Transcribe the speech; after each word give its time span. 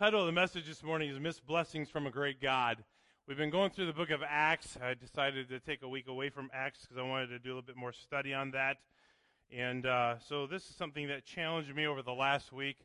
title 0.00 0.20
of 0.20 0.24
the 0.24 0.32
message 0.32 0.66
this 0.66 0.82
morning 0.82 1.10
is 1.10 1.20
Missed 1.20 1.46
Blessings 1.46 1.90
from 1.90 2.06
a 2.06 2.10
Great 2.10 2.40
God. 2.40 2.82
We've 3.28 3.36
been 3.36 3.50
going 3.50 3.68
through 3.68 3.84
the 3.84 3.92
book 3.92 4.08
of 4.08 4.22
Acts. 4.26 4.78
I 4.82 4.94
decided 4.94 5.50
to 5.50 5.60
take 5.60 5.82
a 5.82 5.88
week 5.90 6.08
away 6.08 6.30
from 6.30 6.48
Acts 6.54 6.80
because 6.80 6.96
I 6.96 7.02
wanted 7.02 7.26
to 7.26 7.38
do 7.38 7.50
a 7.50 7.52
little 7.52 7.66
bit 7.66 7.76
more 7.76 7.92
study 7.92 8.32
on 8.32 8.50
that. 8.52 8.78
And 9.54 9.84
uh, 9.84 10.14
so 10.18 10.46
this 10.46 10.62
is 10.70 10.74
something 10.74 11.08
that 11.08 11.26
challenged 11.26 11.76
me 11.76 11.86
over 11.86 12.00
the 12.00 12.14
last 12.14 12.50
week. 12.50 12.78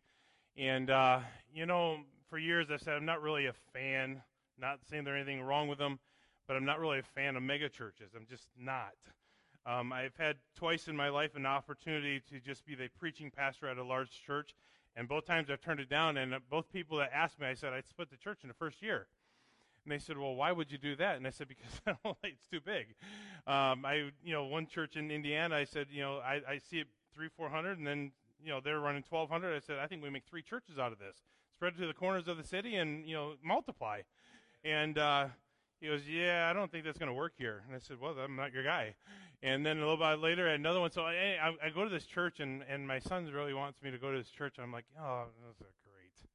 And, 0.58 0.90
uh, 0.90 1.20
you 1.54 1.66
know, 1.66 2.00
for 2.30 2.38
years 2.38 2.70
I've 2.70 2.82
said 2.82 2.96
I'm 2.96 3.06
not 3.06 3.22
really 3.22 3.46
a 3.46 3.54
fan, 3.72 4.22
not 4.60 4.80
saying 4.90 5.06
there's 5.06 5.26
anything 5.26 5.42
wrong 5.42 5.70
with 5.70 5.78
them, 5.78 6.00
but 6.50 6.58
I'm 6.58 6.66
not 6.66 6.82
really 6.82 7.00
a 7.00 7.04
fan 7.04 7.38
of 7.38 7.44
megachurches. 7.44 8.14
I'm 8.14 8.26
just 8.30 8.50
not. 8.60 8.92
Um, 9.66 9.94
I've 9.94 10.18
had 10.18 10.36
twice 10.58 10.90
in 10.90 10.98
my 10.98 11.08
life 11.08 11.38
an 11.38 11.46
opportunity 11.46 12.22
to 12.30 12.42
just 12.42 12.66
be 12.66 12.76
the 12.76 12.90
preaching 13.00 13.32
pastor 13.32 13.70
at 13.70 13.78
a 13.78 13.86
large 13.86 14.22
church, 14.28 14.54
and 14.96 15.08
both 15.08 15.26
times 15.26 15.50
I've 15.50 15.62
turned 15.62 15.80
it 15.80 15.90
down, 15.90 16.18
and 16.18 16.36
both 16.50 16.72
people 16.72 16.98
that 16.98 17.12
asked 17.14 17.40
me, 17.40 17.48
I 17.48 17.54
said, 17.54 17.74
I'd 17.74 17.88
split 17.88 18.10
the 18.10 18.18
church 18.18 18.40
in 18.44 18.48
the 18.48 18.54
first 18.54 18.82
year. 18.82 19.08
And 19.84 19.92
they 19.92 20.00
said, 20.00 20.18
well, 20.18 20.36
why 20.36 20.52
would 20.52 20.72
you 20.72 20.78
do 20.78 20.96
that? 20.96 21.18
And 21.18 21.28
I 21.28 21.30
said, 21.30 21.48
because 21.48 21.80
it's 22.24 22.48
too 22.48 22.60
big. 22.60 22.96
Um, 23.46 23.86
I, 23.86 24.10
you 24.24 24.34
know, 24.34 24.46
one 24.46 24.66
church 24.66 24.96
in 24.96 25.12
Indiana, 25.12 25.56
I 25.56 25.66
said, 25.66 25.88
you 25.92 26.02
know, 26.02 26.18
I, 26.18 26.42
I 26.48 26.58
see 26.58 26.80
it 26.80 26.88
three, 27.14 27.30
four 27.38 27.50
hundred, 27.50 27.78
and 27.78 27.86
then, 27.86 28.12
you 28.44 28.50
know, 28.50 28.60
they're 28.64 28.80
running 28.80 29.04
1,200. 29.08 29.56
I 29.56 29.60
said, 29.60 29.78
I 29.78 29.88
think 29.88 30.02
we 30.02 30.10
make 30.10 30.26
three 30.26 30.42
churches 30.42 30.80
out 30.80 30.92
of 30.92 30.98
this. 31.00 31.18
Spread 31.54 31.74
it 31.74 31.82
to 31.82 31.88
the 31.88 31.94
corners 31.94 32.28
of 32.28 32.38
the 32.38 32.44
city 32.44 32.76
and, 32.76 33.06
you 33.08 33.14
know, 33.14 33.34
multiply. 33.44 34.02
And, 34.64 34.98
uh, 34.98 35.28
he 35.80 35.88
goes, 35.88 36.08
Yeah, 36.08 36.50
I 36.50 36.54
don't 36.54 36.72
think 36.72 36.84
that's 36.86 36.98
going 36.98 37.12
to 37.12 37.14
work 37.14 37.34
here. 37.38 37.64
And 37.68 37.76
I 37.76 37.80
said, 37.80 37.98
Well, 38.02 38.16
I'm 38.18 38.36
not 38.36 38.54
your 38.54 38.64
guy. 38.64 38.96
And 39.46 39.64
then 39.64 39.78
a 39.78 39.82
little 39.82 39.98
bit 39.98 40.24
later, 40.24 40.48
another 40.48 40.80
one. 40.80 40.90
So 40.90 41.04
I, 41.04 41.38
I, 41.40 41.68
I 41.68 41.70
go 41.70 41.84
to 41.84 41.90
this 41.90 42.08
church, 42.08 42.40
and, 42.40 42.64
and 42.68 42.88
my 42.88 42.98
son 42.98 43.30
really 43.32 43.54
wants 43.54 43.80
me 43.84 43.92
to 43.92 44.00
go 44.00 44.12
to 44.12 44.18
this 44.18 44.32
church. 44.32 44.56
I'm 44.60 44.72
like, 44.72 44.86
Oh, 45.00 45.26
that's 45.46 45.78
great. 45.84 46.30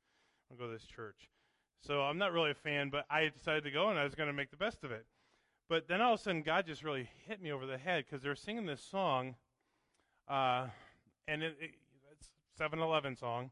I'll 0.49 0.57
go 0.57 0.69
to 0.69 0.73
this 0.73 0.87
church. 0.87 1.29
So 1.81 2.03
I'm 2.03 2.19
not 2.19 2.33
really 2.33 2.53
a 2.53 2.55
fan, 2.55 2.89
but 2.89 3.07
I 3.11 3.31
decided 3.37 3.65
to 3.65 3.73
go, 3.73 3.89
and 3.89 3.99
I 3.99 4.05
was 4.05 4.15
going 4.15 4.29
to 4.29 4.33
make 4.33 4.53
the 4.53 4.57
best 4.57 4.85
of 4.85 4.93
it. 4.93 5.07
But 5.69 5.89
then 5.89 6.01
all 6.01 6.15
of 6.15 6.21
a 6.21 6.23
sudden, 6.23 6.43
God 6.43 6.67
just 6.67 6.85
really 6.85 7.11
hit 7.27 7.43
me 7.43 7.51
over 7.51 7.67
the 7.67 7.79
head 7.79 8.05
because 8.09 8.23
they're 8.23 8.37
singing 8.37 8.67
this 8.67 8.83
song, 8.83 9.35
uh, 10.29 10.69
and 11.27 11.43
it, 11.43 11.57
it, 11.61 11.71
it's 12.13 12.29
7-Eleven 12.61 13.17
song, 13.17 13.51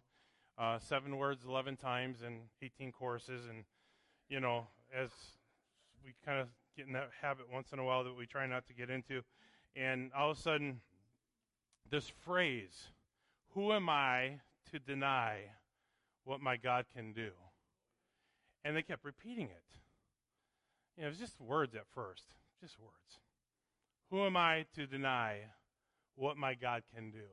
uh, 0.57 0.79
seven 0.79 1.17
words, 1.17 1.45
11 1.45 1.79
times, 1.79 2.19
and 2.25 2.43
18 2.63 2.93
choruses, 2.93 3.47
and 3.47 3.65
you 4.29 4.39
know, 4.39 4.69
as 4.97 5.11
we 6.05 6.15
kind 6.25 6.41
of 6.41 6.47
get 6.77 6.87
in 6.87 6.93
that 6.93 7.11
habit 7.21 7.47
once 7.53 7.73
in 7.73 7.81
a 7.81 7.85
while 7.85 8.05
that 8.05 8.17
we 8.17 8.25
try 8.25 8.47
not 8.47 8.65
to 8.69 8.73
get 8.73 8.89
into. 8.89 9.23
And 9.79 10.11
all 10.13 10.33
of 10.33 10.39
a 10.39 10.41
sudden, 10.41 10.81
this 11.89 12.09
phrase, 12.25 12.89
Who 13.55 13.73
am 13.73 13.89
I 13.89 14.41
to 14.73 14.79
deny 14.81 15.39
what 16.25 16.41
my 16.41 16.57
God 16.57 16.87
can 16.95 17.13
do? 17.13 17.31
And 18.65 18.77
they 18.77 18.83
kept 18.83 19.05
repeating 19.05 19.47
it. 19.47 19.77
You 20.97 21.03
know, 21.03 21.07
it 21.07 21.11
was 21.11 21.19
just 21.19 21.41
words 21.41 21.77
at 21.77 21.87
first, 21.95 22.25
just 22.61 22.79
words. 22.81 23.21
Who 24.11 24.27
am 24.27 24.37
I 24.37 24.67
to 24.75 24.87
deny 24.87 25.39
what 26.17 26.37
my 26.37 26.55
God 26.55 26.83
can 26.93 27.13
do? 27.13 27.29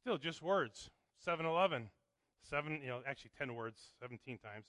Still, 0.00 0.18
just 0.18 0.40
words. 0.40 0.88
7 1.24 1.44
Eleven. 1.44 1.88
Seven, 2.42 2.80
you 2.82 2.88
know, 2.88 3.00
actually 3.06 3.30
10 3.38 3.54
words, 3.54 3.90
17 4.00 4.38
times. 4.38 4.66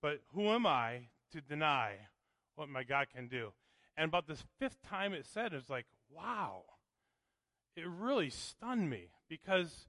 But 0.00 0.22
who 0.32 0.48
am 0.48 0.66
I 0.66 1.08
to 1.32 1.42
deny 1.42 1.92
what 2.56 2.70
my 2.70 2.82
God 2.82 3.08
can 3.14 3.28
do? 3.28 3.52
And 3.98 4.06
about 4.06 4.28
this 4.28 4.44
fifth 4.60 4.80
time 4.88 5.12
it 5.12 5.26
said, 5.26 5.52
it 5.52 5.56
was 5.56 5.68
like, 5.68 5.86
wow. 6.08 6.62
It 7.76 7.84
really 7.86 8.30
stunned 8.30 8.88
me 8.88 9.08
because 9.28 9.86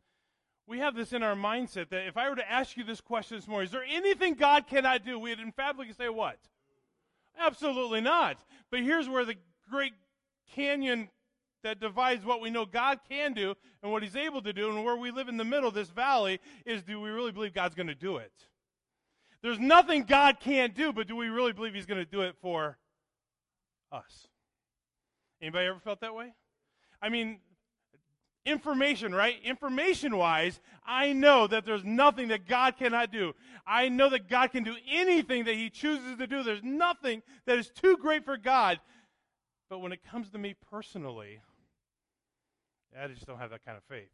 we 0.67 0.79
have 0.79 0.95
this 0.95 1.13
in 1.13 1.21
our 1.21 1.35
mindset 1.35 1.89
that 1.89 2.07
if 2.07 2.17
I 2.17 2.27
were 2.27 2.35
to 2.35 2.51
ask 2.51 2.75
you 2.75 2.83
this 2.83 3.01
question 3.01 3.37
this 3.37 3.47
morning, 3.47 3.67
is 3.67 3.71
there 3.71 3.85
anything 3.87 4.33
God 4.33 4.67
cannot 4.67 5.05
do? 5.05 5.19
We'd 5.19 5.39
emphatically 5.39 5.93
say 5.93 6.09
what? 6.09 6.39
Absolutely 7.39 8.01
not. 8.01 8.37
But 8.71 8.81
here's 8.81 9.07
where 9.07 9.25
the 9.25 9.35
great 9.69 9.93
canyon 10.55 11.09
that 11.63 11.79
divides 11.79 12.25
what 12.25 12.41
we 12.41 12.49
know 12.49 12.65
God 12.65 12.99
can 13.07 13.33
do 13.33 13.53
and 13.83 13.91
what 13.91 14.01
He's 14.01 14.15
able 14.15 14.41
to 14.41 14.53
do, 14.53 14.69
and 14.69 14.83
where 14.83 14.95
we 14.95 15.11
live 15.11 15.29
in 15.29 15.37
the 15.37 15.45
middle 15.45 15.67
of 15.67 15.75
this 15.75 15.89
valley 15.89 16.39
is 16.65 16.81
do 16.81 16.99
we 16.99 17.09
really 17.09 17.31
believe 17.31 17.53
God's 17.53 17.75
going 17.75 17.87
to 17.87 17.95
do 17.95 18.17
it? 18.17 18.31
There's 19.43 19.59
nothing 19.59 20.03
God 20.03 20.39
can't 20.39 20.75
do, 20.75 20.91
but 20.93 21.07
do 21.07 21.15
we 21.15 21.27
really 21.27 21.53
believe 21.53 21.75
He's 21.75 21.85
going 21.85 22.03
to 22.03 22.09
do 22.09 22.21
it 22.21 22.35
for 22.41 22.77
us? 23.91 24.27
Anybody 25.41 25.67
ever 25.67 25.79
felt 25.79 26.01
that 26.01 26.13
way? 26.13 26.33
I 27.01 27.09
mean, 27.09 27.39
information, 28.45 29.13
right? 29.13 29.35
Information 29.43 30.17
wise, 30.17 30.59
I 30.85 31.13
know 31.13 31.47
that 31.47 31.65
there's 31.65 31.83
nothing 31.83 32.29
that 32.29 32.47
God 32.47 32.77
cannot 32.77 33.11
do. 33.11 33.33
I 33.65 33.89
know 33.89 34.09
that 34.09 34.27
God 34.27 34.51
can 34.51 34.63
do 34.63 34.75
anything 34.89 35.45
that 35.45 35.55
He 35.55 35.69
chooses 35.69 36.17
to 36.17 36.27
do. 36.27 36.43
There's 36.43 36.63
nothing 36.63 37.21
that 37.45 37.57
is 37.57 37.69
too 37.69 37.97
great 37.97 38.25
for 38.25 38.37
God. 38.37 38.79
But 39.69 39.79
when 39.79 39.91
it 39.91 39.99
comes 40.03 40.29
to 40.31 40.37
me 40.37 40.55
personally, 40.71 41.41
I 42.99 43.07
just 43.07 43.25
don't 43.25 43.37
have 43.37 43.51
that 43.51 43.63
kind 43.63 43.77
of 43.77 43.83
faith. 43.83 44.09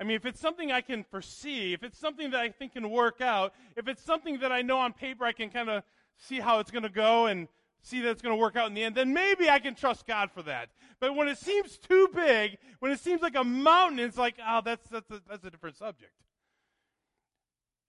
I 0.00 0.04
mean, 0.04 0.16
if 0.16 0.24
it's 0.24 0.40
something 0.40 0.72
I 0.72 0.80
can 0.80 1.04
foresee, 1.04 1.74
if 1.74 1.82
it's 1.82 1.98
something 1.98 2.30
that 2.30 2.40
I 2.40 2.48
think 2.48 2.72
can 2.72 2.90
work 2.90 3.20
out, 3.20 3.52
if 3.76 3.88
it's 3.88 4.02
something 4.02 4.40
that 4.40 4.50
I 4.50 4.62
know 4.62 4.78
on 4.78 4.94
paper 4.94 5.24
I 5.24 5.32
can 5.32 5.50
kind 5.50 5.68
of 5.68 5.82
see 6.16 6.40
how 6.40 6.60
it's 6.60 6.70
going 6.70 6.84
to 6.84 6.88
go 6.88 7.26
and 7.26 7.46
see 7.82 8.00
that 8.00 8.10
it's 8.10 8.22
going 8.22 8.34
to 8.34 8.40
work 8.40 8.56
out 8.56 8.68
in 8.68 8.74
the 8.74 8.82
end, 8.82 8.94
then 8.94 9.12
maybe 9.12 9.50
I 9.50 9.58
can 9.58 9.74
trust 9.74 10.06
God 10.06 10.30
for 10.30 10.42
that. 10.44 10.70
But 11.00 11.16
when 11.16 11.28
it 11.28 11.38
seems 11.38 11.78
too 11.78 12.08
big, 12.14 12.58
when 12.78 12.92
it 12.92 13.00
seems 13.00 13.22
like 13.22 13.34
a 13.34 13.44
mountain, 13.44 13.98
it's 13.98 14.16
like, 14.16 14.36
oh, 14.46 14.60
that's, 14.64 14.88
that's, 14.88 15.10
a, 15.10 15.20
that's 15.28 15.44
a 15.44 15.50
different 15.50 15.76
subject. 15.76 16.12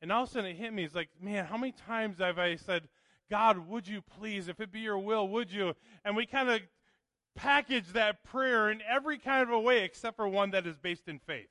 And 0.02 0.12
all 0.12 0.24
of 0.24 0.30
a 0.30 0.32
sudden 0.32 0.50
it 0.50 0.58
hit 0.58 0.74
me. 0.74 0.84
It's 0.84 0.96
like, 0.96 1.10
man, 1.22 1.46
how 1.46 1.58
many 1.58 1.72
times 1.72 2.18
have 2.18 2.40
I 2.40 2.56
said, 2.56 2.90
God, 3.30 3.70
would 3.70 3.88
you 3.88 4.02
please, 4.02 4.48
if 4.48 4.60
it 4.60 4.72
be 4.72 4.82
your 4.82 4.98
will, 4.98 5.28
would 5.28 5.52
you? 5.52 5.76
And 6.04 6.16
we 6.16 6.26
kind 6.26 6.50
of 6.50 6.62
package 7.36 7.94
that 7.94 8.24
prayer 8.24 8.70
in 8.70 8.82
every 8.82 9.18
kind 9.18 9.44
of 9.44 9.50
a 9.50 9.60
way 9.60 9.84
except 9.84 10.18
for 10.18 10.28
one 10.28 10.52
that 10.52 10.68
is 10.68 10.78
based 10.78 11.08
in 11.08 11.20
faith. 11.20 11.48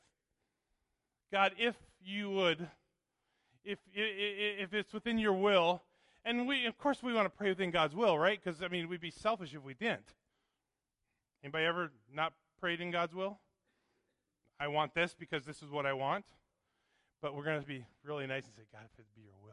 God, 1.33 1.53
if 1.59 1.77
you 2.05 2.31
would, 2.31 2.69
if, 3.65 3.79
if 3.95 4.75
it's 4.75 4.93
within 4.93 5.19
your 5.19 5.33
will, 5.33 5.83
and 6.25 6.47
we, 6.47 6.67
of 6.67 6.79
course, 6.79 7.03
we 7.03 7.13
want 7.13 7.27
to 7.27 7.37
pray 7.37 7.49
within 7.49 7.71
God's 7.71 7.95
will, 7.95 8.19
right? 8.19 8.39
Because, 8.43 8.63
I 8.63 8.69
mean, 8.69 8.89
we'd 8.89 9.01
be 9.01 9.11
selfish 9.11 9.55
if 9.55 9.63
we 9.63 9.75
didn't. 9.75 10.15
Anybody 11.43 11.65
ever 11.65 11.91
not 12.15 12.33
prayed 12.61 12.81
in 12.81 12.91
God's 12.91 13.15
will? 13.15 13.41
I 14.61 14.69
want 14.69 14.95
this 14.95 15.17
because 15.19 15.45
this 15.45 15.63
is 15.63 15.71
what 15.71 15.87
I 15.87 15.93
want. 15.93 16.25
But 17.21 17.35
we're 17.35 17.45
going 17.45 17.61
to 17.61 17.67
be 17.67 17.85
really 18.05 18.27
nice 18.27 18.45
and 18.45 18.55
say, 18.55 18.63
God, 18.73 18.83
if 18.93 18.99
it 18.99 19.07
be 19.15 19.23
your 19.23 19.35
will. 19.43 19.53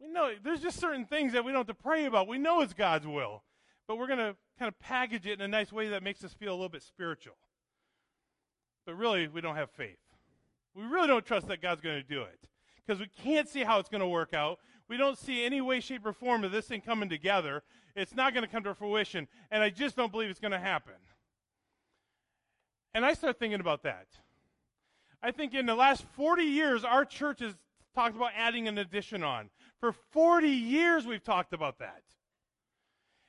We 0.00 0.08
know 0.08 0.32
there's 0.42 0.60
just 0.60 0.80
certain 0.80 1.04
things 1.04 1.32
that 1.32 1.44
we 1.44 1.52
don't 1.52 1.60
have 1.60 1.76
to 1.76 1.82
pray 1.82 2.06
about. 2.06 2.26
We 2.26 2.38
know 2.38 2.60
it's 2.60 2.74
God's 2.74 3.06
will. 3.06 3.44
But 3.86 3.98
we're 3.98 4.06
going 4.06 4.18
to 4.18 4.36
kind 4.58 4.68
of 4.68 4.78
package 4.80 5.26
it 5.26 5.34
in 5.34 5.40
a 5.40 5.48
nice 5.48 5.72
way 5.72 5.88
that 5.88 6.02
makes 6.02 6.24
us 6.24 6.32
feel 6.32 6.50
a 6.50 6.56
little 6.56 6.68
bit 6.68 6.82
spiritual. 6.82 7.36
But 8.86 8.96
really, 8.96 9.28
we 9.28 9.40
don't 9.40 9.56
have 9.56 9.70
faith. 9.70 9.98
We 10.74 10.84
really 10.84 11.08
don't 11.08 11.24
trust 11.24 11.48
that 11.48 11.62
God's 11.62 11.80
going 11.80 11.96
to 11.96 12.02
do 12.02 12.22
it 12.22 12.48
because 12.84 13.00
we 13.00 13.06
can't 13.22 13.48
see 13.48 13.62
how 13.62 13.78
it's 13.78 13.88
going 13.88 14.00
to 14.00 14.08
work 14.08 14.34
out. 14.34 14.58
We 14.88 14.96
don't 14.96 15.18
see 15.18 15.44
any 15.44 15.60
way, 15.60 15.80
shape, 15.80 16.04
or 16.04 16.12
form 16.12 16.44
of 16.44 16.52
this 16.52 16.66
thing 16.66 16.80
coming 16.80 17.08
together. 17.08 17.62
It's 17.96 18.14
not 18.14 18.34
going 18.34 18.44
to 18.44 18.50
come 18.50 18.64
to 18.64 18.74
fruition, 18.74 19.28
and 19.50 19.62
I 19.62 19.70
just 19.70 19.96
don't 19.96 20.12
believe 20.12 20.30
it's 20.30 20.40
going 20.40 20.52
to 20.52 20.58
happen. 20.58 20.94
And 22.92 23.04
I 23.04 23.14
start 23.14 23.38
thinking 23.38 23.60
about 23.60 23.82
that. 23.84 24.06
I 25.22 25.30
think 25.30 25.54
in 25.54 25.66
the 25.66 25.74
last 25.74 26.04
40 26.16 26.42
years, 26.42 26.84
our 26.84 27.04
church 27.04 27.40
has 27.40 27.54
talked 27.94 28.16
about 28.16 28.32
adding 28.36 28.68
an 28.68 28.78
addition 28.78 29.22
on. 29.22 29.50
For 29.80 29.92
40 29.92 30.48
years, 30.48 31.06
we've 31.06 31.22
talked 31.22 31.52
about 31.52 31.78
that. 31.78 32.02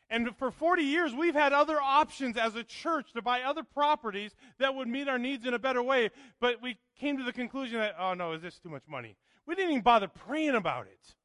And 0.09 0.35
for 0.37 0.51
40 0.51 0.83
years, 0.83 1.13
we've 1.13 1.33
had 1.33 1.51
other 1.51 1.81
options 1.81 2.37
as 2.37 2.55
a 2.55 2.63
church 2.63 3.13
to 3.13 3.21
buy 3.21 3.41
other 3.41 3.63
properties 3.63 4.35
that 4.59 4.75
would 4.75 4.87
meet 4.87 5.07
our 5.07 5.17
needs 5.17 5.45
in 5.45 5.53
a 5.53 5.59
better 5.59 5.81
way. 5.81 6.11
But 6.39 6.61
we 6.61 6.77
came 6.99 7.17
to 7.17 7.23
the 7.23 7.33
conclusion 7.33 7.79
that, 7.79 7.95
oh 7.99 8.13
no, 8.13 8.33
is 8.33 8.41
this 8.41 8.59
too 8.59 8.69
much 8.69 8.83
money? 8.87 9.15
We 9.47 9.55
didn't 9.55 9.71
even 9.71 9.83
bother 9.83 10.07
praying 10.07 10.55
about 10.55 10.85
it. 10.87 11.15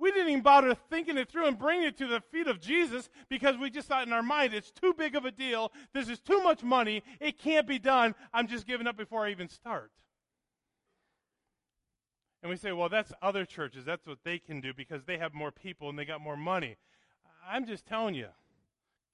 We 0.00 0.10
didn't 0.10 0.30
even 0.30 0.42
bother 0.42 0.74
thinking 0.88 1.18
it 1.18 1.28
through 1.28 1.46
and 1.46 1.58
bringing 1.58 1.86
it 1.86 1.98
to 1.98 2.06
the 2.06 2.22
feet 2.32 2.46
of 2.46 2.58
Jesus 2.58 3.10
because 3.28 3.58
we 3.58 3.68
just 3.68 3.86
thought 3.86 4.06
in 4.06 4.14
our 4.14 4.22
mind, 4.22 4.54
it's 4.54 4.70
too 4.70 4.94
big 4.94 5.14
of 5.14 5.26
a 5.26 5.30
deal. 5.30 5.70
This 5.92 6.08
is 6.08 6.18
too 6.18 6.42
much 6.42 6.62
money. 6.62 7.02
It 7.20 7.38
can't 7.38 7.66
be 7.66 7.78
done. 7.78 8.14
I'm 8.32 8.48
just 8.48 8.66
giving 8.66 8.86
up 8.86 8.96
before 8.96 9.26
I 9.26 9.30
even 9.30 9.50
start. 9.50 9.92
And 12.42 12.48
we 12.48 12.56
say, 12.56 12.72
well, 12.72 12.88
that's 12.88 13.12
other 13.20 13.44
churches. 13.44 13.84
That's 13.84 14.06
what 14.06 14.18
they 14.24 14.38
can 14.38 14.62
do 14.62 14.72
because 14.72 15.04
they 15.04 15.18
have 15.18 15.34
more 15.34 15.50
people 15.50 15.90
and 15.90 15.98
they 15.98 16.06
got 16.06 16.22
more 16.22 16.36
money. 16.36 16.78
I'm 17.46 17.66
just 17.66 17.84
telling 17.84 18.14
you, 18.14 18.28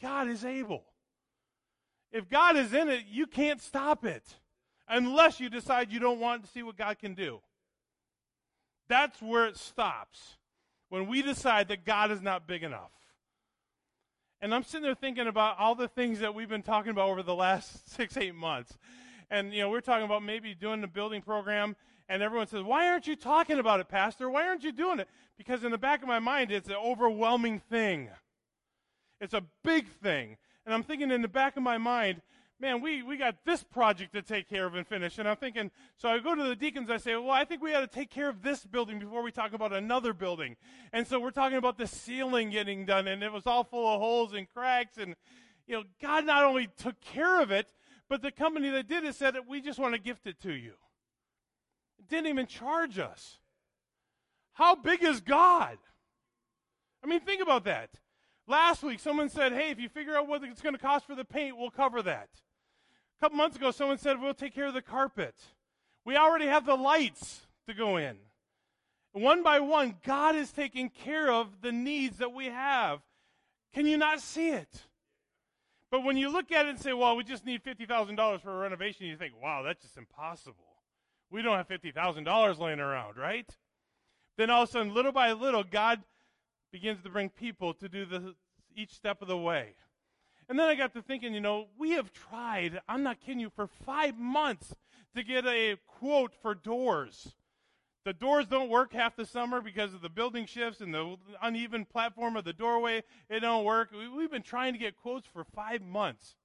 God 0.01 0.29
is 0.29 0.45
able. 0.45 0.85
If 2.13 2.29
God 2.29 2.57
is 2.57 2.73
in 2.73 2.89
it, 2.89 3.07
you 3.11 3.27
can't 3.27 3.61
stop 3.61 4.05
it 4.05 4.23
unless 4.89 5.41
you 5.41 5.51
decide 5.51 5.91
you 5.91 5.99
don't 5.99 6.21
want 6.21 6.45
to 6.45 6.49
see 6.49 6.63
what 6.63 6.77
God 6.77 7.01
can 7.01 7.15
do. 7.15 7.41
That's 8.89 9.21
where 9.21 9.47
it 9.47 9.57
stops. 9.57 10.37
When 10.89 11.07
we 11.07 11.23
decide 11.23 11.69
that 11.69 11.85
God 11.85 12.11
is 12.11 12.23
not 12.23 12.47
big 12.47 12.63
enough. 12.63 12.91
And 14.41 14.55
I'm 14.55 14.63
sitting 14.63 14.83
there 14.83 14.95
thinking 14.95 15.27
about 15.27 15.59
all 15.59 15.75
the 15.75 15.89
things 15.89 16.21
that 16.21 16.35
we've 16.35 16.49
been 16.49 16.63
talking 16.63 16.91
about 16.91 17.09
over 17.09 17.23
the 17.23 17.35
last 17.35 17.91
six, 17.95 18.17
eight 18.17 18.35
months. 18.35 18.77
And, 19.31 19.53
you 19.53 19.61
know, 19.61 19.71
we're 19.71 19.81
talking 19.81 20.05
about 20.05 20.23
maybe 20.23 20.55
doing 20.55 20.81
the 20.81 20.87
building 20.87 21.21
program, 21.21 21.75
and 22.09 22.23
everyone 22.23 22.47
says, 22.47 22.63
Why 22.63 22.89
aren't 22.89 23.07
you 23.07 23.17
talking 23.17 23.59
about 23.59 23.81
it, 23.81 23.89
Pastor? 23.89 24.31
Why 24.31 24.47
aren't 24.47 24.63
you 24.63 24.73
doing 24.73 25.01
it? 25.01 25.09
Because 25.37 25.65
in 25.65 25.73
the 25.73 25.79
back 25.79 26.03
of 26.03 26.09
my 26.09 26.21
mind, 26.21 26.53
it's 26.53 26.69
an 26.69 26.77
overwhelming 26.77 27.59
thing. 27.59 28.09
It's 29.21 29.35
a 29.35 29.43
big 29.65 29.89
thing. 29.89 30.37
And 30.65 30.75
I'm 30.75 30.83
thinking 30.83 31.11
in 31.11 31.23
the 31.23 31.29
back 31.29 31.57
of 31.57 31.63
my 31.63 31.79
mind, 31.79 32.23
man, 32.61 32.81
we, 32.81 33.03
we 33.03 33.17
got 33.17 33.45
this 33.45 33.63
project 33.63 34.15
to 34.15 34.23
take 34.23 34.49
care 34.49 34.67
of 34.67 34.75
and 34.75 34.87
finish. 34.87 35.19
And 35.19 35.29
I'm 35.29 35.37
thinking, 35.37 35.71
so 35.97 36.09
I 36.09 36.19
go 36.19 36.35
to 36.35 36.43
the 36.43 36.57
deacons, 36.57 36.91
I 36.91 36.97
say, 36.97 37.15
well, 37.17 37.31
I 37.31 37.45
think 37.45 37.63
we 37.63 37.73
got 37.73 37.81
to 37.81 37.87
take 37.87 38.11
care 38.11 38.29
of 38.29 38.43
this 38.43 38.65
building 38.65 38.99
before 38.99 39.23
we 39.23 39.31
talk 39.31 39.53
about 39.53 39.73
another 39.73 40.13
building. 40.13 40.57
And 40.93 41.07
so 41.07 41.21
we're 41.21 41.31
talking 41.31 41.59
about 41.59 41.79
the 41.79 41.87
ceiling 41.87 42.51
getting 42.51 42.87
done, 42.87 43.09
and 43.09 43.23
it 43.23 43.33
was 43.33 43.47
all 43.47 43.65
full 43.65 43.93
of 43.93 44.01
holes 44.01 44.33
and 44.33 44.49
cracks. 44.49 44.97
And, 44.97 45.17
you 45.67 45.77
know, 45.77 45.85
God 46.01 46.25
not 46.25 46.45
only 46.45 46.69
took 46.79 47.01
care 47.01 47.41
of 47.41 47.51
it, 47.51 47.73
but 48.09 48.23
the 48.23 48.31
company 48.31 48.71
that 48.71 48.89
did 48.89 49.05
it 49.05 49.15
said, 49.15 49.35
we 49.49 49.61
just 49.61 49.79
want 49.79 49.95
to 49.95 50.01
gift 50.01 50.27
it 50.27 50.41
to 50.43 50.53
you. 50.53 50.73
It 51.99 52.09
didn't 52.09 52.29
even 52.29 52.47
charge 52.47 52.99
us. 52.99 53.39
How 54.53 54.75
big 54.75 55.03
is 55.03 55.21
God? 55.21 55.77
I 57.05 57.07
mean, 57.07 57.21
think 57.21 57.43
about 57.43 57.65
that. 57.65 57.91
Last 58.49 58.83
week, 58.83 59.01
someone 59.01 59.29
said, 59.29 59.53
hey, 59.53 59.71
if 59.71 59.81
you 59.81 59.89
figure 59.89 60.17
out 60.17 60.29
what 60.29 60.43
it's 60.45 60.63
going 60.63 60.75
to 60.75 60.81
cost 60.81 61.05
for 61.07 61.15
the 61.15 61.25
paint, 61.25 61.59
we'll 61.59 61.71
cover 61.71 62.01
that. 62.03 62.29
A 63.19 63.25
couple 63.25 63.39
months 63.39 63.57
ago, 63.57 63.71
someone 63.71 63.99
said, 63.99 64.21
we'll 64.21 64.35
take 64.35 64.55
care 64.55 64.67
of 64.67 64.75
the 64.75 64.83
carpet. 64.83 65.35
We 66.05 66.17
already 66.17 66.47
have 66.47 66.67
the 66.67 66.77
lights 66.77 67.47
to 67.67 67.75
go 67.75 67.97
in. 67.97 68.17
One 69.13 69.43
by 69.43 69.61
one, 69.61 69.97
God 70.05 70.37
is 70.37 70.53
taking 70.53 70.91
care 70.91 71.33
of 71.33 71.63
the 71.63 71.73
needs 71.73 72.19
that 72.19 72.33
we 72.33 72.47
have. 72.47 73.01
Can 73.73 73.87
you 73.87 73.97
not 73.97 74.21
see 74.21 74.51
it? 74.51 74.85
But 75.91 76.05
when 76.05 76.19
you 76.19 76.29
look 76.29 76.53
at 76.53 76.67
it 76.67 76.71
and 76.71 76.79
say, 76.79 76.93
well, 76.93 77.17
we 77.17 77.25
just 77.25 77.47
need 77.47 77.65
$50,000 77.65 78.41
for 78.43 78.55
a 78.55 78.59
renovation, 78.59 79.07
you 79.07 79.17
think, 79.17 79.33
wow, 79.43 79.63
that's 79.63 79.83
just 79.83 79.97
impossible. 79.97 80.57
We 81.31 81.43
don't 81.43 81.57
have 81.57 81.69
$50,000 81.69 82.59
laying 82.59 82.81
around, 82.81 83.17
right? 83.17 83.49
Then 84.37 84.51
all 84.51 84.65
of 84.65 84.69
a 84.69 84.73
sudden, 84.73 84.93
little 84.93 85.13
by 85.13 85.33
little, 85.33 85.65
God 85.65 86.03
begins 86.71 87.03
to 87.03 87.09
bring 87.09 87.31
people 87.31 87.73
to 87.75 87.89
do 87.89 88.05
the, 88.05 88.35
each 88.75 88.93
step 88.93 89.23
of 89.23 89.29
the 89.29 89.39
way. 89.39 89.75
And 90.49 90.59
then 90.59 90.69
I 90.69 90.75
got 90.77 90.93
to 90.95 91.03
thinking, 91.03 91.35
you 91.35 91.41
know, 91.41 91.67
we 91.79 91.91
have 91.93 92.13
tried, 92.13 92.81
I'm 92.89 93.03
not 93.03 93.21
kidding 93.21 93.41
you, 93.41 93.51
for 93.51 93.67
five 93.67 94.17
months 94.17 94.75
to 95.15 95.23
get 95.23 95.45
a 95.47 95.77
quote 95.87 96.33
for 96.41 96.55
doors. 96.55 97.35
The 98.05 98.13
doors 98.13 98.47
don't 98.47 98.69
work 98.69 98.93
half 98.93 99.17
the 99.17 99.27
summer 99.27 99.61
because 99.61 99.93
of 99.93 100.01
the 100.01 100.09
building 100.09 100.47
shifts 100.47 100.81
and 100.81 100.95
the 100.95 101.17
uneven 101.43 101.85
platform 101.85 102.37
of 102.37 102.45
the 102.45 102.53
doorway. 102.53 103.03
It 103.29 103.41
don't 103.41 103.65
work. 103.65 103.91
We've 103.93 104.31
been 104.31 104.43
trying 104.43 104.75
to 104.75 104.79
get 104.79 104.97
quotes 104.97 105.27
for 105.27 105.43
five 105.43 105.83
months. 105.83 106.37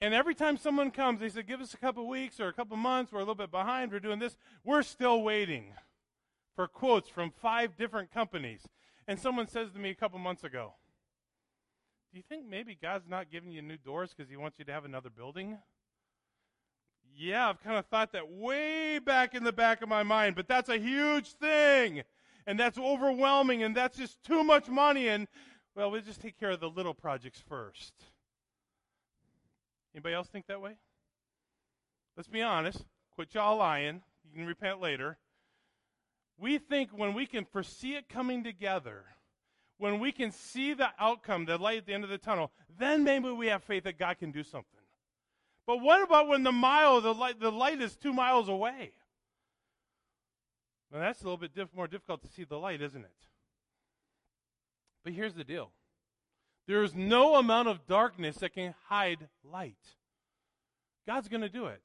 And 0.00 0.14
every 0.14 0.36
time 0.36 0.56
someone 0.56 0.92
comes, 0.92 1.18
they 1.18 1.28
say, 1.28 1.42
give 1.42 1.60
us 1.60 1.74
a 1.74 1.78
couple 1.78 2.08
weeks 2.08 2.38
or 2.38 2.46
a 2.46 2.52
couple 2.52 2.76
months. 2.76 3.10
We're 3.10 3.18
a 3.18 3.22
little 3.22 3.34
bit 3.34 3.50
behind. 3.50 3.90
We're 3.90 3.98
doing 3.98 4.20
this. 4.20 4.36
We're 4.64 4.82
still 4.82 5.22
waiting 5.22 5.72
for 6.54 6.68
quotes 6.68 7.08
from 7.08 7.32
five 7.40 7.76
different 7.76 8.12
companies. 8.12 8.68
And 9.08 9.18
someone 9.18 9.48
says 9.48 9.72
to 9.72 9.80
me 9.80 9.90
a 9.90 9.96
couple 9.96 10.20
months 10.20 10.44
ago, 10.44 10.74
Do 12.12 12.18
you 12.18 12.24
think 12.28 12.46
maybe 12.46 12.76
God's 12.80 13.08
not 13.08 13.30
giving 13.30 13.50
you 13.50 13.62
new 13.62 13.78
doors 13.78 14.12
because 14.14 14.30
he 14.30 14.36
wants 14.36 14.58
you 14.58 14.66
to 14.66 14.72
have 14.72 14.84
another 14.84 15.08
building? 15.08 15.56
Yeah, 17.16 17.48
I've 17.48 17.62
kind 17.62 17.78
of 17.78 17.86
thought 17.86 18.12
that 18.12 18.30
way 18.30 18.98
back 18.98 19.34
in 19.34 19.44
the 19.44 19.52
back 19.52 19.80
of 19.82 19.88
my 19.88 20.02
mind, 20.02 20.36
but 20.36 20.46
that's 20.46 20.68
a 20.68 20.78
huge 20.78 21.32
thing. 21.32 22.02
And 22.46 22.60
that's 22.60 22.76
overwhelming, 22.76 23.62
and 23.62 23.74
that's 23.74 23.96
just 23.96 24.22
too 24.24 24.44
much 24.44 24.68
money. 24.68 25.08
And, 25.08 25.26
well, 25.74 25.90
we'll 25.90 26.02
just 26.02 26.20
take 26.20 26.38
care 26.38 26.50
of 26.50 26.60
the 26.60 26.68
little 26.68 26.92
projects 26.92 27.42
first. 27.48 27.94
Anybody 29.94 30.14
else 30.14 30.28
think 30.28 30.46
that 30.48 30.60
way? 30.60 30.76
Let's 32.16 32.28
be 32.28 32.42
honest. 32.42 32.84
Quit 33.14 33.34
y'all 33.34 33.56
lying. 33.56 34.02
You 34.24 34.34
can 34.34 34.46
repent 34.46 34.80
later. 34.80 35.16
We 36.38 36.58
think 36.58 36.90
when 36.90 37.14
we 37.14 37.24
can 37.24 37.44
foresee 37.44 37.94
it 37.94 38.08
coming 38.08 38.44
together, 38.44 39.04
when 39.78 39.98
we 39.98 40.12
can 40.12 40.30
see 40.30 40.74
the 40.74 40.88
outcome, 40.98 41.44
the 41.44 41.58
light 41.58 41.78
at 41.78 41.86
the 41.86 41.94
end 41.94 42.04
of 42.04 42.10
the 42.10 42.18
tunnel, 42.18 42.52
then 42.78 43.04
maybe 43.04 43.30
we 43.30 43.48
have 43.48 43.62
faith 43.64 43.84
that 43.84 43.98
God 43.98 44.18
can 44.18 44.30
do 44.30 44.42
something. 44.42 44.80
But 45.66 45.80
what 45.80 46.02
about 46.02 46.28
when 46.28 46.42
the 46.42 46.52
mile, 46.52 47.00
the 47.00 47.14
light, 47.14 47.40
the 47.40 47.52
light 47.52 47.80
is 47.80 47.96
two 47.96 48.12
miles 48.12 48.48
away? 48.48 48.92
Well, 50.90 51.00
that's 51.00 51.22
a 51.22 51.24
little 51.24 51.38
bit 51.38 51.54
diff- 51.54 51.74
more 51.74 51.88
difficult 51.88 52.22
to 52.22 52.28
see 52.28 52.44
the 52.44 52.58
light, 52.58 52.82
isn't 52.82 53.04
it? 53.04 53.10
But 55.04 55.14
here's 55.14 55.34
the 55.34 55.44
deal 55.44 55.72
there 56.66 56.82
is 56.82 56.94
no 56.94 57.36
amount 57.36 57.68
of 57.68 57.86
darkness 57.86 58.36
that 58.36 58.54
can 58.54 58.74
hide 58.88 59.28
light. 59.42 59.96
God's 61.06 61.28
going 61.28 61.40
to 61.40 61.48
do 61.48 61.66
it. 61.66 61.82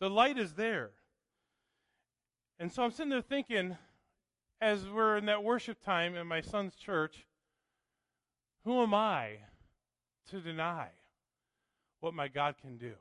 The 0.00 0.10
light 0.10 0.38
is 0.38 0.52
there. 0.52 0.90
And 2.58 2.72
so 2.72 2.84
I'm 2.84 2.92
sitting 2.92 3.10
there 3.10 3.20
thinking, 3.20 3.76
as 4.64 4.88
we're 4.88 5.18
in 5.18 5.26
that 5.26 5.44
worship 5.44 5.78
time 5.84 6.16
in 6.16 6.26
my 6.26 6.40
son's 6.40 6.74
church, 6.74 7.26
who 8.64 8.82
am 8.82 8.94
I 8.94 9.32
to 10.30 10.40
deny 10.40 10.88
what 12.00 12.14
my 12.14 12.28
God 12.28 12.54
can 12.58 12.78
do? 12.78 12.94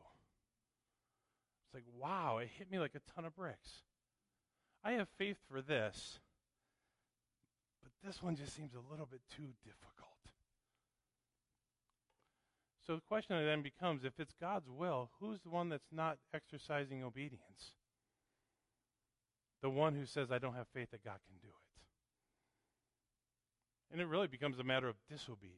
It's 1.64 1.74
like, 1.74 1.86
wow, 1.98 2.40
it 2.40 2.50
hit 2.58 2.70
me 2.70 2.80
like 2.80 2.96
a 2.96 3.12
ton 3.16 3.24
of 3.24 3.34
bricks. 3.34 3.84
I 4.84 4.92
have 4.94 5.08
faith 5.18 5.38
for 5.50 5.62
this, 5.62 6.20
but 7.82 7.94
this 8.06 8.22
one 8.22 8.36
just 8.36 8.54
seems 8.54 8.74
a 8.74 8.92
little 8.92 9.08
bit 9.10 9.22
too 9.34 9.48
difficult. 9.64 10.10
So 12.86 12.96
the 12.96 13.02
question 13.08 13.38
then 13.46 13.62
becomes 13.62 14.04
if 14.04 14.20
it's 14.20 14.34
God's 14.38 14.68
will, 14.70 15.12
who's 15.22 15.40
the 15.40 15.50
one 15.50 15.70
that's 15.70 15.94
not 15.94 16.18
exercising 16.34 17.06
obedience? 17.06 17.72
The 19.64 19.70
one 19.70 19.96
who 19.96 20.06
says, 20.06 20.30
I 20.30 20.40
don't 20.40 20.56
have 20.56 20.68
faith 20.74 20.92
that 20.92 21.04
God 21.06 21.18
can 21.26 21.38
do 21.42 21.48
it. 21.48 21.54
And 23.94 24.02
it 24.02 24.08
really 24.08 24.28
becomes 24.28 24.60
a 24.60 24.64
matter 24.64 24.90
of 24.90 24.96
disobedience. 25.10 25.58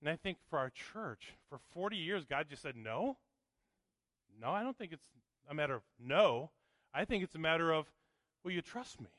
And 0.00 0.08
I 0.08 0.16
think 0.16 0.38
for 0.48 0.58
our 0.58 0.70
church, 0.70 1.34
for 1.50 1.58
40 1.74 1.96
years, 1.96 2.24
God 2.24 2.46
just 2.48 2.62
said, 2.62 2.74
no. 2.74 3.18
No, 4.40 4.50
I 4.50 4.62
don't 4.62 4.76
think 4.76 4.92
it's 4.92 5.04
a 5.50 5.54
matter 5.54 5.74
of 5.74 5.82
no. 6.02 6.50
I 6.94 7.04
think 7.04 7.22
it's 7.22 7.34
a 7.34 7.38
matter 7.38 7.70
of, 7.70 7.84
will 8.42 8.52
you 8.52 8.62
trust 8.62 8.98
me? 8.98 9.10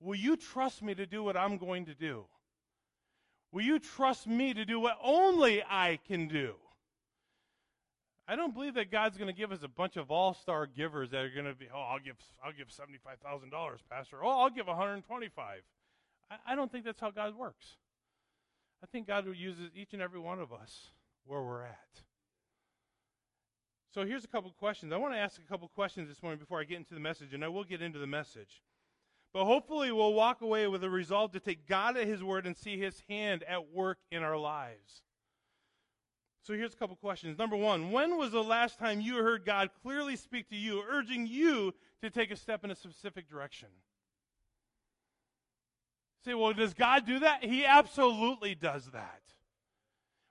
Will 0.00 0.16
you 0.16 0.36
trust 0.36 0.82
me 0.82 0.94
to 0.94 1.06
do 1.06 1.24
what 1.24 1.36
I'm 1.36 1.56
going 1.56 1.86
to 1.86 1.94
do? 1.94 2.24
Will 3.52 3.64
you 3.64 3.78
trust 3.78 4.26
me 4.26 4.52
to 4.52 4.66
do 4.66 4.78
what 4.80 4.98
only 5.02 5.62
I 5.62 5.98
can 6.06 6.28
do? 6.28 6.54
I 8.30 8.36
don't 8.36 8.54
believe 8.54 8.74
that 8.74 8.92
God's 8.92 9.18
going 9.18 9.26
to 9.26 9.36
give 9.36 9.50
us 9.50 9.64
a 9.64 9.68
bunch 9.68 9.96
of 9.96 10.08
all-star 10.08 10.66
givers 10.66 11.10
that 11.10 11.18
are 11.18 11.30
going 11.30 11.46
to 11.46 11.54
be, 11.54 11.66
oh, 11.74 11.80
I'll 11.80 11.98
give, 11.98 12.14
I'll 12.44 12.52
give 12.52 12.70
seventy-five 12.70 13.18
thousand 13.18 13.50
dollars, 13.50 13.80
Pastor. 13.90 14.18
Oh, 14.22 14.42
I'll 14.42 14.50
give 14.50 14.68
one 14.68 14.76
hundred 14.76 15.04
twenty-five. 15.04 15.62
I, 16.30 16.52
I 16.52 16.54
don't 16.54 16.70
think 16.70 16.84
that's 16.84 17.00
how 17.00 17.10
God 17.10 17.36
works. 17.36 17.74
I 18.84 18.86
think 18.86 19.08
God 19.08 19.26
uses 19.36 19.70
each 19.74 19.94
and 19.94 20.00
every 20.00 20.20
one 20.20 20.38
of 20.38 20.52
us 20.52 20.92
where 21.26 21.42
we're 21.42 21.64
at. 21.64 22.02
So 23.92 24.06
here's 24.06 24.24
a 24.24 24.28
couple 24.28 24.52
questions. 24.52 24.92
I 24.92 24.96
want 24.96 25.12
to 25.12 25.18
ask 25.18 25.40
a 25.40 25.50
couple 25.50 25.66
questions 25.66 26.08
this 26.08 26.22
morning 26.22 26.38
before 26.38 26.60
I 26.60 26.64
get 26.64 26.76
into 26.76 26.94
the 26.94 27.00
message, 27.00 27.34
and 27.34 27.44
I 27.44 27.48
will 27.48 27.64
get 27.64 27.82
into 27.82 27.98
the 27.98 28.06
message. 28.06 28.62
But 29.34 29.44
hopefully, 29.44 29.90
we'll 29.90 30.14
walk 30.14 30.40
away 30.40 30.68
with 30.68 30.84
a 30.84 30.90
resolve 30.90 31.32
to 31.32 31.40
take 31.40 31.66
God 31.66 31.96
at 31.96 32.06
His 32.06 32.22
word 32.22 32.46
and 32.46 32.56
see 32.56 32.78
His 32.78 33.02
hand 33.08 33.42
at 33.48 33.72
work 33.72 33.98
in 34.12 34.22
our 34.22 34.36
lives. 34.36 35.02
So 36.42 36.54
here's 36.54 36.72
a 36.72 36.76
couple 36.76 36.96
questions. 36.96 37.38
Number 37.38 37.56
one, 37.56 37.92
when 37.92 38.16
was 38.16 38.32
the 38.32 38.42
last 38.42 38.78
time 38.78 39.00
you 39.00 39.16
heard 39.16 39.44
God 39.44 39.70
clearly 39.82 40.16
speak 40.16 40.48
to 40.48 40.56
you, 40.56 40.82
urging 40.88 41.26
you 41.26 41.74
to 42.02 42.10
take 42.10 42.30
a 42.30 42.36
step 42.36 42.64
in 42.64 42.70
a 42.70 42.74
specific 42.74 43.28
direction? 43.28 43.68
Say, 46.24 46.34
well, 46.34 46.52
does 46.52 46.74
God 46.74 47.06
do 47.06 47.18
that? 47.20 47.44
He 47.44 47.64
absolutely 47.64 48.54
does 48.54 48.86
that. 48.92 49.20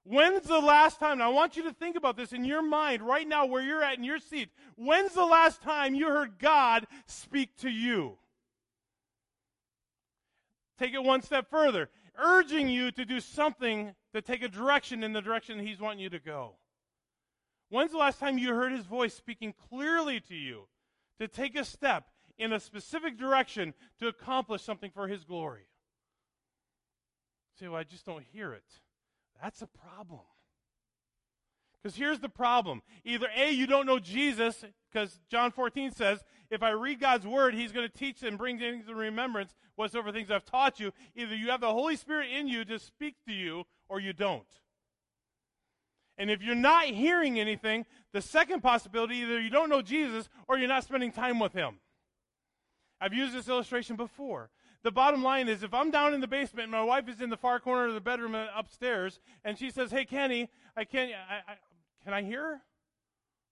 When's 0.04 0.48
the 0.48 0.60
last 0.60 1.00
time? 1.00 1.20
Now, 1.20 1.30
I 1.30 1.34
want 1.34 1.56
you 1.56 1.64
to 1.64 1.74
think 1.74 1.96
about 1.96 2.18
this 2.18 2.34
in 2.34 2.44
your 2.44 2.64
mind 2.64 3.04
right 3.04 3.28
now 3.28 3.46
where 3.46 3.62
you're 3.62 3.84
at 3.84 3.98
in 3.98 4.04
your 4.04 4.20
seat. 4.20 4.50
When's 4.76 5.14
the 5.14 5.26
last 5.26 5.62
time 5.62 5.94
you 5.94 6.08
heard 6.08 6.40
God 6.40 6.88
speak 7.06 7.56
to 7.58 7.70
you? 7.70 8.18
Take 10.80 10.94
it 10.94 11.04
one 11.04 11.22
step 11.22 11.50
further 11.50 11.90
urging 12.20 12.70
you 12.70 12.92
to 12.92 13.06
do 13.06 13.20
something 13.20 13.94
to 14.14 14.22
take 14.22 14.44
a 14.44 14.50
direction 14.50 15.04
in 15.04 15.14
the 15.14 15.22
direction 15.22 15.60
He's 15.60 15.80
wanting 15.80 16.00
you 16.00 16.10
to 16.10 16.20
go. 16.20 16.56
When's 17.70 17.92
the 17.92 17.98
last 17.98 18.20
time 18.20 18.38
you 18.38 18.54
heard 18.54 18.72
His 18.72 18.86
voice 18.86 19.14
speaking 19.14 19.54
clearly 19.70 20.20
to 20.22 20.36
you 20.36 20.68
to 21.20 21.28
take 21.28 21.56
a 21.56 21.66
step 21.66 22.06
in 22.38 22.54
a 22.54 22.60
specific 22.60 23.18
direction 23.18 23.74
to 24.00 24.08
accomplish 24.08 24.62
something 24.62 24.92
for 24.92 25.08
His 25.08 25.24
glory? 25.24 25.68
say, 27.60 27.68
well, 27.68 27.80
I 27.80 27.84
just 27.84 28.06
don't 28.06 28.24
hear 28.32 28.54
it. 28.54 28.64
That's 29.42 29.62
a 29.62 29.68
problem. 29.68 30.22
Because 31.82 31.96
here's 31.96 32.20
the 32.20 32.30
problem. 32.30 32.82
Either 33.06 33.28
A, 33.36 33.52
you 33.52 33.66
don't 33.66 33.86
know 33.86 34.00
Jesus, 34.00 34.66
because 34.92 35.20
John 35.30 35.52
14 35.52 35.92
says, 35.92 36.24
if 36.50 36.64
I 36.64 36.72
read 36.72 37.00
God's 37.00 37.26
word, 37.26 37.54
he's 37.54 37.72
going 37.72 37.88
to 37.88 37.96
teach 37.96 38.24
and 38.24 38.38
bring 38.38 38.60
things 38.60 38.88
to 38.88 38.96
remembrance 38.96 39.56
whatsoever 39.76 40.12
things 40.12 40.32
I've 40.32 40.46
taught 40.46 40.80
you. 40.80 40.92
Either 41.16 41.36
you 41.36 41.50
have 41.50 41.62
the 41.62 41.72
Holy 41.72 41.96
Spirit 41.96 42.30
in 42.32 42.48
you 42.48 42.66
to 42.66 42.80
speak 42.80 43.16
to 43.28 43.34
you, 43.34 43.66
or 43.88 44.00
you 44.00 44.14
don't. 44.14 44.48
And 46.18 46.30
if 46.30 46.44
you're 46.44 46.54
not 46.54 46.86
hearing 46.86 47.40
anything, 47.40 47.86
the 48.12 48.22
second 48.22 48.62
possibility 48.62 49.18
either 49.18 49.40
you 49.40 49.50
don't 49.50 49.70
know 49.70 49.82
Jesus 49.82 50.28
or 50.48 50.58
you're 50.58 50.68
not 50.68 50.84
spending 50.84 51.12
time 51.12 51.40
with 51.40 51.54
him. 51.54 51.80
I've 53.00 53.14
used 53.14 53.34
this 53.34 53.48
illustration 53.48 53.96
before. 53.96 54.50
The 54.84 54.92
bottom 54.92 55.24
line 55.24 55.48
is 55.48 55.64
if 55.64 55.74
I'm 55.74 55.92
down 55.92 56.14
in 56.14 56.20
the 56.20 56.28
basement 56.28 56.64
and 56.64 56.72
my 56.72 56.84
wife 56.84 57.08
is 57.08 57.22
in 57.22 57.30
the 57.30 57.38
far 57.38 57.60
corner 57.60 57.88
of 57.88 57.94
the 57.94 58.02
bedroom 58.02 58.36
uh, 58.36 58.48
upstairs 58.56 59.20
and 59.46 59.58
she 59.58 59.70
says, 59.72 59.92
Hey, 59.92 60.06
Kenny, 60.06 60.50
I 60.76 60.84
can't, 60.84 61.12
I, 61.14 61.54
can 62.10 62.18
I 62.18 62.28
hear? 62.28 62.62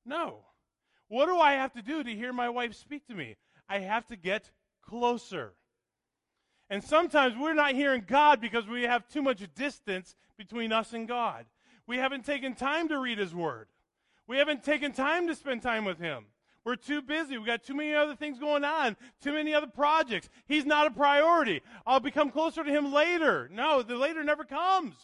No. 0.03 0.39
What 1.09 1.27
do 1.27 1.37
I 1.37 1.53
have 1.53 1.73
to 1.73 1.83
do 1.83 2.03
to 2.03 2.09
hear 2.09 2.33
my 2.33 2.49
wife 2.49 2.73
speak 2.73 3.05
to 3.05 3.13
me? 3.13 3.35
I 3.69 3.79
have 3.79 4.07
to 4.07 4.15
get 4.15 4.49
closer. 4.81 5.53
And 6.67 6.83
sometimes 6.83 7.35
we're 7.37 7.53
not 7.53 7.75
hearing 7.75 8.03
God 8.07 8.41
because 8.41 8.65
we 8.65 8.83
have 8.83 9.07
too 9.07 9.21
much 9.21 9.43
distance 9.53 10.15
between 10.39 10.73
us 10.73 10.93
and 10.93 11.07
God. 11.07 11.45
We 11.85 11.97
haven't 11.97 12.25
taken 12.25 12.55
time 12.55 12.87
to 12.89 12.97
read 12.97 13.19
His 13.19 13.35
Word. 13.35 13.67
We 14.25 14.37
haven't 14.37 14.63
taken 14.63 14.91
time 14.91 15.27
to 15.27 15.35
spend 15.35 15.61
time 15.61 15.85
with 15.85 15.99
Him. 15.99 16.25
We're 16.65 16.77
too 16.77 17.03
busy. 17.03 17.37
We've 17.37 17.45
got 17.45 17.63
too 17.63 17.75
many 17.75 17.93
other 17.93 18.15
things 18.15 18.39
going 18.39 18.65
on, 18.65 18.97
too 19.21 19.33
many 19.33 19.53
other 19.53 19.67
projects. 19.67 20.29
He's 20.47 20.65
not 20.65 20.87
a 20.87 20.91
priority. 20.91 21.61
I'll 21.85 21.99
become 21.99 22.31
closer 22.31 22.63
to 22.63 22.71
Him 22.71 22.91
later. 22.91 23.49
No, 23.53 23.83
the 23.83 23.95
later 23.95 24.23
never 24.23 24.43
comes. 24.43 24.95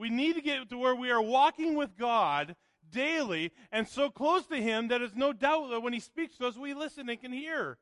We 0.00 0.08
need 0.08 0.36
to 0.36 0.40
get 0.40 0.70
to 0.70 0.78
where 0.78 0.96
we 0.96 1.10
are 1.10 1.20
walking 1.20 1.74
with 1.74 1.98
God 1.98 2.56
daily 2.90 3.52
and 3.70 3.86
so 3.86 4.08
close 4.08 4.46
to 4.46 4.56
Him 4.56 4.88
that 4.88 5.02
it's 5.02 5.14
no 5.14 5.34
doubt 5.34 5.68
that 5.68 5.82
when 5.82 5.92
He 5.92 6.00
speaks 6.00 6.38
to 6.38 6.46
us, 6.46 6.56
we 6.56 6.72
listen 6.72 7.10
and 7.10 7.20
can 7.20 7.32
hear. 7.32 7.76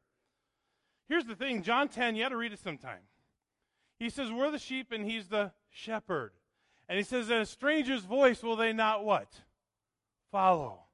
Here's 1.08 1.26
the 1.26 1.36
thing 1.36 1.62
John 1.62 1.88
10, 1.88 2.16
you 2.16 2.24
got 2.24 2.30
to 2.30 2.36
read 2.36 2.52
it 2.52 2.58
sometime. 2.58 3.02
He 4.00 4.10
says, 4.10 4.32
We're 4.32 4.50
the 4.50 4.58
sheep 4.58 4.90
and 4.90 5.08
He's 5.08 5.28
the 5.28 5.52
shepherd. 5.70 6.32
And 6.88 6.98
he 6.98 7.04
says, 7.04 7.30
"In 7.30 7.36
a 7.36 7.46
stranger's 7.46 8.02
voice 8.02 8.42
will 8.42 8.56
they 8.56 8.72
not 8.72 9.04
what? 9.04 9.28
Follow. 10.32 10.86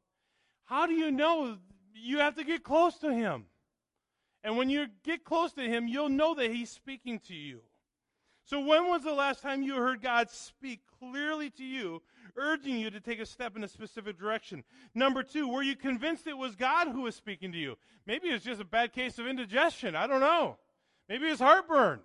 How 0.64 0.87
do 0.87 0.93
you 0.93 1.11
know? 1.11 1.57
You 1.95 2.19
have 2.19 2.35
to 2.35 2.45
get 2.45 2.64
close 2.64 2.99
to 2.99 3.14
him. 3.14 3.47
And 4.43 4.59
when 4.59 4.69
you 4.69 4.88
get 5.04 5.25
close 5.25 5.52
to 5.52 5.62
him, 5.62 5.88
you'll 5.88 6.09
know 6.09 6.35
that 6.35 6.50
he's 6.50 6.69
speaking 6.69 7.21
to 7.28 7.35
you. 7.35 7.61
So, 8.46 8.60
when 8.60 8.88
was 8.88 9.02
the 9.02 9.12
last 9.12 9.42
time 9.42 9.62
you 9.62 9.76
heard 9.76 10.02
God 10.02 10.30
speak 10.30 10.80
clearly 10.98 11.48
to 11.50 11.64
you, 11.64 12.02
urging 12.36 12.76
you 12.76 12.90
to 12.90 13.00
take 13.00 13.18
a 13.18 13.26
step 13.26 13.56
in 13.56 13.64
a 13.64 13.68
specific 13.68 14.18
direction? 14.18 14.64
Number 14.94 15.22
two, 15.22 15.48
were 15.48 15.62
you 15.62 15.74
convinced 15.74 16.26
it 16.26 16.36
was 16.36 16.54
God 16.54 16.88
who 16.88 17.02
was 17.02 17.14
speaking 17.14 17.52
to 17.52 17.58
you? 17.58 17.76
Maybe 18.06 18.28
it's 18.28 18.44
just 18.44 18.60
a 18.60 18.66
bad 18.66 18.92
case 18.92 19.18
of 19.18 19.26
indigestion. 19.26 19.96
I 19.96 20.06
don't 20.06 20.20
know. 20.20 20.58
Maybe 21.08 21.26
it's 21.26 21.40
heartburn. 21.40 22.00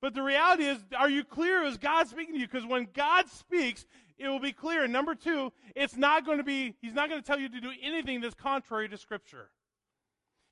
But 0.00 0.14
the 0.14 0.22
reality 0.22 0.64
is, 0.64 0.78
are 0.98 1.08
you 1.08 1.22
clear? 1.22 1.62
Is 1.62 1.78
God 1.78 2.08
speaking 2.08 2.34
to 2.34 2.40
you? 2.40 2.48
Because 2.48 2.66
when 2.66 2.88
God 2.92 3.28
speaks, 3.28 3.86
it 4.18 4.26
will 4.26 4.40
be 4.40 4.52
clear. 4.52 4.82
And 4.82 4.92
number 4.92 5.14
two, 5.14 5.52
it's 5.76 5.96
not 5.96 6.26
going 6.26 6.38
to 6.38 6.44
be, 6.44 6.74
He's 6.82 6.92
not 6.92 7.08
going 7.08 7.20
to 7.22 7.26
tell 7.26 7.38
you 7.38 7.48
to 7.48 7.60
do 7.60 7.70
anything 7.80 8.20
that's 8.20 8.34
contrary 8.34 8.88
to 8.88 8.98
Scripture. 8.98 9.50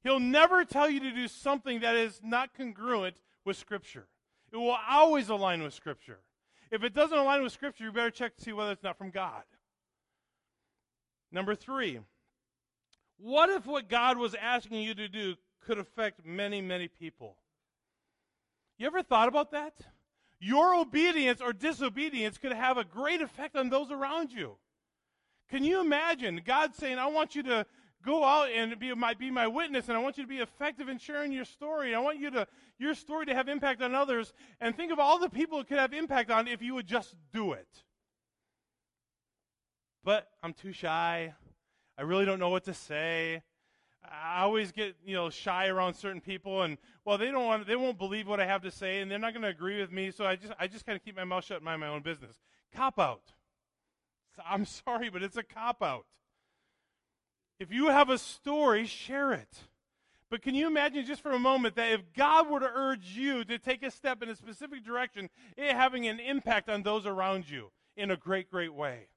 He'll 0.04 0.20
never 0.20 0.64
tell 0.64 0.88
you 0.88 1.00
to 1.00 1.10
do 1.10 1.26
something 1.26 1.80
that 1.80 1.96
is 1.96 2.20
not 2.22 2.54
congruent 2.54 3.16
with 3.44 3.56
Scripture. 3.56 4.06
It 4.52 4.56
will 4.56 4.76
always 4.88 5.28
align 5.28 5.62
with 5.62 5.74
Scripture. 5.74 6.18
If 6.70 6.84
it 6.84 6.94
doesn't 6.94 7.16
align 7.16 7.42
with 7.42 7.52
Scripture, 7.52 7.84
you 7.84 7.92
better 7.92 8.10
check 8.10 8.36
to 8.36 8.42
see 8.42 8.52
whether 8.52 8.72
it's 8.72 8.82
not 8.82 8.98
from 8.98 9.10
God. 9.10 9.42
Number 11.32 11.54
three, 11.54 12.00
what 13.18 13.50
if 13.50 13.66
what 13.66 13.88
God 13.88 14.18
was 14.18 14.34
asking 14.34 14.82
you 14.82 14.94
to 14.94 15.08
do 15.08 15.36
could 15.64 15.78
affect 15.78 16.24
many, 16.24 16.60
many 16.60 16.88
people? 16.88 17.36
You 18.78 18.86
ever 18.86 19.02
thought 19.02 19.28
about 19.28 19.52
that? 19.52 19.74
Your 20.40 20.74
obedience 20.74 21.40
or 21.40 21.52
disobedience 21.52 22.38
could 22.38 22.52
have 22.52 22.78
a 22.78 22.84
great 22.84 23.20
effect 23.20 23.56
on 23.56 23.68
those 23.68 23.90
around 23.90 24.32
you. 24.32 24.56
Can 25.50 25.64
you 25.64 25.80
imagine 25.80 26.40
God 26.44 26.74
saying, 26.74 26.98
I 26.98 27.06
want 27.06 27.34
you 27.34 27.42
to 27.42 27.66
go 28.04 28.24
out 28.24 28.48
and 28.50 28.78
be 28.78 28.94
my, 28.94 29.14
be 29.14 29.30
my 29.30 29.46
witness, 29.46 29.88
and 29.88 29.96
I 29.96 30.00
want 30.00 30.18
you 30.18 30.24
to 30.24 30.28
be 30.28 30.38
effective 30.38 30.88
in 30.88 30.98
sharing 30.98 31.32
your 31.32 31.44
story. 31.44 31.94
I 31.94 31.98
want 32.00 32.18
you 32.18 32.30
to 32.30 32.46
your 32.78 32.94
story 32.94 33.26
to 33.26 33.34
have 33.34 33.48
impact 33.48 33.82
on 33.82 33.94
others. 33.94 34.32
And 34.60 34.74
think 34.74 34.90
of 34.90 34.98
all 34.98 35.18
the 35.18 35.28
people 35.28 35.60
it 35.60 35.68
could 35.68 35.78
have 35.78 35.92
impact 35.92 36.30
on 36.30 36.48
if 36.48 36.62
you 36.62 36.74
would 36.74 36.86
just 36.86 37.14
do 37.32 37.52
it. 37.52 37.68
But 40.02 40.28
I'm 40.42 40.54
too 40.54 40.72
shy. 40.72 41.34
I 41.98 42.02
really 42.02 42.24
don't 42.24 42.38
know 42.38 42.48
what 42.48 42.64
to 42.64 42.74
say. 42.74 43.42
I 44.02 44.42
always 44.42 44.72
get 44.72 44.96
you 45.04 45.14
know 45.14 45.28
shy 45.28 45.66
around 45.66 45.92
certain 45.94 46.22
people, 46.22 46.62
and 46.62 46.78
well, 47.04 47.18
they 47.18 47.30
don't 47.30 47.44
want, 47.44 47.66
they 47.66 47.76
won't 47.76 47.98
believe 47.98 48.26
what 48.26 48.40
I 48.40 48.46
have 48.46 48.62
to 48.62 48.70
say, 48.70 49.00
and 49.00 49.10
they're 49.10 49.18
not 49.18 49.34
going 49.34 49.42
to 49.42 49.48
agree 49.48 49.78
with 49.78 49.92
me. 49.92 50.10
So 50.10 50.24
I 50.24 50.36
just, 50.36 50.52
I 50.58 50.66
just 50.66 50.86
kind 50.86 50.96
of 50.96 51.04
keep 51.04 51.16
my 51.16 51.24
mouth 51.24 51.44
shut 51.44 51.58
and 51.58 51.64
mind 51.66 51.80
my 51.80 51.88
own 51.88 52.00
business. 52.00 52.36
Cop 52.74 52.98
out. 52.98 53.34
I'm 54.48 54.64
sorry, 54.86 55.10
but 55.10 55.22
it's 55.22 55.36
a 55.36 55.42
cop 55.42 55.82
out. 55.82 56.06
If 57.60 57.70
you 57.70 57.88
have 57.88 58.08
a 58.08 58.16
story, 58.16 58.86
share 58.86 59.34
it. 59.34 59.58
But 60.30 60.40
can 60.40 60.54
you 60.54 60.66
imagine 60.66 61.04
just 61.04 61.22
for 61.22 61.32
a 61.32 61.38
moment 61.38 61.76
that 61.76 61.92
if 61.92 62.00
God 62.14 62.48
were 62.48 62.60
to 62.60 62.70
urge 62.72 63.08
you 63.16 63.44
to 63.44 63.58
take 63.58 63.82
a 63.82 63.90
step 63.90 64.22
in 64.22 64.30
a 64.30 64.34
specific 64.34 64.82
direction, 64.82 65.28
it 65.56 65.76
having 65.76 66.06
an 66.06 66.18
impact 66.20 66.70
on 66.70 66.82
those 66.82 67.04
around 67.04 67.50
you 67.50 67.70
in 67.96 68.10
a 68.10 68.16
great, 68.16 68.50
great 68.50 68.72
way? 68.72 69.08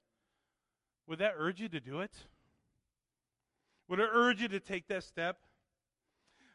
Would 1.07 1.19
that 1.19 1.35
urge 1.37 1.61
you 1.61 1.69
to 1.69 1.79
do 1.79 2.01
it? 2.01 2.11
Would 3.87 3.99
it 3.99 4.09
urge 4.11 4.41
you 4.41 4.49
to 4.49 4.59
take 4.59 4.87
that 4.87 5.03
step? 5.03 5.37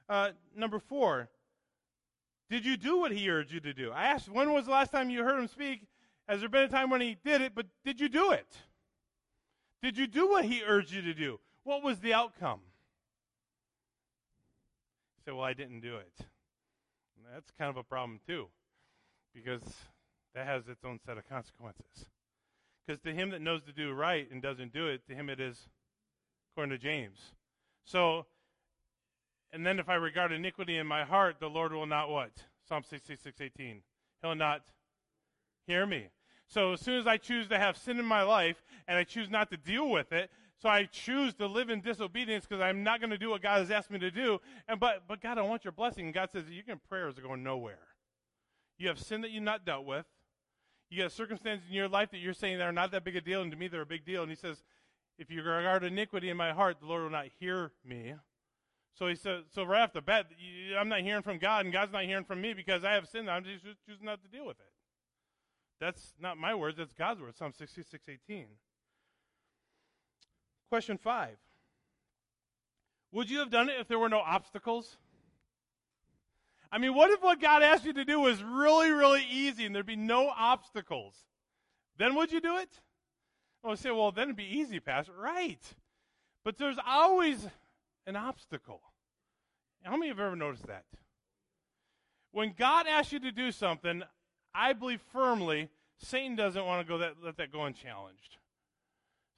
Uh, 0.08 0.30
number 0.54 0.78
four, 0.78 1.30
did 2.50 2.66
you 2.66 2.76
do 2.76 2.98
what 2.98 3.12
he 3.12 3.30
urged 3.30 3.52
you 3.52 3.60
to 3.60 3.72
do? 3.72 3.92
I 3.92 4.06
asked, 4.06 4.28
when 4.28 4.52
was 4.52 4.66
the 4.66 4.72
last 4.72 4.92
time 4.92 5.08
you 5.08 5.24
heard 5.24 5.38
him 5.38 5.48
speak? 5.48 5.86
Has 6.28 6.40
there 6.40 6.48
been 6.48 6.64
a 6.64 6.68
time 6.68 6.90
when 6.90 7.00
he 7.00 7.16
did 7.24 7.40
it, 7.40 7.54
but 7.54 7.66
did 7.84 8.00
you 8.00 8.08
do 8.08 8.32
it? 8.32 8.56
Did 9.82 9.96
you 9.96 10.06
do 10.06 10.28
what 10.28 10.44
he 10.44 10.62
urged 10.66 10.92
you 10.92 11.00
to 11.02 11.14
do? 11.14 11.38
What 11.64 11.82
was 11.82 12.00
the 12.00 12.14
outcome? 12.14 12.60
You 15.16 15.22
say, 15.24 15.32
well, 15.32 15.44
I 15.44 15.52
didn't 15.52 15.80
do 15.80 15.96
it. 15.96 16.26
that's 17.32 17.50
kind 17.58 17.70
of 17.70 17.76
a 17.76 17.82
problem, 17.82 18.20
too, 18.26 18.48
because 19.34 19.62
that 20.34 20.46
has 20.46 20.68
its 20.68 20.84
own 20.84 20.98
set 21.04 21.18
of 21.18 21.28
consequences. 21.28 22.06
Because 22.86 23.00
to 23.02 23.12
him 23.12 23.30
that 23.30 23.42
knows 23.42 23.62
to 23.64 23.72
do 23.72 23.92
right 23.92 24.30
and 24.30 24.40
doesn't 24.40 24.72
do 24.72 24.86
it, 24.86 25.06
to 25.08 25.14
him 25.14 25.28
it 25.28 25.40
is 25.40 25.68
according 26.52 26.78
to 26.78 26.82
James. 26.82 27.32
So, 27.84 28.26
and 29.52 29.66
then 29.66 29.78
if 29.78 29.88
I 29.88 29.94
regard 29.94 30.32
iniquity 30.32 30.76
in 30.76 30.86
my 30.86 31.04
heart, 31.04 31.36
the 31.40 31.48
Lord 31.48 31.72
will 31.72 31.86
not 31.86 32.08
what? 32.08 32.30
Psalm 32.68 32.82
66, 32.82 33.40
18. 33.40 33.82
He'll 34.22 34.34
not 34.34 34.62
hear 35.66 35.86
me. 35.86 36.08
So 36.48 36.72
as 36.72 36.80
soon 36.80 36.98
as 36.98 37.06
I 37.06 37.18
choose 37.18 37.48
to 37.48 37.58
have 37.58 37.76
sin 37.76 37.98
in 37.98 38.04
my 38.04 38.22
life 38.22 38.62
and 38.86 38.96
I 38.96 39.04
choose 39.04 39.28
not 39.30 39.50
to 39.50 39.56
deal 39.56 39.88
with 39.88 40.12
it, 40.12 40.30
so 40.60 40.68
I 40.68 40.84
choose 40.84 41.34
to 41.34 41.46
live 41.46 41.70
in 41.70 41.80
disobedience 41.80 42.44
because 42.46 42.60
I'm 42.60 42.82
not 42.82 43.00
going 43.00 43.10
to 43.10 43.18
do 43.18 43.30
what 43.30 43.42
God 43.42 43.60
has 43.60 43.70
asked 43.70 43.90
me 43.90 43.98
to 44.00 44.10
do. 44.10 44.40
And 44.66 44.80
but 44.80 45.04
but 45.06 45.20
God, 45.20 45.38
I 45.38 45.42
want 45.42 45.64
your 45.64 45.72
blessing. 45.72 46.06
And 46.06 46.14
God 46.14 46.30
says 46.32 46.44
your 46.48 46.64
can 46.64 46.80
prayers 46.88 47.18
are 47.18 47.22
going 47.22 47.42
nowhere. 47.42 47.78
You 48.76 48.88
have 48.88 48.98
sin 48.98 49.20
that 49.22 49.30
you've 49.30 49.42
not 49.42 49.64
dealt 49.64 49.84
with. 49.84 50.06
You 50.90 51.02
have 51.02 51.12
circumstances 51.12 51.66
in 51.68 51.74
your 51.74 51.88
life 51.88 52.10
that 52.10 52.18
you're 52.18 52.34
saying 52.34 52.58
that 52.58 52.64
are 52.64 52.72
not 52.72 52.90
that 52.92 53.04
big 53.04 53.16
a 53.16 53.20
deal, 53.20 53.42
and 53.42 53.50
to 53.52 53.58
me 53.58 53.68
they're 53.68 53.82
a 53.82 53.86
big 53.86 54.04
deal. 54.04 54.22
And 54.22 54.30
He 54.30 54.36
says, 54.36 54.62
if 55.18 55.30
you 55.30 55.42
regard 55.42 55.84
iniquity 55.84 56.30
in 56.30 56.36
my 56.36 56.52
heart, 56.52 56.78
the 56.80 56.86
Lord 56.86 57.02
will 57.02 57.10
not 57.10 57.26
hear 57.38 57.72
me. 57.84 58.14
So 58.94 59.06
he 59.06 59.14
said, 59.14 59.42
so 59.54 59.64
right 59.64 59.82
off 59.82 59.92
the 59.92 60.00
bat, 60.00 60.26
I'm 60.78 60.88
not 60.88 61.00
hearing 61.00 61.22
from 61.22 61.38
God, 61.38 61.64
and 61.64 61.72
God's 61.72 61.92
not 61.92 62.04
hearing 62.04 62.24
from 62.24 62.40
me 62.40 62.54
because 62.54 62.84
I 62.84 62.92
have 62.92 63.08
sinned. 63.08 63.30
I'm 63.30 63.44
just 63.44 63.64
choosing 63.86 64.06
not 64.06 64.22
to 64.22 64.28
deal 64.28 64.46
with 64.46 64.58
it. 64.58 64.72
That's 65.80 66.14
not 66.20 66.36
my 66.36 66.54
words, 66.54 66.78
that's 66.78 66.92
God's 66.92 67.20
words. 67.20 67.38
Psalm 67.38 67.52
66, 67.56 68.04
18. 68.08 68.46
Question 70.68 70.98
five. 70.98 71.36
Would 73.12 73.30
you 73.30 73.38
have 73.38 73.50
done 73.50 73.68
it 73.68 73.80
if 73.80 73.88
there 73.88 73.98
were 73.98 74.08
no 74.08 74.18
obstacles? 74.18 74.98
I 76.70 76.76
mean, 76.78 76.94
what 76.94 77.10
if 77.10 77.22
what 77.22 77.40
God 77.40 77.62
asked 77.62 77.86
you 77.86 77.94
to 77.94 78.04
do 78.04 78.20
was 78.20 78.42
really, 78.42 78.90
really 78.90 79.24
easy 79.30 79.64
and 79.64 79.74
there'd 79.74 79.86
be 79.86 79.96
no 79.96 80.28
obstacles? 80.28 81.14
Then 81.96 82.14
would 82.14 82.30
you 82.30 82.40
do 82.40 82.58
it? 82.58 82.68
Well, 83.62 83.76
say, 83.76 83.90
well, 83.90 84.12
then 84.12 84.24
it'd 84.24 84.36
be 84.36 84.58
easy, 84.58 84.78
Pastor. 84.78 85.12
Right. 85.18 85.62
But 86.44 86.58
there's 86.58 86.78
always 86.86 87.46
an 88.06 88.16
obstacle. 88.16 88.82
How 89.82 89.96
many 89.96 90.08
have 90.08 90.20
ever 90.20 90.36
noticed 90.36 90.66
that? 90.66 90.84
When 92.32 92.52
God 92.56 92.86
asks 92.86 93.12
you 93.12 93.20
to 93.20 93.32
do 93.32 93.50
something, 93.50 94.02
I 94.54 94.74
believe 94.74 95.00
firmly 95.12 95.70
Satan 95.98 96.36
doesn't 96.36 96.64
want 96.64 96.86
to 96.86 96.88
go 96.90 96.98
that, 96.98 97.14
let 97.24 97.38
that 97.38 97.50
go 97.50 97.64
unchallenged. 97.64 98.36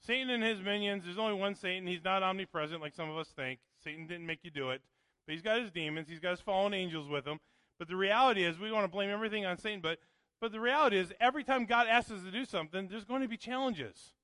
Satan 0.05 0.29
and 0.29 0.43
his 0.43 0.61
minions, 0.61 1.03
there's 1.05 1.17
only 1.17 1.35
one 1.35 1.55
Satan. 1.55 1.87
He's 1.87 2.03
not 2.03 2.23
omnipresent 2.23 2.81
like 2.81 2.93
some 2.93 3.09
of 3.09 3.17
us 3.17 3.29
think. 3.29 3.59
Satan 3.83 4.07
didn't 4.07 4.25
make 4.25 4.39
you 4.43 4.51
do 4.51 4.71
it. 4.71 4.81
But 5.25 5.33
he's 5.33 5.43
got 5.43 5.61
his 5.61 5.71
demons, 5.71 6.09
he's 6.09 6.19
got 6.19 6.31
his 6.31 6.41
fallen 6.41 6.73
angels 6.73 7.07
with 7.07 7.25
him. 7.25 7.39
But 7.77 7.87
the 7.87 7.95
reality 7.95 8.43
is, 8.43 8.59
we 8.59 8.71
want 8.71 8.83
to 8.85 8.91
blame 8.91 9.09
everything 9.09 9.45
on 9.45 9.57
Satan, 9.57 9.79
but 9.81 9.99
but 10.41 10.51
the 10.51 10.59
reality 10.59 10.97
is, 10.97 11.13
every 11.21 11.43
time 11.43 11.65
God 11.65 11.87
asks 11.87 12.11
us 12.11 12.23
to 12.23 12.31
do 12.31 12.45
something, 12.45 12.87
there's 12.87 13.05
going 13.05 13.21
to 13.21 13.27
be 13.27 13.37
challenges. 13.37 14.15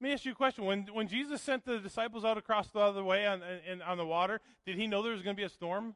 Let 0.00 0.08
me 0.08 0.14
ask 0.14 0.24
you 0.24 0.32
a 0.32 0.34
question. 0.34 0.64
When, 0.64 0.86
when 0.90 1.06
Jesus 1.08 1.42
sent 1.42 1.66
the 1.66 1.78
disciples 1.78 2.24
out 2.24 2.38
across 2.38 2.70
the 2.70 2.80
other 2.80 3.04
way 3.04 3.26
on, 3.26 3.42
in, 3.70 3.82
on 3.82 3.98
the 3.98 4.06
water, 4.06 4.40
did 4.64 4.76
he 4.76 4.86
know 4.86 5.02
there 5.02 5.12
was 5.12 5.20
going 5.20 5.36
to 5.36 5.40
be 5.40 5.44
a 5.44 5.50
storm? 5.50 5.94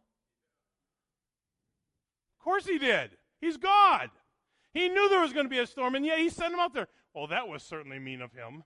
Of 2.38 2.44
course 2.44 2.66
he 2.66 2.78
did. 2.78 3.16
He's 3.40 3.56
God. 3.56 4.10
He 4.74 4.90
knew 4.90 5.08
there 5.08 5.22
was 5.22 5.32
going 5.32 5.46
to 5.46 5.50
be 5.50 5.58
a 5.58 5.66
storm, 5.66 5.94
and 5.94 6.04
yet 6.04 6.18
he 6.18 6.28
sent 6.28 6.52
them 6.52 6.60
out 6.60 6.74
there. 6.74 6.88
Well, 7.14 7.26
that 7.28 7.48
was 7.48 7.62
certainly 7.62 7.98
mean 7.98 8.20
of 8.20 8.32
him. 8.32 8.62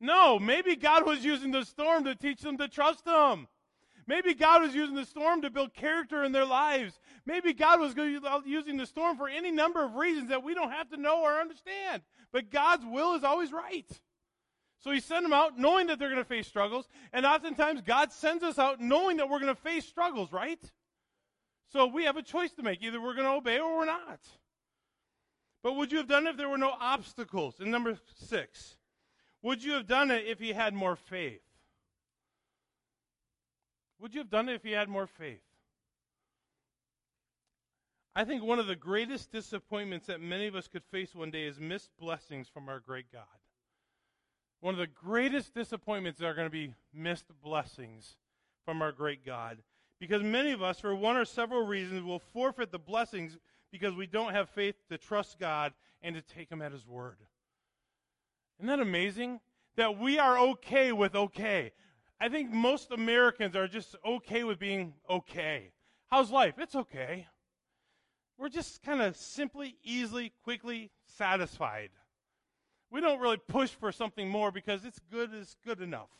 No, 0.00 0.38
maybe 0.38 0.76
God 0.76 1.06
was 1.06 1.24
using 1.24 1.50
the 1.50 1.64
storm 1.64 2.04
to 2.04 2.14
teach 2.14 2.40
them 2.40 2.58
to 2.58 2.68
trust 2.68 3.06
him. 3.06 3.48
Maybe 4.06 4.34
God 4.34 4.62
was 4.62 4.74
using 4.74 4.94
the 4.94 5.04
storm 5.04 5.42
to 5.42 5.50
build 5.50 5.74
character 5.74 6.22
in 6.22 6.32
their 6.32 6.44
lives. 6.44 7.00
Maybe 7.24 7.52
God 7.52 7.80
was 7.80 7.94
uh, 7.98 8.40
using 8.44 8.76
the 8.76 8.86
storm 8.86 9.16
for 9.16 9.28
any 9.28 9.50
number 9.50 9.84
of 9.84 9.96
reasons 9.96 10.28
that 10.28 10.44
we 10.44 10.54
don't 10.54 10.70
have 10.70 10.90
to 10.90 10.96
know 10.96 11.22
or 11.22 11.40
understand. 11.40 12.02
But 12.32 12.50
God's 12.50 12.84
will 12.84 13.14
is 13.14 13.24
always 13.24 13.52
right. 13.52 13.86
So 14.78 14.92
he 14.92 15.00
sent 15.00 15.24
them 15.24 15.32
out 15.32 15.58
knowing 15.58 15.88
that 15.88 15.98
they're 15.98 16.10
going 16.10 16.22
to 16.22 16.28
face 16.28 16.46
struggles. 16.46 16.86
And 17.12 17.26
oftentimes 17.26 17.80
God 17.80 18.12
sends 18.12 18.44
us 18.44 18.58
out 18.58 18.80
knowing 18.80 19.16
that 19.16 19.28
we're 19.28 19.40
going 19.40 19.54
to 19.54 19.60
face 19.60 19.86
struggles, 19.86 20.32
right? 20.32 20.60
So 21.72 21.86
we 21.86 22.04
have 22.04 22.16
a 22.16 22.22
choice 22.22 22.52
to 22.52 22.62
make. 22.62 22.82
Either 22.82 23.00
we're 23.00 23.14
going 23.14 23.26
to 23.26 23.32
obey 23.32 23.58
or 23.58 23.78
we're 23.78 23.86
not. 23.86 24.20
But 25.64 25.74
would 25.74 25.90
you 25.90 25.98
have 25.98 26.06
done 26.06 26.28
it 26.28 26.30
if 26.30 26.36
there 26.36 26.48
were 26.48 26.58
no 26.58 26.74
obstacles? 26.78 27.58
And 27.58 27.72
number 27.72 27.98
six, 28.14 28.76
would 29.46 29.62
you 29.62 29.74
have 29.74 29.86
done 29.86 30.10
it 30.10 30.24
if 30.26 30.40
he 30.40 30.52
had 30.52 30.74
more 30.74 30.96
faith? 30.96 31.40
Would 34.00 34.12
you 34.12 34.18
have 34.18 34.28
done 34.28 34.48
it 34.48 34.54
if 34.54 34.64
he 34.64 34.72
had 34.72 34.88
more 34.88 35.06
faith? 35.06 35.38
I 38.16 38.24
think 38.24 38.42
one 38.42 38.58
of 38.58 38.66
the 38.66 38.74
greatest 38.74 39.30
disappointments 39.30 40.08
that 40.08 40.20
many 40.20 40.48
of 40.48 40.56
us 40.56 40.66
could 40.66 40.82
face 40.82 41.14
one 41.14 41.30
day 41.30 41.44
is 41.44 41.60
missed 41.60 41.90
blessings 41.96 42.48
from 42.48 42.68
our 42.68 42.80
great 42.80 43.12
God. 43.12 43.22
One 44.62 44.74
of 44.74 44.80
the 44.80 44.88
greatest 44.88 45.54
disappointments 45.54 46.20
are 46.20 46.34
going 46.34 46.48
to 46.48 46.50
be 46.50 46.74
missed 46.92 47.26
blessings 47.40 48.16
from 48.64 48.82
our 48.82 48.90
great 48.90 49.24
God. 49.24 49.58
Because 50.00 50.24
many 50.24 50.50
of 50.50 50.60
us, 50.60 50.80
for 50.80 50.92
one 50.92 51.16
or 51.16 51.24
several 51.24 51.64
reasons, 51.64 52.02
will 52.02 52.18
forfeit 52.18 52.72
the 52.72 52.80
blessings 52.80 53.38
because 53.70 53.94
we 53.94 54.08
don't 54.08 54.32
have 54.32 54.48
faith 54.48 54.74
to 54.88 54.98
trust 54.98 55.38
God 55.38 55.72
and 56.02 56.16
to 56.16 56.20
take 56.20 56.50
Him 56.50 56.62
at 56.62 56.72
His 56.72 56.84
word. 56.84 57.18
Isn't 58.58 58.68
that 58.68 58.80
amazing? 58.80 59.40
That 59.76 59.98
we 59.98 60.18
are 60.18 60.38
okay 60.38 60.92
with 60.92 61.14
okay. 61.14 61.72
I 62.18 62.28
think 62.28 62.50
most 62.50 62.90
Americans 62.90 63.54
are 63.54 63.68
just 63.68 63.94
okay 64.04 64.44
with 64.44 64.58
being 64.58 64.94
okay. 65.08 65.72
How's 66.06 66.30
life? 66.30 66.54
It's 66.58 66.74
okay. 66.74 67.26
We're 68.38 68.48
just 68.48 68.82
kind 68.82 69.02
of 69.02 69.16
simply, 69.16 69.76
easily, 69.82 70.32
quickly 70.44 70.90
satisfied. 71.04 71.90
We 72.90 73.00
don't 73.00 73.20
really 73.20 73.36
push 73.36 73.70
for 73.70 73.92
something 73.92 74.28
more 74.28 74.50
because 74.50 74.84
it's 74.84 75.00
good 75.10 75.34
is 75.34 75.56
good 75.64 75.80
enough. 75.80 76.10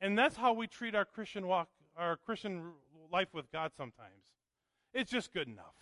And 0.00 0.18
that's 0.18 0.36
how 0.36 0.52
we 0.52 0.66
treat 0.66 0.94
our 0.94 1.04
Christian 1.04 1.46
walk, 1.46 1.68
our 1.96 2.16
Christian 2.16 2.72
life 3.10 3.28
with 3.32 3.50
God 3.50 3.72
sometimes. 3.76 4.24
It's 4.92 5.10
just 5.10 5.32
good 5.32 5.48
enough. 5.48 5.74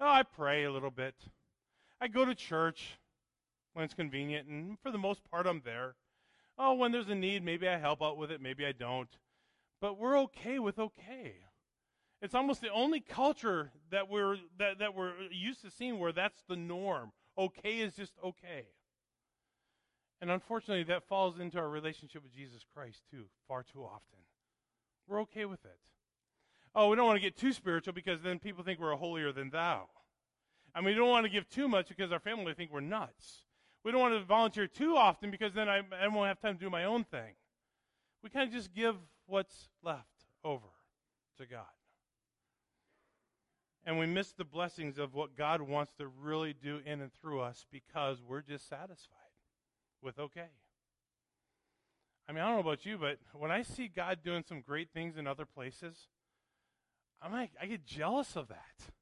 Oh, 0.00 0.08
I 0.08 0.22
pray 0.22 0.64
a 0.64 0.72
little 0.72 0.90
bit. 0.90 1.14
I 2.00 2.08
go 2.08 2.24
to 2.24 2.34
church 2.34 2.98
when 3.72 3.84
it's 3.84 3.94
convenient, 3.94 4.48
and 4.48 4.78
for 4.80 4.90
the 4.90 4.98
most 4.98 5.22
part, 5.30 5.46
I'm 5.46 5.62
there. 5.64 5.94
Oh, 6.58 6.74
when 6.74 6.92
there's 6.92 7.08
a 7.08 7.14
need, 7.14 7.44
maybe 7.44 7.68
I 7.68 7.78
help 7.78 8.02
out 8.02 8.18
with 8.18 8.30
it, 8.30 8.40
maybe 8.40 8.66
I 8.66 8.72
don't. 8.72 9.08
But 9.80 9.98
we're 9.98 10.18
okay 10.20 10.58
with 10.58 10.78
okay. 10.78 11.34
It's 12.20 12.34
almost 12.34 12.60
the 12.60 12.70
only 12.70 13.00
culture 13.00 13.72
that 13.90 14.08
we're 14.08 14.36
that, 14.58 14.78
that 14.78 14.94
we're 14.94 15.12
used 15.32 15.62
to 15.62 15.70
seeing 15.70 15.98
where 15.98 16.12
that's 16.12 16.42
the 16.48 16.56
norm. 16.56 17.12
Okay 17.36 17.78
is 17.78 17.94
just 17.94 18.12
okay. 18.24 18.66
And 20.20 20.30
unfortunately, 20.30 20.84
that 20.84 21.08
falls 21.08 21.40
into 21.40 21.58
our 21.58 21.68
relationship 21.68 22.22
with 22.22 22.32
Jesus 22.32 22.64
Christ 22.72 23.02
too, 23.10 23.24
far 23.48 23.64
too 23.64 23.82
often. 23.82 24.20
We're 25.08 25.22
okay 25.22 25.46
with 25.46 25.64
it. 25.64 25.78
Oh, 26.76 26.88
we 26.88 26.96
don't 26.96 27.06
want 27.06 27.16
to 27.16 27.22
get 27.22 27.36
too 27.36 27.52
spiritual 27.52 27.92
because 27.92 28.22
then 28.22 28.38
people 28.38 28.62
think 28.62 28.78
we're 28.78 28.94
holier 28.94 29.32
than 29.32 29.50
thou. 29.50 29.88
And 30.76 30.84
we 30.84 30.94
don't 30.94 31.08
want 31.08 31.26
to 31.26 31.30
give 31.30 31.48
too 31.48 31.68
much 31.68 31.88
because 31.88 32.12
our 32.12 32.20
family 32.20 32.54
think 32.54 32.72
we're 32.72 32.80
nuts. 32.80 33.40
We 33.84 33.90
don't 33.90 34.00
want 34.00 34.14
to 34.14 34.24
volunteer 34.24 34.66
too 34.66 34.96
often 34.96 35.30
because 35.30 35.54
then 35.54 35.68
I, 35.68 35.82
I 36.00 36.08
won't 36.08 36.28
have 36.28 36.40
time 36.40 36.54
to 36.54 36.60
do 36.60 36.70
my 36.70 36.84
own 36.84 37.04
thing. 37.04 37.34
We 38.22 38.30
kind 38.30 38.46
of 38.48 38.54
just 38.54 38.72
give 38.72 38.96
what's 39.26 39.68
left 39.82 40.26
over 40.44 40.68
to 41.38 41.46
God. 41.46 41.64
And 43.84 43.98
we 43.98 44.06
miss 44.06 44.32
the 44.32 44.44
blessings 44.44 44.98
of 44.98 45.14
what 45.14 45.36
God 45.36 45.60
wants 45.60 45.92
to 45.98 46.06
really 46.06 46.52
do 46.52 46.80
in 46.86 47.00
and 47.00 47.12
through 47.12 47.40
us 47.40 47.66
because 47.70 48.18
we're 48.22 48.42
just 48.42 48.68
satisfied 48.68 49.18
with 50.00 50.18
okay. 50.20 50.50
I 52.28 52.32
mean, 52.32 52.42
I 52.42 52.46
don't 52.46 52.54
know 52.54 52.70
about 52.70 52.86
you, 52.86 52.96
but 52.96 53.18
when 53.34 53.50
I 53.50 53.62
see 53.62 53.88
God 53.88 54.20
doing 54.24 54.44
some 54.48 54.60
great 54.60 54.90
things 54.94 55.16
in 55.16 55.26
other 55.26 55.44
places, 55.44 56.06
I'm 57.20 57.32
like, 57.32 57.50
I 57.60 57.66
get 57.66 57.84
jealous 57.84 58.36
of 58.36 58.48
that. 58.48 58.92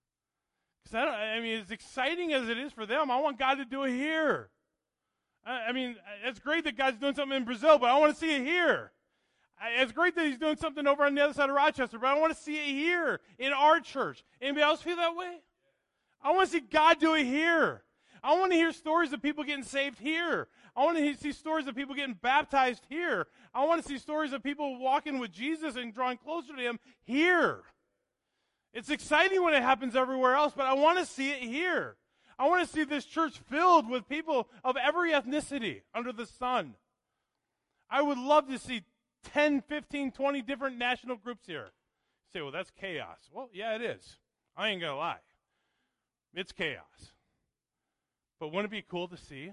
Because 0.83 0.95
I, 0.95 1.37
I 1.37 1.41
mean, 1.41 1.61
as 1.61 1.71
exciting 1.71 2.33
as 2.33 2.49
it 2.49 2.57
is 2.57 2.73
for 2.73 2.87
them, 2.87 3.11
I 3.11 3.21
want 3.21 3.39
God 3.39 3.57
to 3.57 3.67
do 3.67 3.85
it 3.85 3.93
here. 3.93 4.49
I, 5.47 5.73
mean, 5.73 5.97
it's 6.25 6.39
great 6.39 6.65
that 6.65 6.77
God's 6.77 6.99
doing 6.99 7.15
something 7.15 7.37
in 7.37 7.45
Brazil, 7.45 7.79
but 7.79 7.91
I 7.91 7.99
want 7.99 8.13
to 8.13 8.19
see 8.19 8.35
it 8.35 8.43
here. 8.43 8.93
It's 9.79 9.93
great 9.93 10.15
that 10.15 10.27
he's 10.27 10.39
doing 10.39 10.57
something 10.57 10.87
over 10.87 11.05
on 11.05 11.15
the 11.15 11.23
other 11.23 11.35
side 11.35 11.51
of 11.51 11.57
Rochester, 11.57 11.99
but 11.99 12.09
I 12.09 12.19
want 12.19 12.35
to 12.35 12.43
see 12.43 12.57
it 12.57 12.67
here 12.67 13.21
in 13.39 13.53
our 13.53 13.81
church. 13.81 14.25
Anybody 14.41 14.63
else 14.63 14.81
feel 14.81 14.97
that 14.97 15.17
way? 15.17 15.39
I 16.23 16.33
want 16.33 16.51
to 16.51 16.53
see 16.53 16.61
God 16.61 16.99
do 16.99 17.15
it 17.15 17.25
here. 17.25 17.83
I 18.23 18.39
want 18.39 18.53
to 18.53 18.57
hear 18.57 18.73
stories 18.73 19.13
of 19.13 19.23
people 19.23 19.45
getting 19.45 19.65
saved 19.65 19.99
here. 19.99 20.49
I 20.77 20.85
want 20.85 20.99
to 20.99 21.15
see 21.17 21.33
stories 21.33 21.67
of 21.67 21.75
people 21.75 21.95
getting 21.95 22.15
baptized 22.15 22.85
here. 22.89 23.27
I 23.55 23.65
want 23.65 23.83
to 23.83 23.89
see 23.89 23.99
stories 23.99 24.33
of 24.33 24.43
people 24.43 24.79
walking 24.79 25.19
with 25.19 25.33
Jesus 25.33 25.77
and 25.77 25.93
drawing 25.93 26.19
closer 26.19 26.55
to 26.55 26.63
him 26.63 26.79
here. 27.03 27.63
It's 28.73 28.91
exciting 28.91 29.43
when 29.43 29.55
it 29.55 29.63
happens 29.63 29.97
everywhere 29.97 30.35
else, 30.35 30.53
but 30.57 30.67
I 30.67 30.75
want 30.75 30.99
to 30.99 31.07
see 31.07 31.31
it 31.31 31.43
here. 31.43 31.97
I 32.41 32.49
want 32.49 32.67
to 32.67 32.75
see 32.75 32.85
this 32.85 33.05
church 33.05 33.39
filled 33.51 33.91
with 33.91 34.09
people 34.09 34.49
of 34.65 34.75
every 34.79 35.13
ethnicity 35.13 35.83
under 35.95 36.11
the 36.11 36.25
sun. 36.25 36.73
I 37.91 38.01
would 38.01 38.17
love 38.17 38.49
to 38.49 38.59
see 38.59 38.85
10, 39.25 39.61
15, 39.61 40.11
20 40.13 40.41
different 40.41 40.79
national 40.79 41.17
groups 41.17 41.47
here. 41.47 41.67
You 41.67 42.33
say, 42.33 42.41
well, 42.41 42.51
that's 42.51 42.71
chaos. 42.71 43.29
Well, 43.31 43.51
yeah, 43.53 43.75
it 43.75 43.83
is. 43.83 44.17
I 44.57 44.71
ain't 44.71 44.81
going 44.81 44.91
to 44.91 44.97
lie. 44.97 45.19
It's 46.33 46.51
chaos. 46.51 47.13
But 48.39 48.49
wouldn't 48.49 48.73
it 48.73 48.77
be 48.77 48.87
cool 48.89 49.09
to 49.09 49.19
see? 49.19 49.53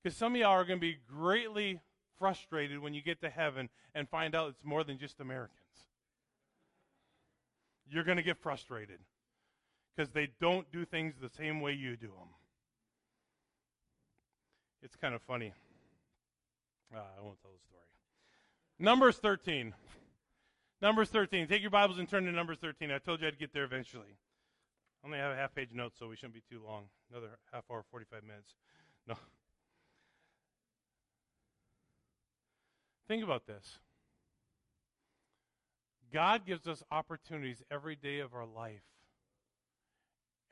Because 0.00 0.16
some 0.16 0.36
of 0.36 0.40
y'all 0.40 0.50
are 0.50 0.64
going 0.64 0.78
to 0.78 0.80
be 0.80 0.98
greatly 1.10 1.80
frustrated 2.16 2.78
when 2.78 2.94
you 2.94 3.02
get 3.02 3.20
to 3.22 3.28
heaven 3.28 3.70
and 3.92 4.08
find 4.08 4.36
out 4.36 4.50
it's 4.50 4.64
more 4.64 4.84
than 4.84 4.98
just 4.98 5.18
Americans. 5.18 5.58
You're 7.90 8.04
going 8.04 8.18
to 8.18 8.22
get 8.22 8.38
frustrated 8.38 9.00
because 9.98 10.12
they 10.12 10.28
don't 10.40 10.70
do 10.70 10.84
things 10.84 11.14
the 11.20 11.28
same 11.28 11.60
way 11.60 11.72
you 11.72 11.96
do 11.96 12.06
them. 12.06 12.28
It's 14.80 14.94
kind 14.94 15.12
of 15.12 15.22
funny. 15.22 15.52
Uh, 16.94 16.98
I 16.98 17.20
won't 17.20 17.40
tell 17.42 17.50
the 17.50 17.58
story. 17.66 17.82
Numbers 18.78 19.16
13. 19.16 19.74
Numbers 20.80 21.08
13. 21.08 21.48
Take 21.48 21.62
your 21.62 21.72
Bibles 21.72 21.98
and 21.98 22.08
turn 22.08 22.26
to 22.26 22.32
Numbers 22.32 22.58
13. 22.58 22.92
I 22.92 22.98
told 22.98 23.20
you 23.20 23.26
I'd 23.26 23.40
get 23.40 23.52
there 23.52 23.64
eventually. 23.64 24.16
I 25.02 25.06
only 25.06 25.18
have 25.18 25.32
a 25.32 25.36
half 25.36 25.52
page 25.52 25.70
note, 25.74 25.94
so 25.98 26.06
we 26.06 26.14
shouldn't 26.14 26.34
be 26.34 26.42
too 26.48 26.62
long. 26.64 26.84
Another 27.10 27.30
half 27.52 27.64
hour, 27.68 27.84
45 27.90 28.22
minutes. 28.22 28.54
No. 29.08 29.16
Think 33.08 33.24
about 33.24 33.46
this. 33.46 33.80
God 36.12 36.46
gives 36.46 36.68
us 36.68 36.84
opportunities 36.92 37.64
every 37.68 37.96
day 37.96 38.20
of 38.20 38.32
our 38.32 38.46
life. 38.46 38.82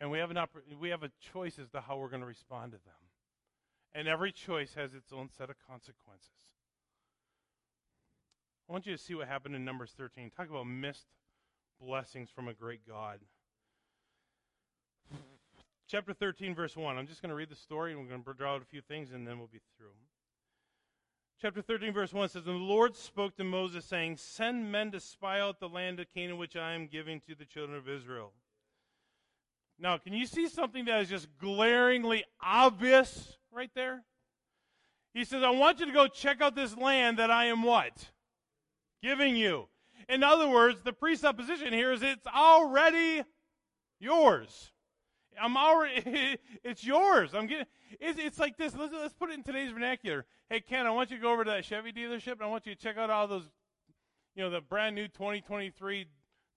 And 0.01 0.11
we 0.11 0.19
have, 0.19 0.31
an 0.31 0.37
oppor- 0.37 0.79
we 0.79 0.91
have 0.91 1.03
a 1.03 1.11
choice 1.33 1.59
as 1.59 1.71
to 1.71 1.81
how 1.81 1.97
we're 1.97 2.11
going 2.11 2.21
to 2.21 2.27
respond 2.27 2.73
to 2.73 2.79
them. 2.79 2.95
And 3.95 4.07
every 4.07 4.31
choice 4.31 4.75
has 4.75 4.95
its 4.95 5.13
own 5.13 5.31
set 5.31 5.49
of 5.49 5.57
consequences. 5.67 6.53
I 8.69 8.73
want 8.73 8.85
you 8.85 8.95
to 8.95 9.03
see 9.03 9.15
what 9.15 9.29
happened 9.29 9.55
in 9.55 9.65
Numbers 9.65 9.95
13. 9.97 10.31
Talk 10.31 10.51
about 10.51 10.67
missed 10.67 11.07
blessings 11.81 12.29
from 12.29 12.49
a 12.49 12.53
great 12.53 12.87
God. 12.87 13.21
Chapter 15.89 16.13
13, 16.13 16.55
verse 16.55 16.77
1. 16.77 16.99
I'm 16.99 17.07
just 17.07 17.23
going 17.23 17.31
to 17.31 17.37
read 17.37 17.49
the 17.49 17.55
story 17.55 17.93
and 17.93 18.01
we're 18.01 18.09
going 18.09 18.23
to 18.23 18.35
draw 18.35 18.57
out 18.57 18.63
a 18.63 18.67
few 18.67 18.81
things 18.81 19.13
and 19.13 19.27
then 19.27 19.39
we'll 19.39 19.47
be 19.47 19.61
through. 19.79 19.95
Chapter 21.41 21.63
13, 21.63 21.93
verse 21.93 22.13
1 22.13 22.31
says, 22.31 22.47
And 22.47 22.57
the 22.57 22.65
Lord 22.65 22.97
spoke 22.97 23.37
to 23.37 23.45
Moses, 23.45 23.85
saying, 23.85 24.17
Send 24.17 24.73
men 24.73 24.91
to 24.91 25.01
spy 25.01 25.39
out 25.39 25.61
the 25.61 25.69
land 25.69 26.01
of 26.01 26.07
Canaan, 26.13 26.39
which 26.39 26.57
I 26.57 26.73
am 26.73 26.87
giving 26.87 27.21
to 27.21 27.35
the 27.35 27.45
children 27.45 27.79
of 27.79 27.89
Israel. 27.89 28.33
Now, 29.79 29.99
can 29.99 30.13
you 30.15 30.27
see 30.27 30.49
something 30.49 30.87
that 30.87 31.03
is 31.03 31.09
just 31.09 31.29
glaringly 31.39 32.25
obvious 32.43 33.37
right 33.53 33.71
there? 33.75 34.05
He 35.13 35.25
says, 35.25 35.43
I 35.43 35.51
want 35.51 35.81
you 35.81 35.87
to 35.87 35.93
go 35.93 36.07
check 36.07 36.41
out 36.41 36.55
this 36.55 36.77
land 36.77 37.19
that 37.19 37.31
I 37.31 37.47
am 37.47 37.63
what? 37.63 38.11
giving 39.03 39.37
you. 39.37 39.69
In 40.09 40.23
other 40.23 40.49
words, 40.49 40.83
the 40.83 40.93
presupposition 40.93 41.73
here 41.73 41.93
is 41.93 42.03
it's 42.03 42.27
already 42.27 43.23
yours. 43.99 44.73
I'm 45.41 45.57
already, 45.57 46.39
it's 46.65 46.85
yours. 46.85 47.35
I'm 47.35 47.47
getting, 47.47 47.67
it's, 48.01 48.19
it's 48.19 48.39
like 48.39 48.57
this. 48.57 48.75
Let's, 48.77 48.93
let's 48.93 49.15
put 49.15 49.31
it 49.31 49.35
in 49.35 49.43
today's 49.43 49.71
vernacular. 49.71 50.25
Hey, 50.49 50.61
Ken, 50.61 50.87
I 50.87 50.91
want 50.91 51.11
you 51.11 51.17
to 51.17 51.23
go 51.23 51.33
over 51.33 51.45
to 51.45 51.51
that 51.51 51.65
Chevy 51.65 51.93
dealership 51.93 52.33
and 52.33 52.43
I 52.43 52.47
want 52.47 52.67
you 52.67 52.75
to 52.75 52.81
check 52.81 52.97
out 52.97 53.11
all 53.11 53.27
those, 53.27 53.49
you 54.35 54.43
know, 54.43 54.51
the 54.51 54.61
brand 54.61 54.95
new 54.95 55.09
2023 55.09 56.07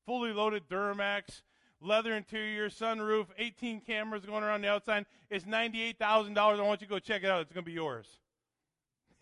fully 0.06 0.32
loaded 0.32 0.68
Duramax 0.70 1.42
leather 1.82 2.16
interior, 2.16 2.70
sunroof, 2.70 3.28
18 3.38 3.82
cameras 3.82 4.26
going 4.26 4.44
around 4.44 4.62
the 4.62 4.70
outside. 4.70 5.06
It's 5.30 5.46
$98,000. 5.46 6.38
I 6.38 6.62
want 6.62 6.82
you 6.82 6.88
to 6.88 6.92
go 6.92 7.00
check 7.00 7.24
it 7.24 7.30
out. 7.30 7.42
It's 7.42 7.54
going 7.54 7.64
to 7.64 7.70
be 7.70 7.74
yours. 7.74 8.08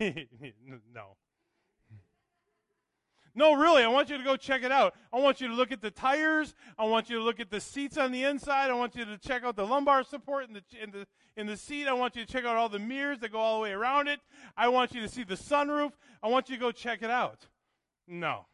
no. 0.00 1.16
No, 3.34 3.54
really, 3.54 3.84
I 3.84 3.88
want 3.88 4.10
you 4.10 4.18
to 4.18 4.24
go 4.24 4.36
check 4.36 4.64
it 4.64 4.72
out. 4.72 4.94
I 5.12 5.20
want 5.20 5.40
you 5.40 5.46
to 5.46 5.54
look 5.54 5.70
at 5.70 5.80
the 5.80 5.92
tires. 5.92 6.54
I 6.76 6.84
want 6.86 7.08
you 7.08 7.18
to 7.18 7.22
look 7.22 7.38
at 7.38 7.50
the 7.50 7.60
seats 7.60 7.96
on 7.96 8.10
the 8.10 8.24
inside. 8.24 8.68
I 8.68 8.74
want 8.74 8.96
you 8.96 9.04
to 9.04 9.16
check 9.16 9.44
out 9.44 9.54
the 9.54 9.64
lumbar 9.64 10.02
support 10.02 10.48
in 10.48 10.54
the, 10.54 10.62
in 10.82 10.90
the, 10.90 11.06
in 11.36 11.46
the 11.46 11.56
seat. 11.56 11.86
I 11.86 11.92
want 11.92 12.16
you 12.16 12.24
to 12.24 12.32
check 12.32 12.44
out 12.44 12.56
all 12.56 12.68
the 12.68 12.80
mirrors 12.80 13.20
that 13.20 13.30
go 13.30 13.38
all 13.38 13.58
the 13.58 13.62
way 13.62 13.70
around 13.70 14.08
it. 14.08 14.18
I 14.56 14.68
want 14.68 14.92
you 14.92 15.00
to 15.02 15.08
see 15.08 15.22
the 15.22 15.36
sunroof. 15.36 15.92
I 16.20 16.26
want 16.26 16.48
you 16.48 16.56
to 16.56 16.60
go 16.60 16.72
check 16.72 17.02
it 17.02 17.10
out. 17.10 17.46
No. 18.08 18.46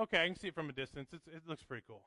Okay, 0.00 0.22
I 0.22 0.26
can 0.26 0.38
see 0.38 0.48
it 0.48 0.54
from 0.54 0.70
a 0.70 0.72
distance. 0.72 1.10
It's, 1.12 1.26
it 1.26 1.42
looks 1.46 1.62
pretty 1.62 1.84
cool. 1.86 2.02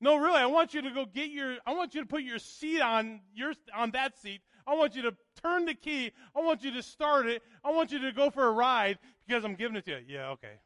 No, 0.00 0.16
really, 0.16 0.38
I 0.38 0.46
want 0.46 0.74
you 0.74 0.82
to 0.82 0.90
go 0.90 1.06
get 1.06 1.30
your. 1.30 1.56
I 1.66 1.72
want 1.74 1.94
you 1.94 2.00
to 2.02 2.06
put 2.06 2.22
your 2.22 2.38
seat 2.38 2.80
on 2.80 3.20
your 3.34 3.54
on 3.74 3.90
that 3.92 4.18
seat. 4.18 4.42
I 4.66 4.74
want 4.74 4.94
you 4.94 5.02
to 5.02 5.14
turn 5.42 5.64
the 5.64 5.74
key. 5.74 6.12
I 6.34 6.40
want 6.40 6.64
you 6.64 6.70
to 6.72 6.82
start 6.82 7.26
it. 7.26 7.42
I 7.64 7.70
want 7.70 7.92
you 7.92 7.98
to 8.00 8.12
go 8.12 8.30
for 8.30 8.46
a 8.46 8.50
ride 8.50 8.98
because 9.26 9.44
I'm 9.44 9.54
giving 9.54 9.76
it 9.76 9.84
to 9.86 9.92
you. 9.92 9.98
Yeah, 10.08 10.30
okay. 10.30 10.60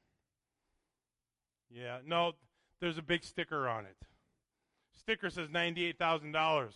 Yeah, 1.70 1.98
no, 2.04 2.32
there's 2.80 2.98
a 2.98 3.02
big 3.02 3.22
sticker 3.22 3.68
on 3.68 3.84
it. 3.84 3.96
Sticker 4.98 5.30
says 5.30 5.48
ninety-eight 5.50 5.98
thousand 5.98 6.32
dollars. 6.32 6.74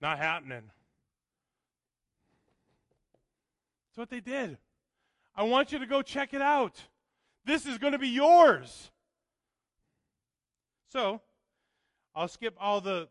Not 0.00 0.18
happening. 0.18 0.70
That's 3.88 3.98
what 3.98 4.10
they 4.10 4.20
did. 4.20 4.58
I 5.34 5.42
want 5.44 5.72
you 5.72 5.78
to 5.78 5.86
go 5.86 6.02
check 6.02 6.34
it 6.34 6.42
out. 6.42 6.80
This 7.44 7.66
is 7.66 7.78
going 7.78 7.92
to 7.92 7.98
be 7.98 8.08
yours. 8.08 8.90
So, 10.90 11.20
I'll 12.14 12.28
skip 12.28 12.54
all 12.60 12.80
the, 12.80 13.08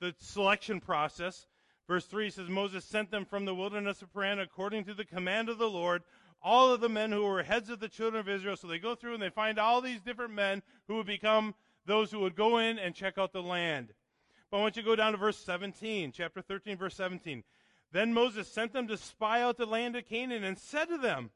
the 0.00 0.14
selection 0.18 0.80
process. 0.80 1.46
Verse 1.88 2.06
3 2.06 2.30
says, 2.30 2.48
Moses 2.48 2.84
sent 2.84 3.10
them 3.10 3.24
from 3.24 3.44
the 3.44 3.54
wilderness 3.54 4.02
of 4.02 4.12
Paran 4.12 4.38
according 4.38 4.84
to 4.84 4.94
the 4.94 5.04
command 5.04 5.48
of 5.48 5.58
the 5.58 5.68
Lord, 5.68 6.02
all 6.42 6.72
of 6.72 6.80
the 6.80 6.88
men 6.88 7.12
who 7.12 7.24
were 7.24 7.42
heads 7.42 7.70
of 7.70 7.80
the 7.80 7.88
children 7.88 8.20
of 8.20 8.28
Israel. 8.28 8.56
So 8.56 8.66
they 8.66 8.78
go 8.78 8.94
through 8.94 9.14
and 9.14 9.22
they 9.22 9.30
find 9.30 9.58
all 9.58 9.80
these 9.80 10.00
different 10.00 10.34
men 10.34 10.62
who 10.86 10.96
would 10.96 11.06
become 11.06 11.54
those 11.86 12.10
who 12.10 12.20
would 12.20 12.36
go 12.36 12.58
in 12.58 12.78
and 12.78 12.94
check 12.94 13.18
out 13.18 13.32
the 13.32 13.42
land. 13.42 13.92
But 14.50 14.58
I 14.58 14.60
want 14.60 14.76
you 14.76 14.82
to 14.82 14.88
go 14.88 14.96
down 14.96 15.12
to 15.12 15.18
verse 15.18 15.38
17, 15.38 16.12
chapter 16.12 16.40
13, 16.40 16.76
verse 16.76 16.94
17. 16.94 17.42
Then 17.92 18.12
Moses 18.12 18.48
sent 18.48 18.72
them 18.72 18.88
to 18.88 18.96
spy 18.96 19.42
out 19.42 19.56
the 19.56 19.66
land 19.66 19.96
of 19.96 20.06
Canaan 20.06 20.44
and 20.44 20.58
said 20.58 20.88
to 20.88 20.98
them, 20.98 21.30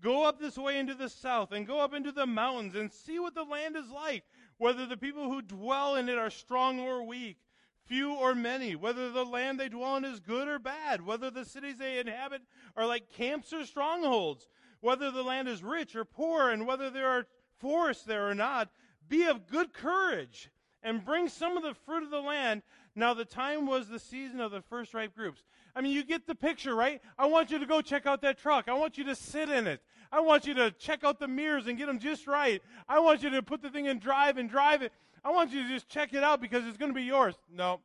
Go 0.00 0.24
up 0.24 0.38
this 0.38 0.58
way 0.58 0.78
into 0.78 0.94
the 0.94 1.08
south 1.08 1.52
and 1.52 1.66
go 1.66 1.80
up 1.80 1.94
into 1.94 2.12
the 2.12 2.26
mountains 2.26 2.74
and 2.74 2.92
see 2.92 3.18
what 3.18 3.34
the 3.34 3.44
land 3.44 3.76
is 3.76 3.90
like, 3.90 4.24
whether 4.58 4.86
the 4.86 4.96
people 4.96 5.30
who 5.30 5.40
dwell 5.40 5.96
in 5.96 6.08
it 6.08 6.18
are 6.18 6.30
strong 6.30 6.78
or 6.78 7.02
weak, 7.02 7.38
few 7.86 8.14
or 8.14 8.34
many, 8.34 8.76
whether 8.76 9.10
the 9.10 9.24
land 9.24 9.58
they 9.58 9.68
dwell 9.68 9.96
in 9.96 10.04
is 10.04 10.20
good 10.20 10.48
or 10.48 10.58
bad, 10.58 11.04
whether 11.04 11.30
the 11.30 11.44
cities 11.44 11.78
they 11.78 11.98
inhabit 11.98 12.42
are 12.76 12.86
like 12.86 13.10
camps 13.10 13.52
or 13.52 13.64
strongholds, 13.64 14.48
whether 14.80 15.10
the 15.10 15.22
land 15.22 15.48
is 15.48 15.62
rich 15.62 15.96
or 15.96 16.04
poor, 16.04 16.50
and 16.50 16.66
whether 16.66 16.90
there 16.90 17.08
are 17.08 17.26
forests 17.58 18.04
there 18.04 18.28
or 18.28 18.34
not. 18.34 18.68
Be 19.08 19.24
of 19.24 19.46
good 19.46 19.72
courage 19.72 20.50
and 20.82 21.04
bring 21.04 21.28
some 21.28 21.56
of 21.56 21.62
the 21.62 21.74
fruit 21.74 22.02
of 22.02 22.10
the 22.10 22.20
land. 22.20 22.62
Now, 22.96 23.12
the 23.14 23.24
time 23.24 23.66
was 23.66 23.88
the 23.88 23.98
season 23.98 24.40
of 24.40 24.52
the 24.52 24.62
first 24.62 24.94
ripe 24.94 25.14
groups. 25.14 25.42
I 25.74 25.80
mean, 25.80 25.92
you 25.92 26.04
get 26.04 26.26
the 26.26 26.34
picture, 26.34 26.74
right? 26.74 27.00
I 27.18 27.26
want 27.26 27.50
you 27.50 27.58
to 27.58 27.66
go 27.66 27.80
check 27.80 28.06
out 28.06 28.22
that 28.22 28.38
truck. 28.38 28.68
I 28.68 28.74
want 28.74 28.96
you 28.96 29.04
to 29.04 29.16
sit 29.16 29.48
in 29.48 29.66
it. 29.66 29.80
I 30.12 30.20
want 30.20 30.46
you 30.46 30.54
to 30.54 30.70
check 30.70 31.02
out 31.02 31.18
the 31.18 31.26
mirrors 31.26 31.66
and 31.66 31.76
get 31.76 31.86
them 31.86 31.98
just 31.98 32.28
right. 32.28 32.62
I 32.88 33.00
want 33.00 33.22
you 33.22 33.30
to 33.30 33.42
put 33.42 33.62
the 33.62 33.70
thing 33.70 33.86
in 33.86 33.98
drive 33.98 34.38
and 34.38 34.48
drive 34.48 34.82
it. 34.82 34.92
I 35.24 35.30
want 35.30 35.50
you 35.50 35.62
to 35.62 35.68
just 35.68 35.88
check 35.88 36.14
it 36.14 36.22
out 36.22 36.40
because 36.40 36.66
it's 36.66 36.76
going 36.76 36.90
to 36.92 36.94
be 36.94 37.02
yours. 37.02 37.34
No. 37.52 37.80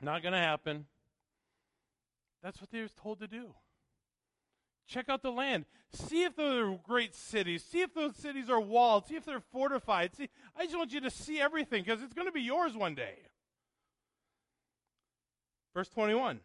Not 0.00 0.22
going 0.22 0.34
to 0.34 0.38
happen. 0.38 0.86
That's 2.42 2.60
what 2.60 2.70
they 2.70 2.82
were 2.82 2.88
told 2.88 3.18
to 3.20 3.26
do. 3.26 3.54
Check 4.86 5.08
out 5.08 5.22
the 5.22 5.32
land. 5.32 5.64
See 5.92 6.24
if 6.24 6.36
they're 6.36 6.78
great 6.86 7.14
cities. 7.14 7.64
See 7.64 7.80
if 7.80 7.94
those 7.94 8.16
cities 8.16 8.50
are 8.50 8.60
walled. 8.60 9.06
See 9.06 9.16
if 9.16 9.24
they're 9.24 9.42
fortified. 9.52 10.14
See, 10.14 10.28
I 10.56 10.64
just 10.64 10.76
want 10.76 10.92
you 10.92 11.00
to 11.00 11.10
see 11.10 11.40
everything 11.40 11.82
because 11.82 12.02
it's 12.02 12.14
going 12.14 12.26
to 12.26 12.32
be 12.32 12.42
yours 12.42 12.76
one 12.76 12.94
day. 12.94 13.14
Verse 15.72 15.88
21. 15.88 16.40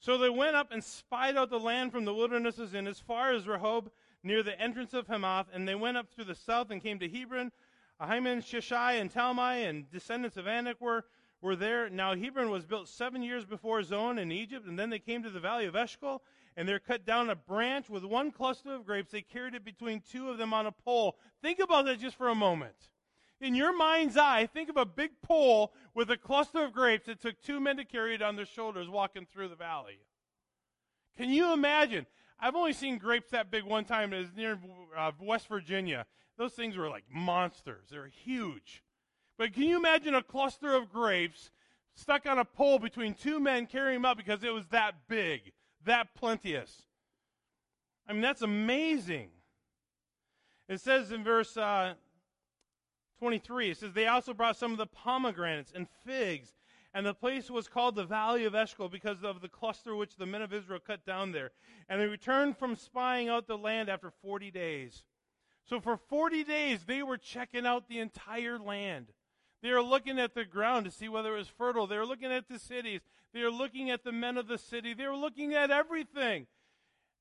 So 0.00 0.18
they 0.18 0.30
went 0.30 0.56
up 0.56 0.72
and 0.72 0.82
spied 0.82 1.36
out 1.36 1.50
the 1.50 1.60
land 1.60 1.92
from 1.92 2.04
the 2.04 2.14
wildernesses 2.14 2.74
and 2.74 2.88
as 2.88 2.98
far 2.98 3.32
as 3.32 3.44
Rehob 3.44 3.88
near 4.24 4.42
the 4.42 4.60
entrance 4.60 4.94
of 4.94 5.06
Hamath, 5.06 5.46
and 5.52 5.66
they 5.66 5.74
went 5.74 5.96
up 5.96 6.08
through 6.10 6.24
the 6.24 6.34
south 6.34 6.70
and 6.70 6.82
came 6.82 6.98
to 6.98 7.08
Hebron. 7.08 7.52
Ahiman, 8.00 8.38
Sheshai, 8.38 9.00
and 9.00 9.12
Talmai, 9.12 9.68
and 9.68 9.90
descendants 9.90 10.36
of 10.36 10.46
Anak 10.46 10.80
were, 10.80 11.04
were 11.40 11.54
there. 11.54 11.88
Now 11.88 12.16
Hebron 12.16 12.50
was 12.50 12.64
built 12.64 12.88
seven 12.88 13.22
years 13.22 13.44
before 13.44 13.82
Zoan 13.82 14.18
in 14.18 14.32
Egypt, 14.32 14.66
and 14.66 14.78
then 14.78 14.90
they 14.90 14.98
came 14.98 15.22
to 15.22 15.30
the 15.30 15.40
valley 15.40 15.66
of 15.66 15.76
Eshcol, 15.76 16.22
and 16.56 16.68
there 16.68 16.78
cut 16.78 17.06
down 17.06 17.30
a 17.30 17.36
branch 17.36 17.88
with 17.88 18.04
one 18.04 18.30
cluster 18.30 18.74
of 18.74 18.84
grapes. 18.84 19.10
They 19.10 19.22
carried 19.22 19.54
it 19.54 19.64
between 19.64 20.00
two 20.00 20.30
of 20.30 20.38
them 20.38 20.52
on 20.52 20.66
a 20.66 20.72
pole. 20.72 21.16
Think 21.40 21.58
about 21.58 21.86
that 21.86 22.00
just 22.00 22.16
for 22.16 22.28
a 22.28 22.34
moment. 22.34 22.90
In 23.40 23.54
your 23.54 23.76
mind's 23.76 24.16
eye, 24.16 24.46
think 24.46 24.68
of 24.68 24.76
a 24.76 24.86
big 24.86 25.10
pole 25.22 25.72
with 25.94 26.10
a 26.10 26.16
cluster 26.16 26.62
of 26.62 26.72
grapes 26.72 27.06
that 27.06 27.20
took 27.20 27.40
two 27.42 27.58
men 27.58 27.76
to 27.78 27.84
carry 27.84 28.14
it 28.14 28.22
on 28.22 28.36
their 28.36 28.46
shoulders 28.46 28.88
walking 28.88 29.26
through 29.26 29.48
the 29.48 29.56
valley. 29.56 29.98
Can 31.16 31.30
you 31.30 31.52
imagine? 31.52 32.06
I've 32.38 32.54
only 32.54 32.72
seen 32.72 32.98
grapes 32.98 33.30
that 33.30 33.50
big 33.50 33.64
one 33.64 33.84
time. 33.84 34.12
It 34.12 34.18
was 34.18 34.32
near 34.36 34.58
uh, 34.96 35.12
West 35.20 35.48
Virginia. 35.48 36.06
Those 36.38 36.52
things 36.52 36.76
were 36.76 36.88
like 36.88 37.04
monsters. 37.12 37.88
They're 37.90 38.06
huge. 38.06 38.82
But 39.38 39.52
can 39.52 39.64
you 39.64 39.76
imagine 39.76 40.14
a 40.14 40.22
cluster 40.22 40.74
of 40.74 40.90
grapes 40.90 41.50
stuck 41.94 42.26
on 42.26 42.38
a 42.38 42.44
pole 42.44 42.78
between 42.78 43.14
two 43.14 43.40
men 43.40 43.66
carrying 43.66 44.02
them 44.02 44.04
up 44.04 44.16
because 44.16 44.44
it 44.44 44.52
was 44.52 44.66
that 44.68 45.08
big? 45.08 45.52
That 45.84 46.14
plenteous. 46.14 46.82
I 48.08 48.12
mean, 48.12 48.22
that's 48.22 48.42
amazing. 48.42 49.28
It 50.68 50.80
says 50.80 51.12
in 51.12 51.22
verse 51.24 51.56
uh, 51.56 51.94
23, 53.18 53.70
it 53.70 53.76
says, 53.78 53.92
They 53.92 54.06
also 54.06 54.34
brought 54.34 54.56
some 54.56 54.72
of 54.72 54.78
the 54.78 54.86
pomegranates 54.86 55.72
and 55.74 55.86
figs, 56.04 56.54
and 56.94 57.06
the 57.06 57.14
place 57.14 57.50
was 57.50 57.68
called 57.68 57.94
the 57.94 58.04
Valley 58.04 58.44
of 58.44 58.54
Eshcol 58.54 58.88
because 58.88 59.22
of 59.22 59.40
the 59.40 59.48
cluster 59.48 59.94
which 59.94 60.16
the 60.16 60.26
men 60.26 60.42
of 60.42 60.52
Israel 60.52 60.80
cut 60.84 61.06
down 61.06 61.32
there. 61.32 61.52
And 61.88 62.00
they 62.00 62.06
returned 62.06 62.58
from 62.58 62.76
spying 62.76 63.28
out 63.28 63.46
the 63.46 63.56
land 63.56 63.88
after 63.88 64.10
40 64.22 64.50
days. 64.50 65.04
So 65.64 65.80
for 65.80 65.96
40 65.96 66.44
days, 66.44 66.84
they 66.84 67.02
were 67.02 67.16
checking 67.16 67.66
out 67.66 67.88
the 67.88 68.00
entire 68.00 68.58
land. 68.58 69.06
They 69.62 69.70
were 69.70 69.82
looking 69.82 70.18
at 70.18 70.34
the 70.34 70.44
ground 70.44 70.86
to 70.86 70.90
see 70.90 71.08
whether 71.08 71.34
it 71.34 71.38
was 71.38 71.48
fertile. 71.48 71.86
They 71.86 71.96
were 71.96 72.06
looking 72.06 72.32
at 72.32 72.48
the 72.48 72.58
cities. 72.58 73.00
They 73.32 73.42
were 73.42 73.50
looking 73.50 73.90
at 73.90 74.02
the 74.02 74.12
men 74.12 74.36
of 74.36 74.48
the 74.48 74.58
city. 74.58 74.92
They 74.92 75.06
were 75.06 75.16
looking 75.16 75.54
at 75.54 75.70
everything. 75.70 76.46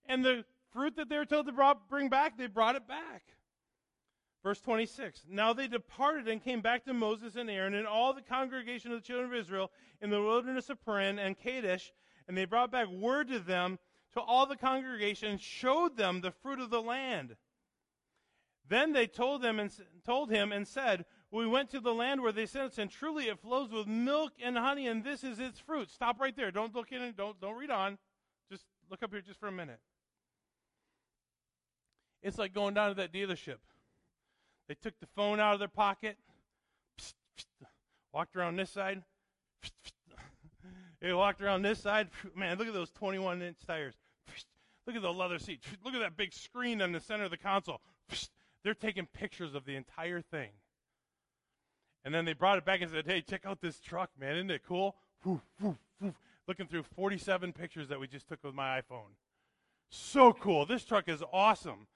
And 0.07 0.25
the 0.25 0.43
fruit 0.73 0.95
that 0.95 1.07
they 1.07 1.17
were 1.17 1.25
told 1.25 1.45
to 1.45 1.75
bring 1.87 2.09
back, 2.09 2.37
they 2.37 2.47
brought 2.47 2.75
it 2.75 2.87
back. 2.87 3.23
Verse 4.43 4.59
26. 4.59 5.25
Now 5.29 5.53
they 5.53 5.67
departed 5.67 6.27
and 6.27 6.43
came 6.43 6.61
back 6.61 6.83
to 6.85 6.93
Moses 6.93 7.35
and 7.35 7.49
Aaron 7.49 7.75
and 7.75 7.85
all 7.85 8.13
the 8.13 8.23
congregation 8.23 8.91
of 8.91 8.99
the 8.99 9.05
children 9.05 9.31
of 9.31 9.37
Israel 9.37 9.71
in 10.01 10.09
the 10.09 10.21
wilderness 10.21 10.69
of 10.69 10.83
Paran 10.83 11.19
and 11.19 11.37
Kadesh, 11.37 11.93
and 12.27 12.35
they 12.35 12.45
brought 12.45 12.71
back 12.71 12.87
word 12.87 13.27
to 13.27 13.39
them, 13.39 13.77
to 14.13 14.19
all 14.19 14.47
the 14.47 14.57
congregation, 14.57 15.29
and 15.29 15.39
showed 15.39 15.95
them 15.95 16.21
the 16.21 16.31
fruit 16.31 16.59
of 16.59 16.71
the 16.71 16.81
land. 16.81 17.35
Then 18.67 18.93
they 18.93 19.05
told 19.05 19.43
them 19.43 19.59
and 19.59 19.71
told 20.05 20.31
him 20.31 20.51
and 20.51 20.67
said, 20.67 21.05
we 21.31 21.47
went 21.47 21.69
to 21.71 21.79
the 21.79 21.93
land 21.93 22.21
where 22.21 22.33
they 22.33 22.45
sent 22.45 22.73
us, 22.73 22.77
and 22.77 22.91
truly 22.91 23.25
it 23.25 23.39
flows 23.39 23.71
with 23.71 23.87
milk 23.87 24.33
and 24.43 24.57
honey, 24.57 24.87
and 24.87 25.03
this 25.03 25.23
is 25.23 25.39
its 25.39 25.59
fruit. 25.59 25.89
Stop 25.89 26.19
right 26.19 26.35
there. 26.35 26.51
Don't 26.51 26.75
look 26.75 26.91
in 26.91 27.01
and 27.01 27.15
don't 27.15 27.39
don't 27.39 27.57
read 27.57 27.71
on. 27.71 27.97
Just 28.51 28.65
look 28.89 29.01
up 29.01 29.11
here 29.11 29.21
just 29.21 29.39
for 29.39 29.47
a 29.47 29.51
minute. 29.51 29.79
It's 32.21 32.37
like 32.37 32.53
going 32.53 32.73
down 32.73 32.89
to 32.89 32.95
that 32.95 33.13
dealership. 33.13 33.57
They 34.67 34.75
took 34.75 34.99
the 34.99 35.07
phone 35.15 35.39
out 35.39 35.53
of 35.53 35.59
their 35.59 35.67
pocket, 35.67 36.17
walked 38.13 38.35
around 38.35 38.57
this 38.57 38.69
side. 38.69 39.01
they 41.01 41.13
walked 41.13 41.41
around 41.41 41.61
this 41.61 41.79
side. 41.79 42.09
Man, 42.35 42.57
look 42.57 42.67
at 42.67 42.73
those 42.73 42.91
21 42.91 43.41
inch 43.41 43.57
tires. 43.65 43.95
Look 44.85 44.95
at 44.95 45.01
the 45.01 45.13
leather 45.13 45.39
seat. 45.39 45.61
Look 45.83 45.93
at 45.93 45.99
that 46.01 46.17
big 46.17 46.33
screen 46.33 46.81
in 46.81 46.91
the 46.91 46.99
center 46.99 47.23
of 47.23 47.31
the 47.31 47.37
console. 47.37 47.81
They're 48.63 48.73
taking 48.73 49.07
pictures 49.07 49.55
of 49.55 49.65
the 49.65 49.75
entire 49.75 50.21
thing. 50.21 50.49
And 52.03 52.13
then 52.13 52.25
they 52.25 52.33
brought 52.33 52.57
it 52.57 52.65
back 52.65 52.81
and 52.81 52.89
said, 52.89 53.05
hey, 53.05 53.21
check 53.21 53.45
out 53.45 53.61
this 53.61 53.79
truck, 53.79 54.09
man. 54.19 54.35
Isn't 54.35 54.51
it 54.51 54.61
cool? 54.67 54.95
Woof, 55.23 55.41
woof, 55.59 55.77
woof. 55.99 56.15
Looking 56.47 56.67
through 56.67 56.83
47 56.95 57.53
pictures 57.53 57.87
that 57.89 57.99
we 57.99 58.07
just 58.07 58.27
took 58.27 58.43
with 58.43 58.55
my 58.55 58.81
iPhone. 58.81 59.13
So 59.89 60.33
cool. 60.33 60.65
This 60.65 60.83
truck 60.83 61.07
is 61.07 61.21
awesome. 61.31 61.87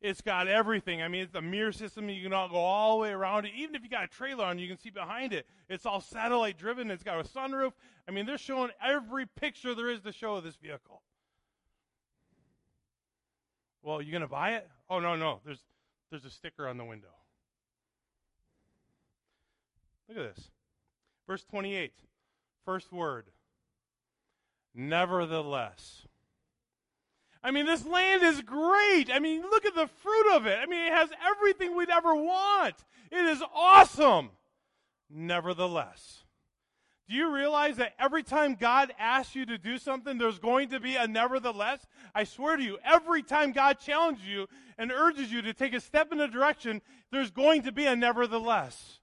It's 0.00 0.20
got 0.20 0.46
everything. 0.46 1.02
I 1.02 1.08
mean, 1.08 1.22
it's 1.22 1.34
a 1.34 1.42
mirror 1.42 1.72
system. 1.72 2.08
You 2.08 2.22
can 2.22 2.32
all 2.32 2.48
go 2.48 2.56
all 2.56 2.96
the 2.96 3.02
way 3.02 3.10
around 3.10 3.46
it. 3.46 3.52
Even 3.56 3.74
if 3.74 3.82
you 3.82 3.90
got 3.90 4.04
a 4.04 4.08
trailer 4.08 4.44
on, 4.44 4.58
you 4.58 4.68
can 4.68 4.78
see 4.78 4.90
behind 4.90 5.32
it. 5.32 5.44
It's 5.68 5.86
all 5.86 6.00
satellite 6.00 6.56
driven. 6.56 6.90
It's 6.90 7.02
got 7.02 7.18
a 7.18 7.28
sunroof. 7.28 7.72
I 8.06 8.12
mean, 8.12 8.24
they're 8.24 8.38
showing 8.38 8.70
every 8.84 9.26
picture 9.26 9.74
there 9.74 9.90
is 9.90 10.00
to 10.02 10.12
show 10.12 10.36
of 10.36 10.44
this 10.44 10.54
vehicle. 10.54 11.02
Well, 13.82 14.00
you 14.00 14.16
to 14.16 14.28
buy 14.28 14.52
it? 14.52 14.68
Oh, 14.88 15.00
no, 15.00 15.16
no. 15.16 15.40
There's, 15.44 15.64
there's 16.10 16.24
a 16.24 16.30
sticker 16.30 16.68
on 16.68 16.76
the 16.76 16.84
window. 16.84 17.08
Look 20.08 20.18
at 20.18 20.36
this. 20.36 20.50
Verse 21.26 21.44
28, 21.44 21.92
first 22.64 22.92
word. 22.92 23.26
Nevertheless. 24.74 26.06
I 27.42 27.50
mean, 27.50 27.66
this 27.66 27.84
land 27.86 28.22
is 28.22 28.40
great. 28.42 29.10
I 29.12 29.18
mean, 29.20 29.42
look 29.42 29.64
at 29.64 29.74
the 29.74 29.86
fruit 29.86 30.34
of 30.34 30.46
it. 30.46 30.58
I 30.60 30.66
mean, 30.66 30.86
it 30.86 30.92
has 30.92 31.10
everything 31.26 31.76
we'd 31.76 31.90
ever 31.90 32.14
want. 32.14 32.74
It 33.10 33.24
is 33.24 33.42
awesome. 33.54 34.30
Nevertheless. 35.10 36.24
Do 37.08 37.14
you 37.14 37.32
realize 37.32 37.76
that 37.76 37.94
every 37.98 38.22
time 38.22 38.54
God 38.54 38.92
asks 38.98 39.34
you 39.34 39.46
to 39.46 39.56
do 39.56 39.78
something, 39.78 40.18
there's 40.18 40.38
going 40.38 40.68
to 40.70 40.80
be 40.80 40.96
a 40.96 41.06
nevertheless? 41.06 41.86
I 42.14 42.24
swear 42.24 42.56
to 42.56 42.62
you, 42.62 42.78
every 42.84 43.22
time 43.22 43.52
God 43.52 43.78
challenges 43.78 44.26
you 44.26 44.46
and 44.76 44.92
urges 44.92 45.32
you 45.32 45.40
to 45.42 45.54
take 45.54 45.72
a 45.72 45.80
step 45.80 46.12
in 46.12 46.20
a 46.20 46.28
direction, 46.28 46.82
there's 47.10 47.30
going 47.30 47.62
to 47.62 47.72
be 47.72 47.86
a 47.86 47.96
nevertheless. 47.96 48.97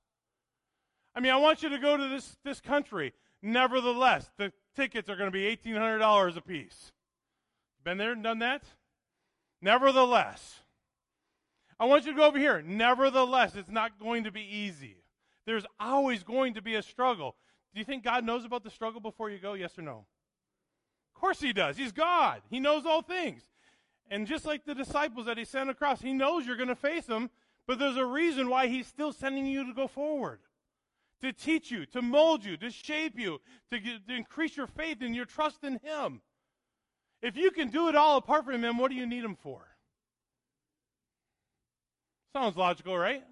I 1.16 1.22
mean, 1.22 1.32
I 1.32 1.38
want 1.38 1.64
you 1.64 1.70
to 1.70 1.78
go 1.78 1.96
to 1.96 2.08
this, 2.08 2.38
this 2.44 2.60
country. 2.60 3.14
Nevertheless, 3.42 4.32
the 4.38 4.52
tickets 4.76 5.10
are 5.10 5.16
going 5.16 5.32
to 5.32 5.32
be 5.32 5.56
$1,800 5.56 6.38
a 6.38 6.42
piece. 6.42 6.92
Been 7.84 7.98
there 7.98 8.12
and 8.12 8.24
done 8.24 8.40
that? 8.40 8.64
Nevertheless. 9.62 10.62
I 11.80 11.86
want 11.86 12.06
you 12.06 12.12
to 12.12 12.18
go 12.18 12.26
over 12.26 12.40
here. 12.40 12.62
Nevertheless, 12.62 13.56
it's 13.56 13.70
not 13.70 14.00
going 14.00 14.24
to 14.24 14.32
be 14.32 14.42
easy. 14.42 14.98
There's 15.46 15.66
always 15.80 16.24
going 16.24 16.56
to 16.56 16.62
be 16.62 16.76
a 16.76 16.82
struggle. 16.82 17.36
Do 17.74 17.80
you 17.80 17.86
think 17.86 18.04
God 18.04 18.26
knows 18.26 18.46
about 18.46 18.64
the 18.64 18.70
struggle 18.70 19.02
before 19.02 19.30
you 19.30 19.38
go? 19.38 19.54
Yes 19.54 19.78
or 19.78 19.82
no? 19.82 20.06
Of 21.14 21.22
course 21.22 21.40
he 21.40 21.54
does. 21.54 21.78
He's 21.78 21.92
God. 21.92 22.42
He 22.50 22.60
knows 22.60 22.86
all 22.86 23.02
things. 23.02 23.44
And 24.10 24.28
just 24.28 24.46
like 24.46 24.66
the 24.66 24.76
disciples 24.76 25.26
that 25.26 25.38
he 25.38 25.46
sent 25.46 25.70
across, 25.70 26.02
he 26.02 26.14
knows 26.14 26.46
you're 26.46 26.56
going 26.56 26.70
to 26.70 26.76
face 26.76 27.06
them, 27.06 27.30
but 27.68 27.80
there's 27.80 27.98
a 27.98 28.06
reason 28.06 28.50
why 28.50 28.68
he's 28.68 28.88
still 28.88 29.12
sending 29.12 29.46
you 29.46 29.66
to 29.66 29.74
go 29.74 29.88
forward. 29.88 30.40
To 31.26 31.34
teach 31.34 31.72
you, 31.72 31.88
to 31.88 32.04
mold 32.04 32.46
you, 32.46 32.56
to 32.58 32.70
shape 32.70 33.18
you, 33.18 33.42
to, 33.72 33.80
get, 33.80 34.08
to 34.08 34.14
increase 34.14 34.56
your 34.56 34.68
faith 34.68 35.00
and 35.02 35.16
your 35.16 35.26
trust 35.26 35.64
in 35.64 35.80
him. 35.82 36.22
If 37.24 37.36
you 37.36 37.50
can 37.50 37.70
do 37.70 37.90
it 37.90 37.96
all 37.96 38.18
apart 38.18 38.46
from 38.46 38.64
him, 38.64 38.78
what 38.78 38.92
do 38.92 38.96
you 38.96 39.08
need 39.08 39.24
him 39.24 39.36
for? 39.36 39.66
Sounds 42.32 42.56
logical, 42.56 42.96
right? 42.96 43.24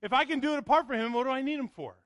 If 0.00 0.14
I 0.14 0.24
can 0.24 0.40
do 0.40 0.54
it 0.54 0.60
apart 0.60 0.86
from 0.86 0.96
him, 0.96 1.12
what 1.12 1.24
do 1.24 1.30
I 1.30 1.42
need 1.42 1.60
him 1.60 1.68
for? 1.68 1.96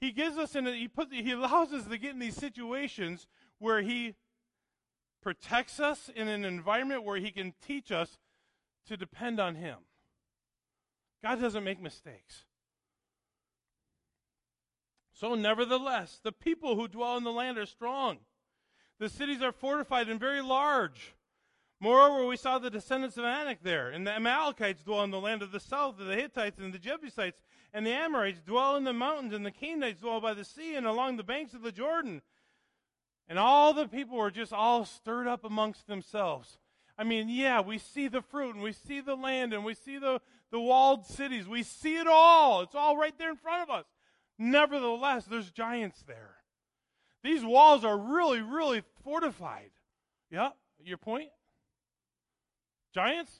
He 0.00 0.10
gives 0.10 0.38
us 0.38 0.54
and 0.54 0.66
he 0.66 0.88
puts 0.88 1.12
he 1.12 1.32
allows 1.32 1.74
us 1.74 1.84
to 1.84 1.98
get 1.98 2.12
in 2.14 2.18
these 2.18 2.36
situations 2.36 3.26
where 3.58 3.82
he 3.82 4.14
protects 5.22 5.80
us 5.80 6.08
in 6.16 6.28
an 6.28 6.46
environment 6.46 7.04
where 7.04 7.18
he 7.18 7.30
can 7.30 7.52
teach 7.60 7.92
us 7.92 8.16
to 8.86 8.96
depend 8.96 9.38
on 9.38 9.56
him. 9.56 9.76
God 11.22 11.42
doesn't 11.42 11.62
make 11.62 11.78
mistakes. 11.78 12.44
So 15.20 15.34
nevertheless, 15.34 16.18
the 16.22 16.32
people 16.32 16.76
who 16.76 16.88
dwell 16.88 17.18
in 17.18 17.24
the 17.24 17.30
land 17.30 17.58
are 17.58 17.66
strong. 17.66 18.20
The 18.98 19.10
cities 19.10 19.42
are 19.42 19.52
fortified 19.52 20.08
and 20.08 20.18
very 20.18 20.40
large. 20.40 21.14
Moreover, 21.78 22.24
we 22.24 22.38
saw 22.38 22.58
the 22.58 22.70
descendants 22.70 23.18
of 23.18 23.24
Anak 23.26 23.58
there, 23.62 23.90
and 23.90 24.06
the 24.06 24.12
Amalekites 24.12 24.82
dwell 24.82 25.04
in 25.04 25.10
the 25.10 25.20
land 25.20 25.42
of 25.42 25.52
the 25.52 25.60
south, 25.60 26.00
and 26.00 26.08
the 26.08 26.16
Hittites 26.16 26.58
and 26.58 26.72
the 26.72 26.78
Jebusites 26.78 27.42
and 27.74 27.86
the 27.86 27.92
Amorites 27.92 28.40
dwell 28.40 28.76
in 28.76 28.84
the 28.84 28.94
mountains, 28.94 29.34
and 29.34 29.44
the 29.44 29.50
Canaanites 29.50 30.00
dwell 30.00 30.22
by 30.22 30.32
the 30.32 30.44
sea 30.44 30.74
and 30.74 30.86
along 30.86 31.18
the 31.18 31.22
banks 31.22 31.52
of 31.52 31.60
the 31.60 31.70
Jordan. 31.70 32.22
And 33.28 33.38
all 33.38 33.74
the 33.74 33.88
people 33.88 34.16
were 34.16 34.30
just 34.30 34.54
all 34.54 34.86
stirred 34.86 35.26
up 35.26 35.44
amongst 35.44 35.86
themselves. 35.86 36.56
I 36.96 37.04
mean, 37.04 37.28
yeah, 37.28 37.60
we 37.60 37.76
see 37.76 38.08
the 38.08 38.22
fruit, 38.22 38.54
and 38.54 38.64
we 38.64 38.72
see 38.72 39.02
the 39.02 39.16
land, 39.16 39.52
and 39.52 39.66
we 39.66 39.74
see 39.74 39.98
the, 39.98 40.22
the 40.50 40.60
walled 40.60 41.06
cities. 41.06 41.46
We 41.46 41.62
see 41.62 41.96
it 41.96 42.06
all. 42.06 42.62
It's 42.62 42.74
all 42.74 42.96
right 42.96 43.16
there 43.18 43.30
in 43.30 43.36
front 43.36 43.68
of 43.68 43.70
us. 43.70 43.84
Nevertheless, 44.42 45.26
there's 45.26 45.50
giants 45.50 46.02
there. 46.06 46.36
These 47.22 47.44
walls 47.44 47.84
are 47.84 47.98
really, 47.98 48.40
really 48.40 48.82
fortified. 49.04 49.70
Yeah, 50.30 50.52
your 50.82 50.96
point? 50.96 51.28
Giants? 52.94 53.38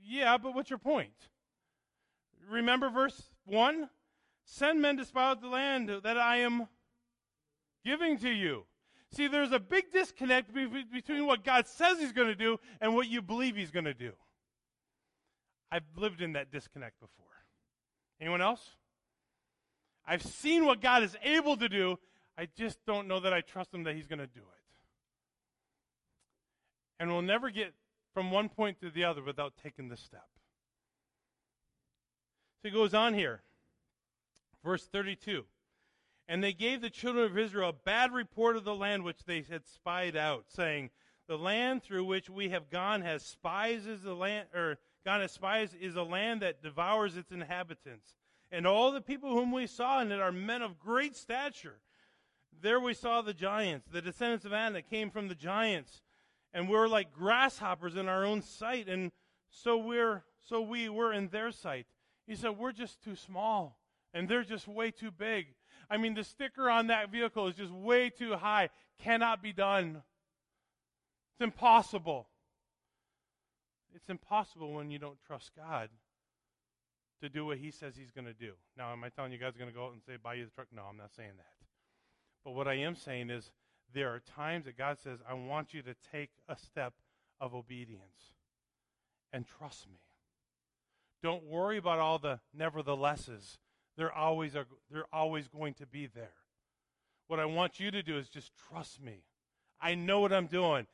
Yeah, 0.00 0.38
but 0.38 0.54
what's 0.54 0.70
your 0.70 0.78
point? 0.78 1.10
Remember 2.48 2.88
verse 2.88 3.20
1 3.46 3.90
Send 4.44 4.80
men 4.80 4.96
to 4.96 5.04
spy 5.04 5.28
out 5.28 5.42
the 5.42 5.48
land 5.48 5.90
that 6.04 6.16
I 6.16 6.38
am 6.38 6.68
giving 7.84 8.16
to 8.18 8.30
you. 8.30 8.64
See, 9.10 9.26
there's 9.26 9.52
a 9.52 9.58
big 9.58 9.90
disconnect 9.92 10.54
between 10.54 11.26
what 11.26 11.42
God 11.42 11.66
says 11.66 11.98
He's 11.98 12.12
going 12.12 12.28
to 12.28 12.36
do 12.36 12.58
and 12.80 12.94
what 12.94 13.08
you 13.08 13.20
believe 13.22 13.56
He's 13.56 13.72
going 13.72 13.86
to 13.86 13.92
do. 13.92 14.12
I've 15.70 15.82
lived 15.96 16.22
in 16.22 16.34
that 16.34 16.52
disconnect 16.52 17.00
before. 17.00 17.26
Anyone 18.20 18.40
else? 18.40 18.76
I've 20.08 20.22
seen 20.22 20.64
what 20.64 20.80
God 20.80 21.02
is 21.02 21.14
able 21.22 21.56
to 21.58 21.68
do. 21.68 21.98
I 22.36 22.48
just 22.56 22.78
don't 22.86 23.06
know 23.06 23.20
that 23.20 23.34
I 23.34 23.42
trust 23.42 23.74
Him 23.74 23.84
that 23.84 23.94
He's 23.94 24.06
going 24.06 24.20
to 24.20 24.26
do 24.26 24.40
it. 24.40 24.58
And 26.98 27.10
we'll 27.10 27.22
never 27.22 27.50
get 27.50 27.74
from 28.14 28.30
one 28.30 28.48
point 28.48 28.80
to 28.80 28.90
the 28.90 29.04
other 29.04 29.22
without 29.22 29.52
taking 29.62 29.88
the 29.88 29.96
step. 29.96 30.26
So 32.62 32.68
he 32.68 32.74
goes 32.74 32.94
on 32.94 33.14
here. 33.14 33.42
Verse 34.64 34.86
32. 34.86 35.44
And 36.26 36.42
they 36.42 36.52
gave 36.52 36.80
the 36.80 36.90
children 36.90 37.24
of 37.24 37.38
Israel 37.38 37.70
a 37.70 37.72
bad 37.72 38.12
report 38.12 38.56
of 38.56 38.64
the 38.64 38.74
land 38.74 39.04
which 39.04 39.24
they 39.24 39.44
had 39.48 39.66
spied 39.66 40.16
out, 40.16 40.46
saying, 40.48 40.90
The 41.28 41.38
land 41.38 41.82
through 41.82 42.04
which 42.04 42.28
we 42.28 42.48
have 42.48 42.70
gone 42.70 43.02
has 43.02 43.24
spies 43.24 43.86
is 43.86 44.02
the 44.02 44.14
land 44.14 44.48
or 44.52 44.78
gone 45.04 45.20
as 45.20 45.32
spies 45.32 45.74
is 45.80 45.96
a 45.96 46.02
land 46.02 46.42
that 46.42 46.62
devours 46.62 47.16
its 47.16 47.30
inhabitants. 47.30 48.16
And 48.50 48.66
all 48.66 48.92
the 48.92 49.00
people 49.00 49.30
whom 49.30 49.52
we 49.52 49.66
saw 49.66 50.00
in 50.00 50.10
it 50.10 50.20
are 50.20 50.32
men 50.32 50.62
of 50.62 50.78
great 50.78 51.16
stature. 51.16 51.80
There 52.60 52.80
we 52.80 52.94
saw 52.94 53.20
the 53.20 53.34
giants. 53.34 53.86
The 53.90 54.02
descendants 54.02 54.44
of 54.44 54.52
Anak 54.52 54.88
came 54.88 55.10
from 55.10 55.28
the 55.28 55.34
giants. 55.34 56.02
And 56.54 56.68
we're 56.68 56.88
like 56.88 57.12
grasshoppers 57.12 57.96
in 57.96 58.08
our 58.08 58.24
own 58.24 58.40
sight, 58.40 58.88
and 58.88 59.12
so 59.50 59.76
we're 59.76 60.24
so 60.48 60.62
we 60.62 60.88
were 60.88 61.12
in 61.12 61.28
their 61.28 61.52
sight. 61.52 61.86
He 62.26 62.34
said, 62.34 62.58
We're 62.58 62.72
just 62.72 63.02
too 63.02 63.16
small, 63.16 63.78
and 64.14 64.28
they're 64.28 64.44
just 64.44 64.66
way 64.66 64.90
too 64.90 65.10
big. 65.10 65.48
I 65.90 65.98
mean, 65.98 66.14
the 66.14 66.24
sticker 66.24 66.70
on 66.70 66.86
that 66.86 67.10
vehicle 67.10 67.48
is 67.48 67.54
just 67.54 67.70
way 67.70 68.08
too 68.08 68.34
high. 68.34 68.70
Cannot 68.98 69.42
be 69.42 69.52
done. 69.52 70.02
It's 71.34 71.44
impossible. 71.44 72.28
It's 73.94 74.08
impossible 74.08 74.72
when 74.72 74.90
you 74.90 74.98
don't 74.98 75.18
trust 75.26 75.50
God 75.54 75.90
to 77.20 77.28
do 77.28 77.46
what 77.46 77.58
He 77.58 77.70
says 77.70 77.94
He's 77.96 78.10
going 78.10 78.26
to 78.26 78.32
do. 78.32 78.52
Now, 78.76 78.92
am 78.92 79.04
I 79.04 79.08
telling 79.08 79.32
you 79.32 79.38
guys 79.38 79.54
going 79.56 79.70
to 79.70 79.76
go 79.76 79.86
out 79.86 79.92
and 79.92 80.02
say, 80.06 80.14
buy 80.22 80.34
you 80.34 80.44
the 80.44 80.50
truck? 80.50 80.68
No, 80.74 80.82
I'm 80.88 80.96
not 80.96 81.14
saying 81.14 81.32
that. 81.36 81.66
But 82.44 82.52
what 82.52 82.68
I 82.68 82.74
am 82.74 82.96
saying 82.96 83.30
is, 83.30 83.50
there 83.94 84.10
are 84.14 84.20
times 84.20 84.66
that 84.66 84.76
God 84.76 84.98
says, 85.02 85.18
I 85.28 85.34
want 85.34 85.72
you 85.72 85.82
to 85.82 85.94
take 86.12 86.30
a 86.48 86.56
step 86.56 86.92
of 87.40 87.54
obedience 87.54 88.34
and 89.32 89.46
trust 89.46 89.88
me. 89.88 90.00
Don't 91.22 91.44
worry 91.44 91.78
about 91.78 91.98
all 91.98 92.18
the 92.18 92.40
neverthelesses. 92.56 93.58
They're 93.96 94.12
always, 94.12 94.54
are, 94.54 94.66
they're 94.90 95.06
always 95.12 95.48
going 95.48 95.74
to 95.74 95.86
be 95.86 96.06
there. 96.06 96.34
What 97.26 97.40
I 97.40 97.44
want 97.46 97.80
you 97.80 97.90
to 97.90 98.02
do 98.02 98.16
is 98.16 98.28
just 98.28 98.52
trust 98.70 99.02
me. 99.02 99.24
I 99.80 99.94
know 99.94 100.20
what 100.20 100.32
I'm 100.32 100.46
doing. 100.46 100.86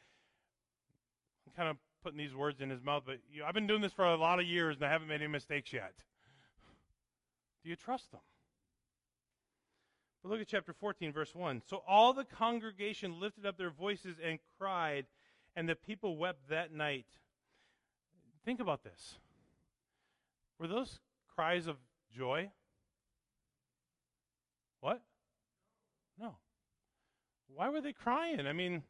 I'm 1.46 1.52
kind 1.56 1.68
of 1.68 1.76
putting 2.02 2.18
these 2.18 2.34
words 2.34 2.60
in 2.60 2.70
his 2.70 2.82
mouth, 2.82 3.02
but 3.06 3.18
you, 3.30 3.44
I've 3.44 3.54
been 3.54 3.66
doing 3.66 3.80
this 3.80 3.92
for 3.92 4.04
a 4.04 4.16
lot 4.16 4.40
of 4.40 4.46
years 4.46 4.76
and 4.76 4.84
I 4.84 4.90
haven't 4.90 5.08
made 5.08 5.20
any 5.20 5.26
mistakes 5.26 5.72
yet. 5.72 5.94
Do 7.64 7.70
you 7.70 7.76
trust 7.76 8.12
them? 8.12 8.20
But 10.22 10.30
look 10.30 10.40
at 10.40 10.48
chapter 10.48 10.72
14, 10.72 11.12
verse 11.12 11.34
1. 11.34 11.62
So 11.66 11.82
all 11.88 12.12
the 12.12 12.24
congregation 12.24 13.18
lifted 13.18 13.46
up 13.46 13.56
their 13.56 13.70
voices 13.70 14.16
and 14.22 14.38
cried, 14.58 15.06
and 15.56 15.68
the 15.68 15.74
people 15.74 16.16
wept 16.16 16.48
that 16.50 16.72
night. 16.72 17.06
Think 18.44 18.60
about 18.60 18.84
this. 18.84 19.18
Were 20.58 20.68
those 20.68 21.00
cries 21.34 21.66
of 21.66 21.76
joy? 22.14 22.50
What? 24.80 25.02
No. 26.18 26.36
Why 27.54 27.70
were 27.70 27.80
they 27.80 27.92
crying? 27.92 28.46
I 28.46 28.52
mean, 28.52 28.82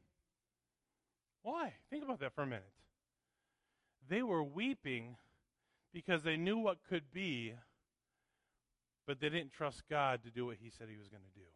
why? 1.43 1.75
Think 1.91 2.03
about 2.03 2.21
that 2.21 2.35
for 2.35 2.43
a 2.43 2.47
minute. 2.47 2.73
They 4.09 4.23
were 4.23 4.43
weeping 4.43 5.17
because 5.93 6.23
they 6.23 6.37
knew 6.37 6.59
what 6.59 6.79
could 6.89 7.13
be, 7.13 7.55
but 9.07 9.21
they 9.21 9.29
didn't 9.29 9.53
trust 9.53 9.83
God 9.89 10.23
to 10.25 10.31
do 10.31 10.47
what 10.47 10.57
He 10.61 10.71
said 10.71 10.89
He 10.91 10.97
was 10.97 11.09
going 11.09 11.23
to 11.23 11.39
do. 11.39 11.47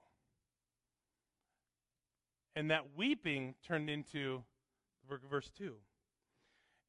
And 2.55 2.71
that 2.71 2.97
weeping 2.97 3.55
turned 3.67 3.89
into 3.89 4.43
verse 5.31 5.51
2. 5.57 5.75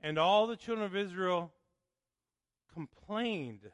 And 0.02 0.18
all 0.18 0.48
the 0.48 0.56
children 0.56 0.86
of 0.86 0.96
Israel 0.96 1.52
complained 2.74 3.70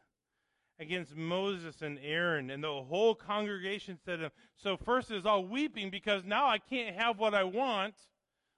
against 0.79 1.15
Moses 1.15 1.81
and 1.81 1.99
Aaron, 2.03 2.49
and 2.49 2.63
the 2.63 2.83
whole 2.83 3.15
congregation 3.15 3.97
said 4.03 4.19
to 4.19 4.31
So 4.57 4.75
first 4.75 5.11
is 5.11 5.25
all 5.25 5.45
weeping 5.45 5.89
because 5.89 6.23
now 6.25 6.47
I 6.47 6.57
can't 6.57 6.95
have 6.95 7.17
what 7.17 7.33
I 7.33 7.43
want, 7.43 7.95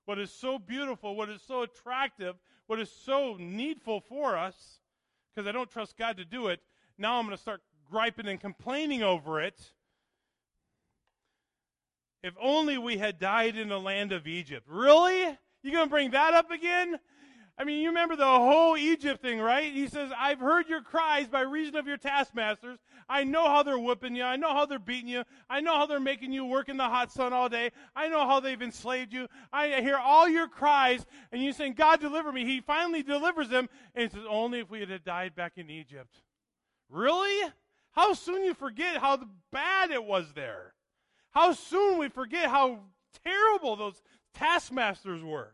what 0.06 0.18
is 0.18 0.32
so 0.32 0.58
beautiful, 0.58 1.16
what 1.16 1.30
is 1.30 1.42
so 1.42 1.62
attractive, 1.62 2.36
what 2.66 2.80
is 2.80 2.90
so 2.90 3.36
needful 3.40 4.02
for 4.02 4.36
us, 4.38 4.80
because 5.34 5.48
I 5.48 5.52
don't 5.52 5.70
trust 5.70 5.98
God 5.98 6.18
to 6.18 6.26
do 6.26 6.48
it. 6.48 6.60
Now 6.98 7.20
I'm 7.20 7.26
going 7.26 7.38
to 7.38 7.42
start 7.42 7.62
griping 7.90 8.28
and 8.28 8.40
complaining 8.40 9.04
over 9.04 9.42
it. 9.42 9.72
If 12.24 12.34
only 12.42 12.78
we 12.78 12.98
had 12.98 13.20
died 13.20 13.58
in 13.58 13.70
the 13.70 13.80
land 13.80 14.12
of 14.12 14.28
Egypt. 14.28 14.68
Really? 14.70 15.38
You 15.64 15.72
going 15.72 15.86
to 15.86 15.90
bring 15.90 16.12
that 16.12 16.34
up 16.34 16.52
again? 16.52 17.00
I 17.60 17.64
mean, 17.64 17.82
you 17.82 17.90
remember 17.90 18.16
the 18.16 18.26
whole 18.26 18.78
Egypt 18.78 19.20
thing, 19.20 19.40
right? 19.40 19.74
He 19.74 19.88
says, 19.88 20.12
I've 20.16 20.40
heard 20.40 20.70
your 20.70 20.82
cries 20.82 21.28
by 21.28 21.42
reason 21.42 21.76
of 21.76 21.88
your 21.88 21.98
taskmasters. 21.98 22.78
I 23.10 23.24
know 23.24 23.48
how 23.48 23.64
they're 23.64 23.80
whipping 23.80 24.16
you. 24.16 24.24
I 24.24 24.36
know 24.36 24.54
how 24.54 24.68
they're 24.68 24.78
beating 24.78 25.10
you. 25.10 25.24
I 25.50 25.62
know 25.62 25.74
how 25.74 25.88
they're 25.88 26.00
making 26.00 26.34
you 26.34 26.46
work 26.46 26.70
in 26.70 26.78
the 26.78 26.84
hot 26.84 27.12
sun 27.12 27.34
all 27.34 27.50
day. 27.50 27.72
I 27.96 28.10
know 28.10 28.28
how 28.28 28.40
they've 28.40 28.62
enslaved 28.62 29.12
you. 29.12 29.28
I 29.52 29.82
hear 29.82 29.98
all 29.98 30.30
your 30.30 30.48
cries, 30.48 31.04
and 31.32 31.42
you 31.42 31.52
saying, 31.52 31.74
God, 31.74 32.00
deliver 32.00 32.32
me. 32.32 32.46
He 32.46 32.62
finally 32.62 33.02
delivers 33.02 33.50
them, 33.50 33.70
and 33.96 34.04
he 34.04 34.16
says, 34.16 34.26
Only 34.30 34.60
if 34.60 34.70
we 34.70 34.82
had 34.82 35.04
died 35.04 35.34
back 35.36 35.54
in 35.56 35.72
Egypt. 35.72 36.22
Really? 36.90 37.52
How 37.98 38.14
soon 38.14 38.44
you 38.44 38.54
forget 38.54 38.98
how 38.98 39.20
bad 39.52 39.90
it 39.90 40.04
was 40.04 40.32
there. 40.34 40.76
How 41.32 41.54
soon 41.54 41.98
we 41.98 42.10
forget 42.10 42.48
how 42.48 42.82
terrible 43.26 43.76
those 43.76 44.04
taskmasters 44.36 45.24
were. 45.24 45.54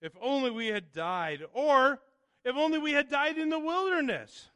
If 0.00 0.12
only 0.22 0.50
we 0.50 0.68
had 0.68 0.90
died, 0.90 1.42
or 1.52 2.00
if 2.46 2.56
only 2.56 2.78
we 2.78 2.92
had 2.92 3.10
died 3.10 3.36
in 3.36 3.50
the 3.50 3.58
wilderness. 3.58 4.48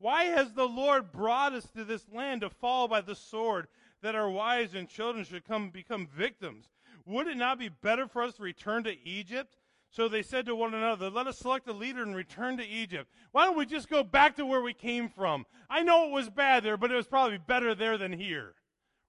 Why 0.00 0.24
has 0.24 0.54
the 0.54 0.66
Lord 0.66 1.12
brought 1.12 1.52
us 1.52 1.68
to 1.76 1.84
this 1.84 2.08
land 2.12 2.40
to 2.40 2.50
fall 2.50 2.88
by 2.88 3.00
the 3.00 3.14
sword, 3.14 3.68
that 4.02 4.16
our 4.16 4.28
wives 4.28 4.74
and 4.74 4.88
children 4.88 5.24
should 5.24 5.44
come 5.44 5.70
become 5.70 6.08
victims? 6.08 6.66
Would 7.06 7.28
it 7.28 7.36
not 7.36 7.60
be 7.60 7.68
better 7.68 8.08
for 8.08 8.22
us 8.24 8.34
to 8.34 8.42
return 8.42 8.82
to 8.82 9.08
Egypt? 9.08 9.56
So 9.90 10.06
they 10.08 10.22
said 10.22 10.46
to 10.46 10.54
one 10.54 10.74
another, 10.74 11.10
Let 11.10 11.26
us 11.26 11.38
select 11.38 11.68
a 11.68 11.72
leader 11.72 12.02
and 12.02 12.14
return 12.14 12.56
to 12.58 12.66
Egypt. 12.66 13.10
Why 13.32 13.46
don't 13.46 13.56
we 13.56 13.66
just 13.66 13.88
go 13.88 14.04
back 14.04 14.36
to 14.36 14.46
where 14.46 14.60
we 14.60 14.74
came 14.74 15.08
from? 15.08 15.46
I 15.70 15.82
know 15.82 16.06
it 16.06 16.12
was 16.12 16.28
bad 16.28 16.62
there, 16.62 16.76
but 16.76 16.90
it 16.90 16.96
was 16.96 17.06
probably 17.06 17.38
better 17.38 17.74
there 17.74 17.96
than 17.96 18.12
here. 18.12 18.54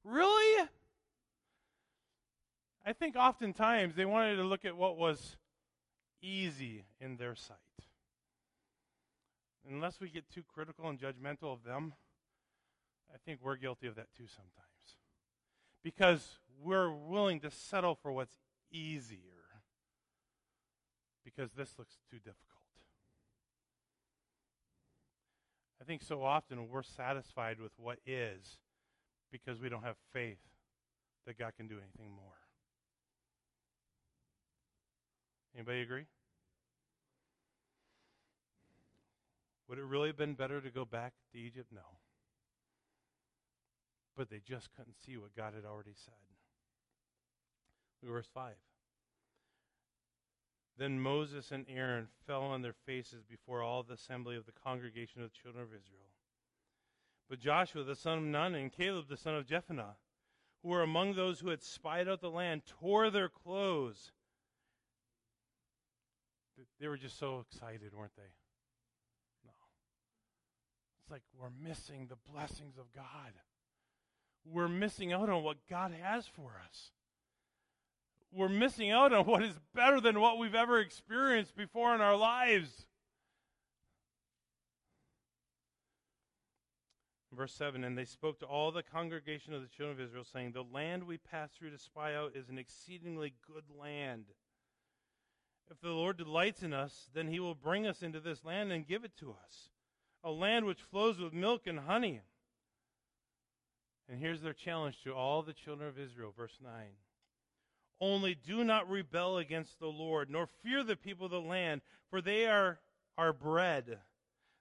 Really? 0.03 0.67
I 2.85 2.93
think 2.93 3.15
oftentimes 3.15 3.95
they 3.95 4.05
wanted 4.05 4.37
to 4.37 4.43
look 4.43 4.65
at 4.65 4.75
what 4.75 4.97
was 4.97 5.35
easy 6.21 6.85
in 6.99 7.17
their 7.17 7.35
sight. 7.35 7.57
Unless 9.69 9.99
we 9.99 10.09
get 10.09 10.29
too 10.29 10.43
critical 10.47 10.89
and 10.89 10.97
judgmental 10.97 11.53
of 11.53 11.63
them, 11.63 11.93
I 13.13 13.17
think 13.25 13.41
we're 13.43 13.57
guilty 13.57 13.87
of 13.87 13.95
that 13.95 14.07
too 14.17 14.27
sometimes. 14.27 14.97
Because 15.83 16.39
we're 16.61 16.91
willing 16.91 17.41
to 17.41 17.51
settle 17.51 17.95
for 17.95 18.11
what's 18.11 18.37
easier 18.71 19.38
because 21.35 21.51
this 21.53 21.77
looks 21.77 21.97
too 22.09 22.17
difficult. 22.17 22.45
I 25.81 25.85
think 25.85 26.01
so 26.01 26.23
often 26.23 26.67
we're 26.69 26.83
satisfied 26.83 27.59
with 27.59 27.71
what 27.77 27.99
is 28.05 28.57
because 29.31 29.59
we 29.59 29.69
don't 29.69 29.83
have 29.83 29.95
faith 30.11 30.39
that 31.25 31.37
God 31.37 31.53
can 31.55 31.67
do 31.67 31.75
anything 31.75 32.13
more. 32.15 32.33
Anybody 35.55 35.81
agree? 35.81 36.05
Would 39.67 39.77
it 39.77 39.85
really 39.85 40.09
have 40.09 40.17
been 40.17 40.33
better 40.33 40.61
to 40.61 40.69
go 40.69 40.83
back 40.83 41.13
to 41.31 41.39
Egypt? 41.39 41.67
No. 41.71 41.81
But 44.17 44.29
they 44.29 44.41
just 44.45 44.69
couldn't 44.75 44.95
see 45.05 45.17
what 45.17 45.35
God 45.35 45.53
had 45.53 45.63
already 45.65 45.93
said. 45.95 46.13
Verse 48.03 48.27
5. 48.33 48.53
Then 50.79 50.99
Moses 50.99 51.51
and 51.51 51.65
Aaron 51.69 52.07
fell 52.25 52.41
on 52.41 52.61
their 52.61 52.73
faces 52.73 53.23
before 53.29 53.61
all 53.61 53.83
the 53.83 53.93
assembly 53.93 54.35
of 54.35 54.45
the 54.45 54.51
congregation 54.51 55.21
of 55.21 55.29
the 55.29 55.37
children 55.37 55.61
of 55.61 55.69
Israel. 55.69 56.07
But 57.29 57.39
Joshua 57.39 57.83
the 57.83 57.95
son 57.95 58.17
of 58.17 58.23
Nun 58.23 58.55
and 58.55 58.71
Caleb 58.71 59.09
the 59.09 59.17
son 59.17 59.35
of 59.35 59.45
Jephunneh, 59.45 59.95
who 60.63 60.69
were 60.69 60.81
among 60.81 61.13
those 61.13 61.39
who 61.39 61.49
had 61.49 61.61
spied 61.61 62.07
out 62.07 62.21
the 62.21 62.31
land, 62.31 62.63
tore 62.65 63.11
their 63.11 63.29
clothes 63.29 64.11
they 66.79 66.87
were 66.87 66.97
just 66.97 67.19
so 67.19 67.39
excited, 67.39 67.93
weren't 67.93 68.15
they? 68.15 68.31
No. 69.45 69.51
It's 71.01 71.11
like 71.11 71.21
we're 71.37 71.49
missing 71.61 72.07
the 72.07 72.31
blessings 72.31 72.77
of 72.77 72.91
God. 72.93 73.33
We're 74.45 74.69
missing 74.69 75.11
out 75.11 75.29
on 75.29 75.43
what 75.43 75.57
God 75.69 75.93
has 76.01 76.25
for 76.25 76.61
us. 76.65 76.91
We're 78.31 78.49
missing 78.49 78.91
out 78.91 79.11
on 79.11 79.25
what 79.25 79.43
is 79.43 79.55
better 79.73 79.99
than 79.99 80.19
what 80.19 80.37
we've 80.37 80.55
ever 80.55 80.79
experienced 80.79 81.55
before 81.55 81.95
in 81.95 82.01
our 82.01 82.15
lives. 82.15 82.85
Verse 87.39 87.53
7 87.53 87.85
And 87.85 87.97
they 87.97 88.05
spoke 88.05 88.39
to 88.39 88.45
all 88.45 88.71
the 88.71 88.83
congregation 88.83 89.53
of 89.53 89.61
the 89.61 89.67
children 89.67 89.97
of 89.97 90.05
Israel, 90.05 90.25
saying, 90.25 90.51
The 90.51 90.63
land 90.63 91.05
we 91.05 91.17
passed 91.17 91.57
through 91.57 91.71
to 91.71 91.77
spy 91.77 92.13
out 92.13 92.35
is 92.35 92.49
an 92.49 92.57
exceedingly 92.57 93.33
good 93.47 93.63
land. 93.79 94.25
If 95.71 95.79
the 95.79 95.89
Lord 95.89 96.17
delights 96.17 96.63
in 96.63 96.73
us, 96.73 97.09
then 97.13 97.27
he 97.27 97.39
will 97.39 97.55
bring 97.55 97.87
us 97.87 98.01
into 98.01 98.19
this 98.19 98.43
land 98.43 98.71
and 98.71 98.87
give 98.87 99.05
it 99.05 99.15
to 99.19 99.31
us, 99.31 99.69
a 100.23 100.31
land 100.31 100.65
which 100.65 100.81
flows 100.81 101.19
with 101.19 101.31
milk 101.31 101.65
and 101.65 101.79
honey. 101.79 102.21
And 104.09 104.19
here's 104.19 104.41
their 104.41 104.53
challenge 104.53 105.01
to 105.03 105.13
all 105.13 105.41
the 105.41 105.53
children 105.53 105.87
of 105.87 105.99
Israel, 105.99 106.33
verse 106.35 106.57
9. 106.61 106.71
Only 108.01 108.35
do 108.35 108.63
not 108.63 108.89
rebel 108.89 109.37
against 109.37 109.79
the 109.79 109.87
Lord, 109.87 110.29
nor 110.29 110.47
fear 110.63 110.83
the 110.83 110.95
people 110.95 111.25
of 111.25 111.31
the 111.31 111.41
land, 111.41 111.81
for 112.09 112.21
they 112.21 112.45
are 112.45 112.79
our 113.17 113.33
bread. 113.33 113.99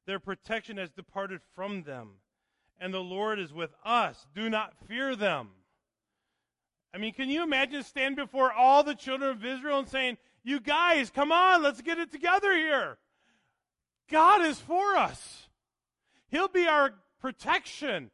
Their 0.07 0.18
protection 0.18 0.77
has 0.79 0.90
departed 0.90 1.40
from 1.55 1.83
them, 1.85 2.14
and 2.81 2.92
the 2.92 2.98
Lord 2.98 3.38
is 3.38 3.53
with 3.53 3.70
us. 3.85 4.27
Do 4.35 4.51
not 4.51 4.74
fear 4.88 5.14
them. 5.14 5.51
I 6.92 6.98
mean, 6.98 7.12
can 7.12 7.29
you 7.29 7.42
imagine 7.42 7.85
standing 7.85 8.24
before 8.24 8.53
all 8.53 8.83
the 8.83 8.94
children 8.94 9.31
of 9.31 9.44
Israel 9.44 9.81
and 9.81 9.88
saying, 9.88 10.16
you 10.42 10.61
guys, 10.61 11.11
come 11.11 11.31
on, 11.31 11.62
let's 11.62 11.83
get 11.83 11.98
it 11.98 12.11
together 12.11 12.57
here. 12.57 12.96
God 14.11 14.42
is 14.42 14.59
for 14.59 14.96
us. 14.96 15.48
He'll 16.31 16.48
be 16.48 16.66
our 16.66 16.94
protection. 17.20 18.11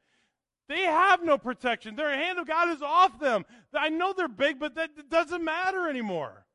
They 0.69 0.83
have 0.83 1.23
no 1.23 1.37
protection. 1.37 1.95
Their 1.95 2.11
hand 2.11 2.39
of 2.39 2.47
God 2.47 2.71
is 2.71 2.83
off 2.83 3.19
them. 3.19 3.45
I 3.75 3.91
know 3.91 4.13
they're 4.13 4.29
big, 4.29 4.59
but 4.59 4.75
that 4.77 5.11
doesn't 5.11 5.45
matter 5.45 5.89
anymore. 5.89 6.47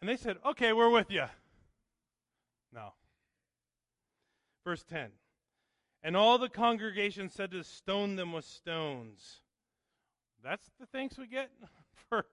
And 0.00 0.08
they 0.08 0.16
said, 0.16 0.36
Okay, 0.46 0.72
we're 0.72 0.90
with 0.90 1.10
you. 1.10 1.24
No. 2.72 2.92
Verse 4.64 4.84
10 4.84 5.10
And 6.04 6.16
all 6.16 6.38
the 6.38 6.48
congregation 6.48 7.28
said 7.28 7.50
to 7.50 7.64
stone 7.64 8.14
them 8.14 8.32
with 8.32 8.44
stones. 8.44 9.40
That's 10.44 10.70
the 10.78 10.86
thanks 10.86 11.18
we 11.18 11.26
get 11.26 11.50
for 12.08 12.26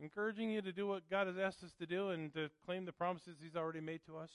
encouraging 0.00 0.50
you 0.50 0.60
to 0.62 0.72
do 0.72 0.88
what 0.88 1.08
God 1.08 1.28
has 1.28 1.38
asked 1.38 1.62
us 1.62 1.72
to 1.78 1.86
do 1.86 2.08
and 2.08 2.32
to 2.34 2.50
claim 2.64 2.84
the 2.84 2.92
promises 2.92 3.36
He's 3.40 3.54
already 3.54 3.80
made 3.80 4.00
to 4.06 4.16
us. 4.18 4.32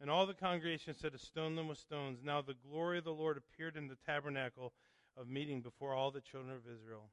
And 0.00 0.10
all 0.10 0.26
the 0.26 0.34
congregation 0.34 0.94
said 0.94 1.12
to 1.12 1.18
stone 1.18 1.56
them 1.56 1.68
with 1.68 1.78
stones. 1.78 2.18
Now 2.22 2.42
the 2.42 2.56
glory 2.68 2.98
of 2.98 3.04
the 3.04 3.12
Lord 3.12 3.36
appeared 3.36 3.76
in 3.76 3.88
the 3.88 3.96
tabernacle 4.06 4.72
of 5.16 5.28
meeting 5.28 5.60
before 5.60 5.94
all 5.94 6.10
the 6.10 6.20
children 6.20 6.54
of 6.54 6.62
Israel. 6.62 7.10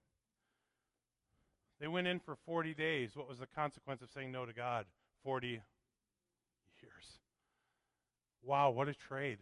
They 1.80 1.88
went 1.88 2.08
in 2.08 2.20
for 2.20 2.36
40 2.46 2.74
days. 2.74 3.16
What 3.16 3.30
was 3.30 3.40
the 3.40 3.48
consequence 3.48 4.02
of 4.02 4.10
saying 4.10 4.32
no 4.32 4.46
to 4.46 4.54
God? 4.54 4.86
40 5.24 5.48
years. 5.48 5.62
Wow, 8.44 8.72
what 8.72 8.88
a 8.88 8.94
trade. 8.94 9.40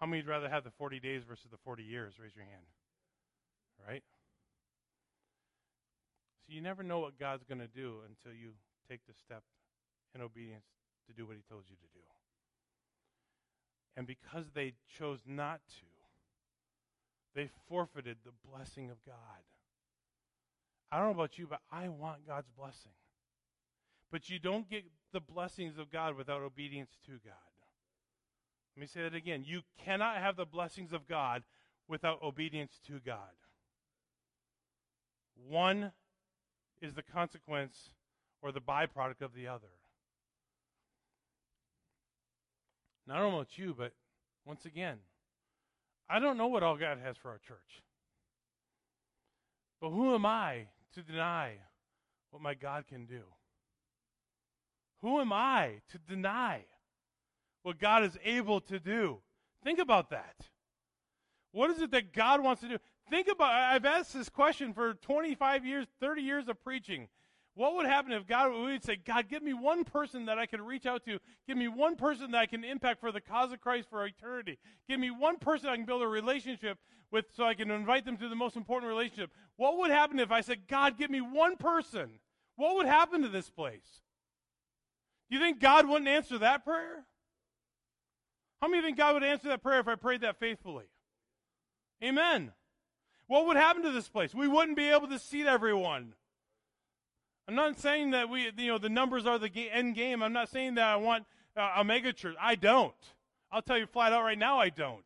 How 0.00 0.06
many 0.06 0.22
would 0.22 0.28
rather 0.28 0.48
have 0.48 0.64
the 0.64 0.70
40 0.70 1.00
days 1.00 1.22
versus 1.28 1.50
the 1.50 1.58
40 1.64 1.82
years? 1.82 2.14
Raise 2.18 2.34
your 2.34 2.44
hand 2.44 2.64
right? 3.86 4.02
So 6.46 6.52
you 6.52 6.60
never 6.60 6.82
know 6.82 7.00
what 7.00 7.18
God's 7.18 7.44
going 7.44 7.60
to 7.60 7.68
do 7.68 8.00
until 8.08 8.36
you 8.36 8.50
take 8.88 9.00
the 9.06 9.14
step 9.14 9.42
in 10.14 10.20
obedience 10.20 10.66
to 11.06 11.12
do 11.12 11.26
what 11.26 11.36
He 11.36 11.42
told 11.48 11.64
you 11.68 11.76
to 11.76 11.88
do. 11.92 12.04
And 13.96 14.06
because 14.06 14.46
they 14.54 14.74
chose 14.98 15.20
not 15.26 15.60
to, 15.68 15.86
they 17.34 17.48
forfeited 17.68 18.18
the 18.24 18.32
blessing 18.50 18.90
of 18.90 18.96
God. 19.04 19.16
I 20.90 20.98
don't 20.98 21.06
know 21.06 21.22
about 21.22 21.38
you, 21.38 21.46
but 21.48 21.60
I 21.72 21.88
want 21.88 22.26
God's 22.26 22.50
blessing. 22.56 22.92
But 24.10 24.28
you 24.28 24.38
don't 24.38 24.68
get 24.70 24.84
the 25.12 25.20
blessings 25.20 25.78
of 25.78 25.90
God 25.90 26.16
without 26.16 26.42
obedience 26.42 26.90
to 27.06 27.12
God. 27.24 27.34
Let 28.76 28.80
me 28.80 28.86
say 28.86 29.02
that 29.02 29.14
again. 29.14 29.44
You 29.46 29.62
cannot 29.84 30.18
have 30.18 30.36
the 30.36 30.44
blessings 30.44 30.92
of 30.92 31.08
God 31.08 31.42
without 31.88 32.22
obedience 32.22 32.80
to 32.86 33.00
God. 33.04 33.18
One 35.48 35.92
is 36.80 36.94
the 36.94 37.02
consequence 37.02 37.90
or 38.42 38.52
the 38.52 38.60
byproduct 38.60 39.20
of 39.20 39.34
the 39.34 39.48
other. 39.48 39.68
Don't 43.08 43.18
know 43.18 43.36
about 43.36 43.58
you, 43.58 43.74
but 43.76 43.92
once 44.46 44.64
again, 44.64 44.98
I 46.08 46.18
don't 46.18 46.36
know 46.36 46.46
what 46.46 46.62
all 46.62 46.76
God 46.76 46.98
has 47.02 47.16
for 47.16 47.30
our 47.30 47.38
church. 47.38 47.82
But 49.80 49.90
who 49.90 50.14
am 50.14 50.24
I 50.24 50.66
to 50.94 51.02
deny 51.02 51.54
what 52.30 52.42
my 52.42 52.54
God 52.54 52.86
can 52.86 53.06
do? 53.06 53.22
Who 55.02 55.20
am 55.20 55.32
I 55.32 55.82
to 55.90 55.98
deny 55.98 56.64
what 57.62 57.78
God 57.78 58.04
is 58.04 58.16
able 58.24 58.60
to 58.62 58.78
do? 58.78 59.18
Think 59.62 59.78
about 59.78 60.10
that. 60.10 60.36
What 61.52 61.70
is 61.70 61.80
it 61.80 61.90
that 61.90 62.12
God 62.12 62.42
wants 62.42 62.62
to 62.62 62.68
do? 62.68 62.78
Think 63.10 63.28
about 63.28 63.52
I've 63.52 63.84
asked 63.84 64.14
this 64.14 64.28
question 64.28 64.72
for 64.72 64.94
25 64.94 65.66
years, 65.66 65.86
30 66.00 66.22
years 66.22 66.48
of 66.48 66.62
preaching. 66.62 67.08
What 67.56 67.76
would 67.76 67.86
happen 67.86 68.12
if 68.12 68.26
God 68.26 68.52
would 68.52 68.82
say, 68.82 68.96
God, 68.96 69.28
give 69.28 69.42
me 69.42 69.54
one 69.54 69.84
person 69.84 70.26
that 70.26 70.38
I 70.38 70.46
can 70.46 70.60
reach 70.62 70.86
out 70.86 71.04
to. 71.04 71.20
Give 71.46 71.56
me 71.56 71.68
one 71.68 71.94
person 71.94 72.32
that 72.32 72.38
I 72.38 72.46
can 72.46 72.64
impact 72.64 73.00
for 73.00 73.12
the 73.12 73.20
cause 73.20 73.52
of 73.52 73.60
Christ 73.60 73.88
for 73.88 74.04
eternity. 74.04 74.58
Give 74.88 74.98
me 74.98 75.10
one 75.10 75.38
person 75.38 75.68
I 75.68 75.76
can 75.76 75.84
build 75.84 76.02
a 76.02 76.08
relationship 76.08 76.78
with 77.12 77.26
so 77.36 77.44
I 77.44 77.54
can 77.54 77.70
invite 77.70 78.04
them 78.04 78.16
to 78.16 78.28
the 78.28 78.34
most 78.34 78.56
important 78.56 78.88
relationship. 78.88 79.30
What 79.56 79.78
would 79.78 79.92
happen 79.92 80.18
if 80.18 80.32
I 80.32 80.40
said, 80.40 80.66
God, 80.66 80.98
give 80.98 81.10
me 81.10 81.20
one 81.20 81.56
person? 81.56 82.18
What 82.56 82.74
would 82.74 82.86
happen 82.86 83.22
to 83.22 83.28
this 83.28 83.50
place? 83.50 84.02
Do 85.30 85.36
you 85.36 85.42
think 85.42 85.60
God 85.60 85.88
wouldn't 85.88 86.08
answer 86.08 86.38
that 86.38 86.64
prayer? 86.64 87.04
How 88.60 88.66
many 88.66 88.82
think 88.82 88.98
God 88.98 89.14
would 89.14 89.24
answer 89.24 89.48
that 89.48 89.62
prayer 89.62 89.78
if 89.78 89.86
I 89.86 89.94
prayed 89.94 90.22
that 90.22 90.40
faithfully? 90.40 90.86
Amen. 92.02 92.52
What 93.28 93.46
would 93.46 93.56
happen 93.56 93.82
to 93.84 93.92
this 93.92 94.08
place? 94.08 94.34
We 94.34 94.48
wouldn't 94.48 94.76
be 94.76 94.88
able 94.88 95.06
to 95.08 95.18
seat 95.20 95.46
everyone. 95.46 96.14
I'm 97.46 97.54
not 97.54 97.78
saying 97.78 98.10
that 98.12 98.28
we, 98.28 98.50
you 98.56 98.68
know, 98.68 98.78
the 98.78 98.88
numbers 98.88 99.26
are 99.26 99.38
the 99.38 99.50
end 99.70 99.94
game. 99.94 100.22
I'm 100.22 100.32
not 100.32 100.48
saying 100.48 100.76
that 100.76 100.86
I 100.86 100.96
want 100.96 101.24
uh, 101.56 101.74
a 101.76 101.84
mega 101.84 102.12
church. 102.12 102.36
I 102.40 102.54
don't. 102.54 102.94
I'll 103.52 103.62
tell 103.62 103.78
you 103.78 103.86
flat 103.86 104.12
out 104.12 104.24
right 104.24 104.38
now, 104.38 104.58
I 104.58 104.70
don't. 104.70 105.04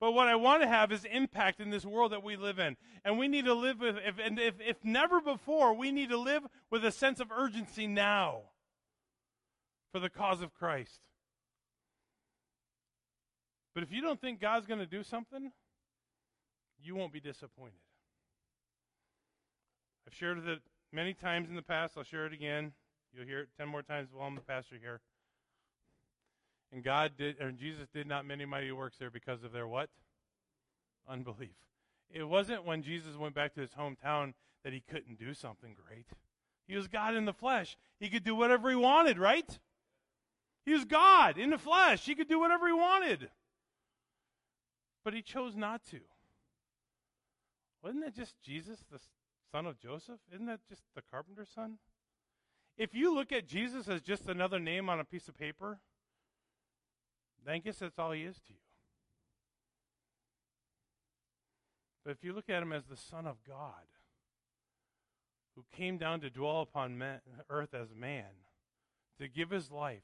But 0.00 0.12
what 0.12 0.26
I 0.26 0.34
want 0.34 0.62
to 0.62 0.68
have 0.68 0.90
is 0.90 1.04
impact 1.04 1.60
in 1.60 1.70
this 1.70 1.84
world 1.84 2.12
that 2.12 2.24
we 2.24 2.36
live 2.36 2.58
in. 2.58 2.76
And 3.04 3.18
we 3.18 3.28
need 3.28 3.44
to 3.44 3.54
live 3.54 3.80
with, 3.80 3.96
if, 4.04 4.18
and 4.18 4.38
if, 4.38 4.54
if 4.60 4.76
never 4.82 5.20
before, 5.20 5.74
we 5.74 5.92
need 5.92 6.08
to 6.08 6.18
live 6.18 6.42
with 6.70 6.84
a 6.84 6.90
sense 6.90 7.20
of 7.20 7.30
urgency 7.30 7.86
now 7.86 8.40
for 9.92 10.00
the 10.00 10.10
cause 10.10 10.40
of 10.40 10.54
Christ. 10.54 11.00
But 13.74 13.84
if 13.84 13.92
you 13.92 14.00
don't 14.00 14.20
think 14.20 14.40
God's 14.40 14.66
going 14.66 14.80
to 14.80 14.86
do 14.86 15.02
something, 15.02 15.52
you 16.82 16.96
won't 16.96 17.12
be 17.12 17.20
disappointed. 17.20 17.78
I've 20.06 20.14
shared 20.14 20.38
it 20.38 20.60
many 20.92 21.14
times 21.14 21.48
in 21.48 21.56
the 21.56 21.62
past. 21.62 21.94
I'll 21.96 22.04
share 22.04 22.26
it 22.26 22.32
again. 22.32 22.72
You'll 23.14 23.26
hear 23.26 23.40
it 23.40 23.48
ten 23.56 23.68
more 23.68 23.82
times 23.82 24.08
while 24.12 24.26
I'm 24.26 24.34
the 24.34 24.40
pastor 24.40 24.76
here. 24.80 25.00
And 26.72 26.82
God 26.82 27.12
did, 27.18 27.38
and 27.38 27.58
Jesus 27.58 27.88
did 27.92 28.06
not 28.06 28.24
many 28.24 28.44
mighty 28.44 28.72
works 28.72 28.96
there 28.98 29.10
because 29.10 29.42
of 29.44 29.52
their 29.52 29.66
what? 29.66 29.90
Unbelief. 31.08 31.56
It 32.10 32.24
wasn't 32.24 32.64
when 32.64 32.82
Jesus 32.82 33.16
went 33.16 33.34
back 33.34 33.54
to 33.54 33.60
his 33.60 33.72
hometown 33.72 34.34
that 34.64 34.72
he 34.72 34.80
couldn't 34.80 35.18
do 35.18 35.34
something 35.34 35.74
great. 35.86 36.06
He 36.66 36.76
was 36.76 36.88
God 36.88 37.14
in 37.14 37.24
the 37.24 37.32
flesh. 37.32 37.76
He 37.98 38.08
could 38.08 38.24
do 38.24 38.34
whatever 38.34 38.70
he 38.70 38.76
wanted, 38.76 39.18
right? 39.18 39.58
He 40.64 40.72
was 40.72 40.84
God 40.84 41.38
in 41.38 41.50
the 41.50 41.58
flesh. 41.58 42.04
He 42.04 42.14
could 42.14 42.28
do 42.28 42.38
whatever 42.38 42.66
he 42.66 42.72
wanted. 42.72 43.28
But 45.04 45.14
he 45.14 45.22
chose 45.22 45.56
not 45.56 45.84
to. 45.90 46.00
Wasn't 47.82 48.04
that 48.04 48.14
just 48.14 48.40
Jesus, 48.42 48.78
the 48.90 49.00
son 49.52 49.66
of 49.66 49.78
Joseph? 49.78 50.18
Isn't 50.34 50.46
that 50.46 50.60
just 50.68 50.82
the 50.94 51.02
carpenter's 51.10 51.50
son? 51.54 51.78
If 52.76 52.94
you 52.94 53.14
look 53.14 53.30
at 53.30 53.46
Jesus 53.46 53.86
as 53.86 54.00
just 54.00 54.26
another 54.26 54.58
name 54.58 54.88
on 54.88 54.98
a 54.98 55.04
piece 55.04 55.28
of 55.28 55.36
paper, 55.36 55.78
then 57.44 57.54
I 57.54 57.58
guess 57.58 57.78
that's 57.78 57.98
all 57.98 58.12
he 58.12 58.22
is 58.22 58.36
to 58.36 58.52
you. 58.52 58.58
But 62.04 62.12
if 62.12 62.24
you 62.24 62.32
look 62.32 62.48
at 62.48 62.62
him 62.62 62.72
as 62.72 62.86
the 62.86 62.96
Son 62.96 63.26
of 63.26 63.36
God, 63.46 63.86
who 65.54 65.64
came 65.70 65.98
down 65.98 66.20
to 66.20 66.30
dwell 66.30 66.62
upon 66.62 66.98
man, 66.98 67.20
earth 67.50 67.74
as 67.74 67.94
man, 67.94 68.24
to 69.20 69.28
give 69.28 69.50
his 69.50 69.70
life 69.70 70.02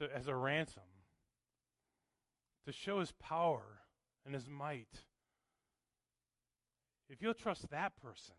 to, 0.00 0.08
as 0.12 0.26
a 0.26 0.34
ransom, 0.34 0.82
to 2.66 2.72
show 2.72 2.98
his 2.98 3.12
power 3.12 3.82
and 4.24 4.34
his 4.34 4.48
might, 4.48 5.04
if 7.10 7.20
you'll 7.20 7.34
trust 7.34 7.68
that 7.70 7.92
person, 8.00 8.34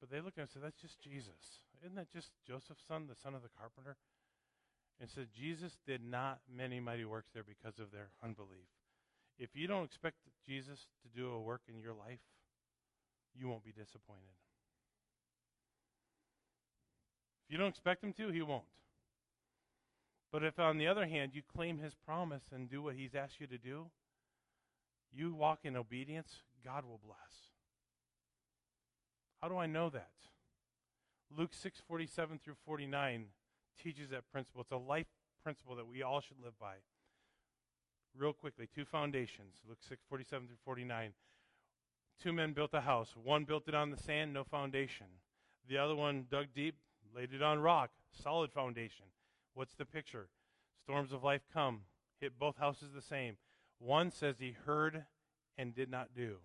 but 0.00 0.10
they 0.10 0.20
looked 0.20 0.38
at 0.38 0.42
him 0.42 0.48
and 0.48 0.50
said, 0.50 0.62
that's 0.62 0.80
just 0.80 1.00
Jesus. 1.00 1.62
Isn't 1.84 1.96
that 1.96 2.12
just 2.12 2.30
Joseph's 2.46 2.82
son, 2.88 3.06
the 3.08 3.14
son 3.22 3.34
of 3.34 3.42
the 3.42 3.48
carpenter? 3.56 3.96
And 5.00 5.08
said, 5.08 5.28
Jesus 5.34 5.78
did 5.86 6.02
not 6.04 6.40
many 6.54 6.80
mighty 6.80 7.04
works 7.04 7.30
there 7.32 7.44
because 7.44 7.78
of 7.78 7.90
their 7.90 8.08
unbelief. 8.22 8.68
If 9.38 9.50
you 9.54 9.66
don't 9.66 9.84
expect 9.84 10.16
Jesus 10.46 10.78
to 11.02 11.18
do 11.18 11.30
a 11.30 11.40
work 11.40 11.62
in 11.68 11.80
your 11.80 11.94
life, 11.94 12.20
you 13.34 13.48
won't 13.48 13.64
be 13.64 13.72
disappointed. 13.72 14.36
If 17.46 17.52
you 17.52 17.58
don't 17.58 17.68
expect 17.68 18.04
him 18.04 18.12
to, 18.14 18.28
he 18.28 18.42
won't. 18.42 18.64
But 20.32 20.44
if, 20.44 20.58
on 20.58 20.76
the 20.76 20.86
other 20.86 21.06
hand, 21.06 21.32
you 21.34 21.42
claim 21.56 21.78
his 21.78 21.94
promise 22.06 22.42
and 22.52 22.70
do 22.70 22.82
what 22.82 22.94
he's 22.94 23.14
asked 23.14 23.40
you 23.40 23.46
to 23.46 23.58
do, 23.58 23.86
you 25.12 25.34
walk 25.34 25.60
in 25.64 25.76
obedience, 25.76 26.42
God 26.64 26.84
will 26.84 27.00
bless. 27.04 27.50
How 29.40 29.48
do 29.48 29.56
I 29.56 29.66
know 29.66 29.88
that? 29.90 30.10
Luke 31.36 31.52
6:47 31.52 32.38
through 32.38 32.56
49 32.66 33.32
teaches 33.78 34.10
that 34.10 34.30
principle. 34.30 34.60
It's 34.62 34.70
a 34.70 34.76
life 34.76 35.06
principle 35.42 35.76
that 35.76 35.86
we 35.86 36.02
all 36.02 36.20
should 36.20 36.40
live 36.40 36.58
by. 36.58 36.76
Real 38.14 38.32
quickly, 38.32 38.66
two 38.66 38.84
foundations. 38.84 39.62
Luke 39.66 39.82
6:47 39.82 40.46
through 40.46 40.56
49. 40.56 41.14
Two 42.18 42.32
men 42.32 42.52
built 42.52 42.74
a 42.74 42.82
house. 42.82 43.16
One 43.16 43.44
built 43.44 43.68
it 43.68 43.74
on 43.74 43.90
the 43.90 43.96
sand, 43.96 44.32
no 44.32 44.44
foundation. 44.44 45.06
The 45.66 45.78
other 45.78 45.94
one 45.94 46.26
dug 46.28 46.52
deep, 46.52 46.76
laid 47.14 47.32
it 47.32 47.42
on 47.42 47.60
rock, 47.60 47.90
solid 48.10 48.52
foundation. 48.52 49.06
What's 49.54 49.74
the 49.74 49.86
picture? 49.86 50.28
Storms 50.82 51.12
of 51.12 51.24
life 51.24 51.42
come, 51.52 51.86
hit 52.20 52.38
both 52.38 52.56
houses 52.58 52.92
the 52.92 53.00
same. 53.00 53.38
One 53.80 54.10
says 54.10 54.36
he 54.38 54.54
heard 54.66 55.04
and 55.58 55.74
did 55.74 55.90
not 55.90 56.14
do. 56.14 56.36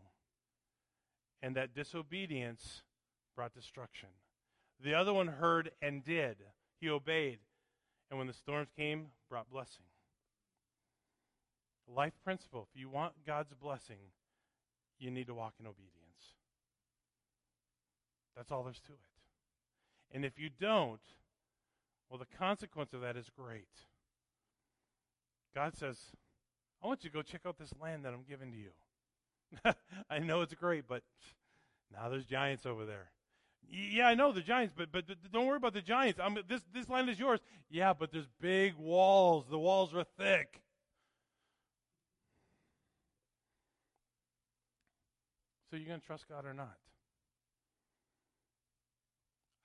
And 1.42 1.56
that 1.56 1.76
disobedience 1.76 2.82
brought 3.36 3.54
destruction. 3.54 4.10
The 4.84 4.96
other 4.96 5.14
one 5.14 5.28
heard 5.28 5.72
and 5.82 6.04
did. 6.04 6.38
He 6.80 6.90
obeyed. 6.90 7.40
And 8.10 8.18
when 8.18 8.28
the 8.28 8.34
storms 8.34 8.70
came, 8.76 9.08
brought 9.30 9.50
blessing. 9.50 9.86
Life 11.88 12.14
principle 12.24 12.68
if 12.72 12.80
you 12.80 12.90
want 12.90 13.14
God's 13.28 13.54
blessing, 13.54 14.12
you 14.98 15.12
need 15.12 15.28
to 15.28 15.36
walk 15.36 15.54
in 15.60 15.68
obedience. 15.68 15.92
That's 18.36 18.52
all 18.52 18.64
there's 18.64 18.80
to 18.82 18.94
it. 18.94 20.16
And 20.16 20.26
if 20.26 20.40
you 20.40 20.50
don't, 20.50 21.02
well, 22.10 22.20
the 22.20 22.38
consequence 22.38 22.94
of 22.94 23.02
that 23.02 23.18
is 23.18 23.30
great. 23.30 23.68
God 25.54 25.76
says, 25.76 25.98
I 26.86 26.88
want 26.88 27.04
you 27.04 27.10
to 27.10 27.16
go 27.16 27.24
check 27.24 27.42
out 27.48 27.58
this 27.58 27.74
land 27.82 28.06
that 28.06 28.14
I'm 28.14 28.22
giving 28.30 28.52
to 28.52 28.58
you. 28.60 29.74
I 30.10 30.20
know 30.20 30.42
it's 30.42 30.54
great, 30.54 30.88
but 30.88 31.02
now 31.92 32.10
there's 32.10 32.26
giants 32.26 32.68
over 32.68 32.86
there. 32.86 33.10
Yeah, 33.68 34.06
I 34.08 34.14
know 34.14 34.32
the 34.32 34.42
giants, 34.42 34.72
but 34.78 34.92
but 34.92 35.06
don't 35.34 35.48
worry 35.48 35.58
about 35.58 35.74
the 35.74 35.82
giants. 35.82 36.20
I'm, 36.24 36.38
this 36.48 36.62
this 36.72 36.88
land 36.88 37.10
is 37.10 37.18
yours. 37.18 37.40
Yeah, 37.72 37.94
but 37.94 38.12
there's 38.12 38.28
big 38.40 38.76
walls. 38.78 39.46
The 39.50 39.58
walls 39.58 39.96
are 39.96 40.06
thick. 40.20 40.62
So 45.72 45.78
you're 45.78 45.88
going 45.88 46.02
to 46.02 46.06
trust 46.06 46.30
God 46.30 46.46
or 46.46 46.54
not? 46.54 46.78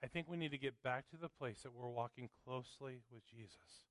I 0.02 0.06
think 0.06 0.26
we 0.26 0.38
need 0.38 0.52
to 0.52 0.58
get 0.58 0.82
back 0.82 1.10
to 1.10 1.18
the 1.18 1.28
place 1.28 1.60
that 1.64 1.74
we're 1.74 1.90
walking 1.90 2.30
closely 2.46 3.02
with 3.12 3.26
Jesus, 3.26 3.84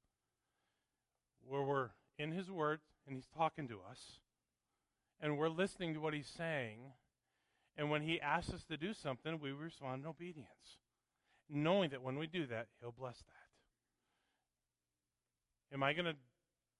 where 1.48 1.62
we're 1.62 1.90
in 2.18 2.32
His 2.32 2.50
Word 2.50 2.80
and 3.06 3.16
He's 3.16 3.28
talking 3.36 3.68
to 3.68 3.80
us, 3.89 4.20
and 5.22 5.38
we're 5.38 5.50
listening 5.50 5.93
to 5.93 6.00
what 6.00 6.14
He's 6.14 6.32
saying. 6.36 6.80
And 7.78 7.89
when 7.89 8.02
He 8.02 8.20
asks 8.20 8.54
us 8.54 8.64
to 8.66 8.78
do 8.78 8.93
something, 8.93 9.39
we 9.39 9.52
respond 9.52 10.04
in 10.04 10.10
obedience, 10.10 10.78
knowing 11.50 11.91
that 11.91 12.02
when 12.02 12.18
we 12.18 12.28
do 12.28 12.45
that, 12.47 12.68
He'll 12.82 12.91
bless 12.91 13.18
that. 13.18 13.50
Am 15.74 15.84
I 15.84 15.93
going 15.93 16.06
to 16.06 16.16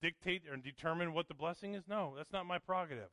dictate 0.02 0.42
or 0.50 0.56
determine 0.56 1.12
what 1.12 1.28
the 1.28 1.34
blessing 1.34 1.74
is? 1.74 1.84
No, 1.88 2.14
that's 2.16 2.32
not 2.32 2.46
my 2.46 2.58
prerogative. 2.58 3.10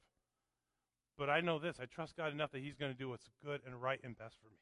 But 1.18 1.30
I 1.30 1.42
know 1.42 1.60
this 1.60 1.78
I 1.82 1.86
trust 1.86 2.16
God 2.16 2.32
enough 2.32 2.52
that 2.52 2.62
He's 2.62 2.76
going 2.76 2.92
to 2.92 2.98
do 2.98 3.10
what's 3.10 3.30
good 3.44 3.62
and 3.66 3.82
right 3.82 4.00
and 4.04 4.18
best 4.18 4.36
for 4.42 4.50
me 4.50 4.60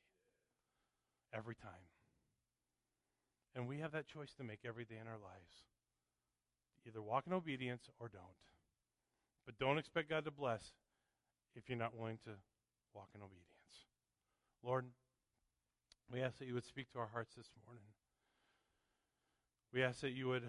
every 1.33 1.55
time. 1.55 1.89
And 3.55 3.67
we 3.67 3.79
have 3.79 3.91
that 3.93 4.07
choice 4.07 4.33
to 4.37 4.43
make 4.43 4.59
every 4.65 4.85
day 4.85 4.95
in 4.99 5.07
our 5.07 5.19
lives. 5.19 5.63
Either 6.87 7.01
walk 7.01 7.23
in 7.27 7.33
obedience 7.33 7.89
or 7.99 8.07
don't. 8.07 8.23
But 9.45 9.57
don't 9.59 9.77
expect 9.77 10.09
God 10.09 10.25
to 10.25 10.31
bless 10.31 10.71
if 11.55 11.67
you're 11.67 11.77
not 11.77 11.97
willing 11.97 12.19
to 12.25 12.31
walk 12.93 13.09
in 13.15 13.21
obedience. 13.21 13.45
Lord, 14.63 14.85
we 16.11 16.21
ask 16.21 16.37
that 16.39 16.47
you 16.47 16.53
would 16.53 16.65
speak 16.65 16.91
to 16.91 16.99
our 16.99 17.09
hearts 17.11 17.35
this 17.35 17.49
morning. 17.65 17.85
We 19.73 19.83
ask 19.83 20.01
that 20.01 20.11
you 20.11 20.27
would 20.27 20.43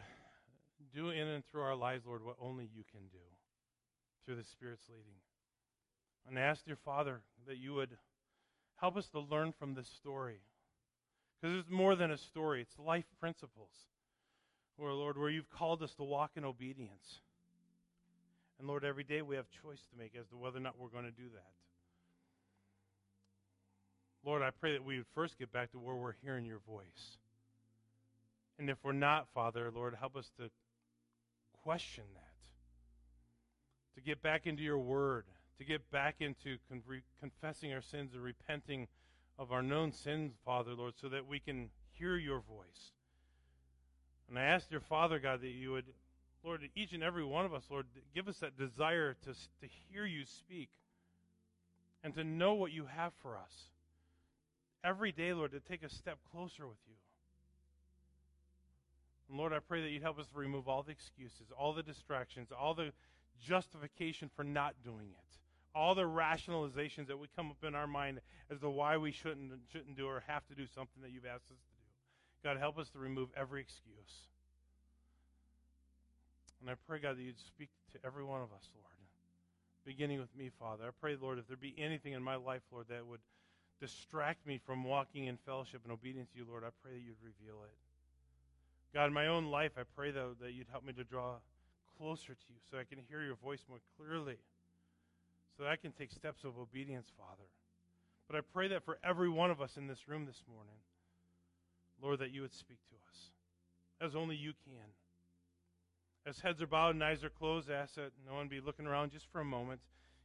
do 0.94 1.10
in 1.10 1.26
and 1.26 1.44
through 1.46 1.62
our 1.62 1.74
lives, 1.74 2.04
Lord, 2.06 2.24
what 2.24 2.36
only 2.40 2.68
you 2.74 2.84
can 2.90 3.08
do 3.10 3.18
through 4.24 4.36
the 4.36 4.44
Spirit's 4.44 4.88
leading. 4.88 5.20
And 6.28 6.38
I 6.38 6.42
ask, 6.42 6.64
dear 6.64 6.76
Father, 6.76 7.20
that 7.46 7.56
you 7.56 7.74
would 7.74 7.96
help 8.76 8.96
us 8.96 9.08
to 9.08 9.20
learn 9.20 9.52
from 9.52 9.74
this 9.74 9.88
story 9.88 10.40
Because 11.40 11.58
it's 11.58 11.70
more 11.70 11.94
than 11.94 12.10
a 12.10 12.16
story, 12.16 12.62
it's 12.62 12.78
life 12.78 13.04
principles. 13.20 13.70
Or, 14.78 14.92
Lord, 14.92 15.16
where 15.16 15.30
you've 15.30 15.50
called 15.50 15.82
us 15.82 15.94
to 15.94 16.04
walk 16.04 16.32
in 16.36 16.44
obedience. 16.44 17.20
And 18.58 18.68
Lord, 18.68 18.84
every 18.84 19.04
day 19.04 19.22
we 19.22 19.36
have 19.36 19.46
choice 19.62 19.82
to 19.90 19.98
make 19.98 20.14
as 20.18 20.26
to 20.28 20.36
whether 20.36 20.58
or 20.58 20.60
not 20.60 20.78
we're 20.78 20.88
going 20.88 21.04
to 21.04 21.10
do 21.10 21.28
that. 21.34 21.52
Lord, 24.24 24.42
I 24.42 24.50
pray 24.50 24.72
that 24.72 24.84
we 24.84 24.96
would 24.96 25.06
first 25.14 25.38
get 25.38 25.52
back 25.52 25.70
to 25.72 25.78
where 25.78 25.94
we're 25.94 26.16
hearing 26.22 26.44
your 26.44 26.58
voice. 26.68 27.18
And 28.58 28.68
if 28.68 28.78
we're 28.82 28.92
not, 28.92 29.28
Father, 29.34 29.70
Lord, 29.72 29.94
help 29.98 30.16
us 30.16 30.30
to 30.38 30.50
question 31.62 32.04
that. 32.14 32.22
To 33.94 34.00
get 34.02 34.22
back 34.22 34.46
into 34.46 34.62
your 34.62 34.78
word, 34.78 35.24
to 35.58 35.64
get 35.64 35.90
back 35.90 36.16
into 36.20 36.58
con- 36.68 36.82
confessing 37.20 37.72
our 37.72 37.82
sins 37.82 38.14
and 38.14 38.22
repenting 38.22 38.88
of 39.38 39.52
our 39.52 39.62
known 39.62 39.92
sins, 39.92 40.32
Father, 40.44 40.74
Lord, 40.74 40.94
so 41.00 41.08
that 41.08 41.26
we 41.26 41.38
can 41.38 41.70
hear 41.92 42.16
your 42.16 42.40
voice. 42.40 42.92
And 44.28 44.38
I 44.38 44.42
ask 44.42 44.70
your 44.70 44.80
Father, 44.80 45.18
God, 45.18 45.40
that 45.42 45.48
you 45.48 45.72
would, 45.72 45.86
Lord, 46.44 46.68
each 46.74 46.92
and 46.92 47.02
every 47.02 47.24
one 47.24 47.44
of 47.44 47.54
us, 47.54 47.64
Lord, 47.70 47.86
give 48.14 48.28
us 48.28 48.38
that 48.38 48.58
desire 48.58 49.14
to, 49.24 49.32
to 49.32 49.68
hear 49.90 50.04
you 50.04 50.24
speak 50.24 50.70
and 52.02 52.14
to 52.14 52.24
know 52.24 52.54
what 52.54 52.72
you 52.72 52.86
have 52.86 53.12
for 53.22 53.36
us. 53.36 53.52
Every 54.84 55.12
day, 55.12 55.32
Lord, 55.32 55.52
to 55.52 55.60
take 55.60 55.82
a 55.82 55.88
step 55.88 56.18
closer 56.32 56.66
with 56.66 56.78
you. 56.86 56.94
And 59.28 59.38
Lord, 59.38 59.52
I 59.52 59.58
pray 59.58 59.82
that 59.82 59.88
you'd 59.88 60.02
help 60.02 60.18
us 60.18 60.26
to 60.32 60.38
remove 60.38 60.68
all 60.68 60.82
the 60.82 60.92
excuses, 60.92 61.48
all 61.56 61.72
the 61.72 61.82
distractions, 61.82 62.48
all 62.56 62.74
the 62.74 62.92
justification 63.44 64.30
for 64.36 64.44
not 64.44 64.74
doing 64.84 65.08
it 65.10 65.26
all 65.76 65.94
the 65.94 66.02
rationalizations 66.02 67.06
that 67.08 67.18
would 67.18 67.28
come 67.36 67.50
up 67.50 67.62
in 67.62 67.74
our 67.74 67.86
mind 67.86 68.20
as 68.50 68.58
to 68.60 68.70
why 68.70 68.96
we 68.96 69.12
shouldn't 69.12 69.52
shouldn't 69.70 69.94
do 69.94 70.06
or 70.06 70.22
have 70.26 70.44
to 70.46 70.54
do 70.54 70.66
something 70.66 71.02
that 71.02 71.10
you've 71.10 71.26
asked 71.26 71.50
us 71.50 71.60
to. 71.68 71.75
God, 72.42 72.58
help 72.58 72.78
us 72.78 72.88
to 72.90 72.98
remove 72.98 73.28
every 73.36 73.60
excuse. 73.60 74.28
And 76.60 76.70
I 76.70 76.74
pray, 76.86 76.98
God, 76.98 77.16
that 77.16 77.22
you'd 77.22 77.38
speak 77.38 77.70
to 77.92 77.98
every 78.04 78.24
one 78.24 78.40
of 78.40 78.52
us, 78.52 78.68
Lord. 78.74 78.86
Beginning 79.84 80.18
with 80.18 80.34
me, 80.36 80.50
Father. 80.58 80.84
I 80.88 80.90
pray, 81.00 81.16
Lord, 81.20 81.38
if 81.38 81.46
there 81.46 81.56
be 81.56 81.74
anything 81.78 82.12
in 82.12 82.22
my 82.22 82.34
life, 82.34 82.62
Lord, 82.72 82.86
that 82.88 83.06
would 83.06 83.20
distract 83.80 84.44
me 84.46 84.58
from 84.66 84.82
walking 84.82 85.26
in 85.26 85.36
fellowship 85.46 85.82
and 85.84 85.92
obedience 85.92 86.28
to 86.32 86.38
you, 86.38 86.46
Lord, 86.48 86.64
I 86.64 86.74
pray 86.82 86.94
that 86.94 87.00
you'd 87.00 87.22
reveal 87.22 87.62
it. 87.62 87.76
God, 88.92 89.06
in 89.06 89.12
my 89.12 89.28
own 89.28 89.46
life, 89.46 89.72
I 89.78 89.82
pray, 89.94 90.10
though, 90.10 90.34
that 90.40 90.54
you'd 90.54 90.66
help 90.72 90.84
me 90.84 90.92
to 90.94 91.04
draw 91.04 91.34
closer 91.98 92.34
to 92.34 92.46
you 92.48 92.58
so 92.70 92.78
I 92.78 92.84
can 92.84 92.98
hear 93.08 93.22
your 93.22 93.36
voice 93.36 93.60
more 93.68 93.78
clearly 93.96 94.38
so 95.56 95.64
that 95.64 95.70
I 95.70 95.76
can 95.76 95.92
take 95.92 96.10
steps 96.10 96.44
of 96.44 96.58
obedience, 96.58 97.08
Father. 97.16 97.48
But 98.28 98.36
I 98.36 98.40
pray 98.52 98.68
that 98.68 98.84
for 98.84 98.98
every 99.04 99.28
one 99.28 99.50
of 99.50 99.60
us 99.60 99.76
in 99.76 99.86
this 99.86 100.08
room 100.08 100.26
this 100.26 100.42
morning, 100.52 100.76
Lord, 102.02 102.18
that 102.20 102.30
you 102.30 102.42
would 102.42 102.54
speak 102.54 102.78
to 102.90 102.96
us 103.10 103.30
as 104.00 104.14
only 104.14 104.36
you 104.36 104.52
can. 104.64 104.84
As 106.26 106.40
heads 106.40 106.60
are 106.60 106.66
bowed 106.66 106.94
and 106.94 107.04
eyes 107.04 107.22
are 107.22 107.30
closed, 107.30 107.70
I 107.70 107.74
ask 107.74 107.94
that 107.94 108.10
no 108.26 108.34
one 108.34 108.48
be 108.48 108.60
looking 108.60 108.86
around 108.86 109.12
just 109.12 109.26
for 109.30 109.40
a 109.40 109.44
moment. 109.44 109.80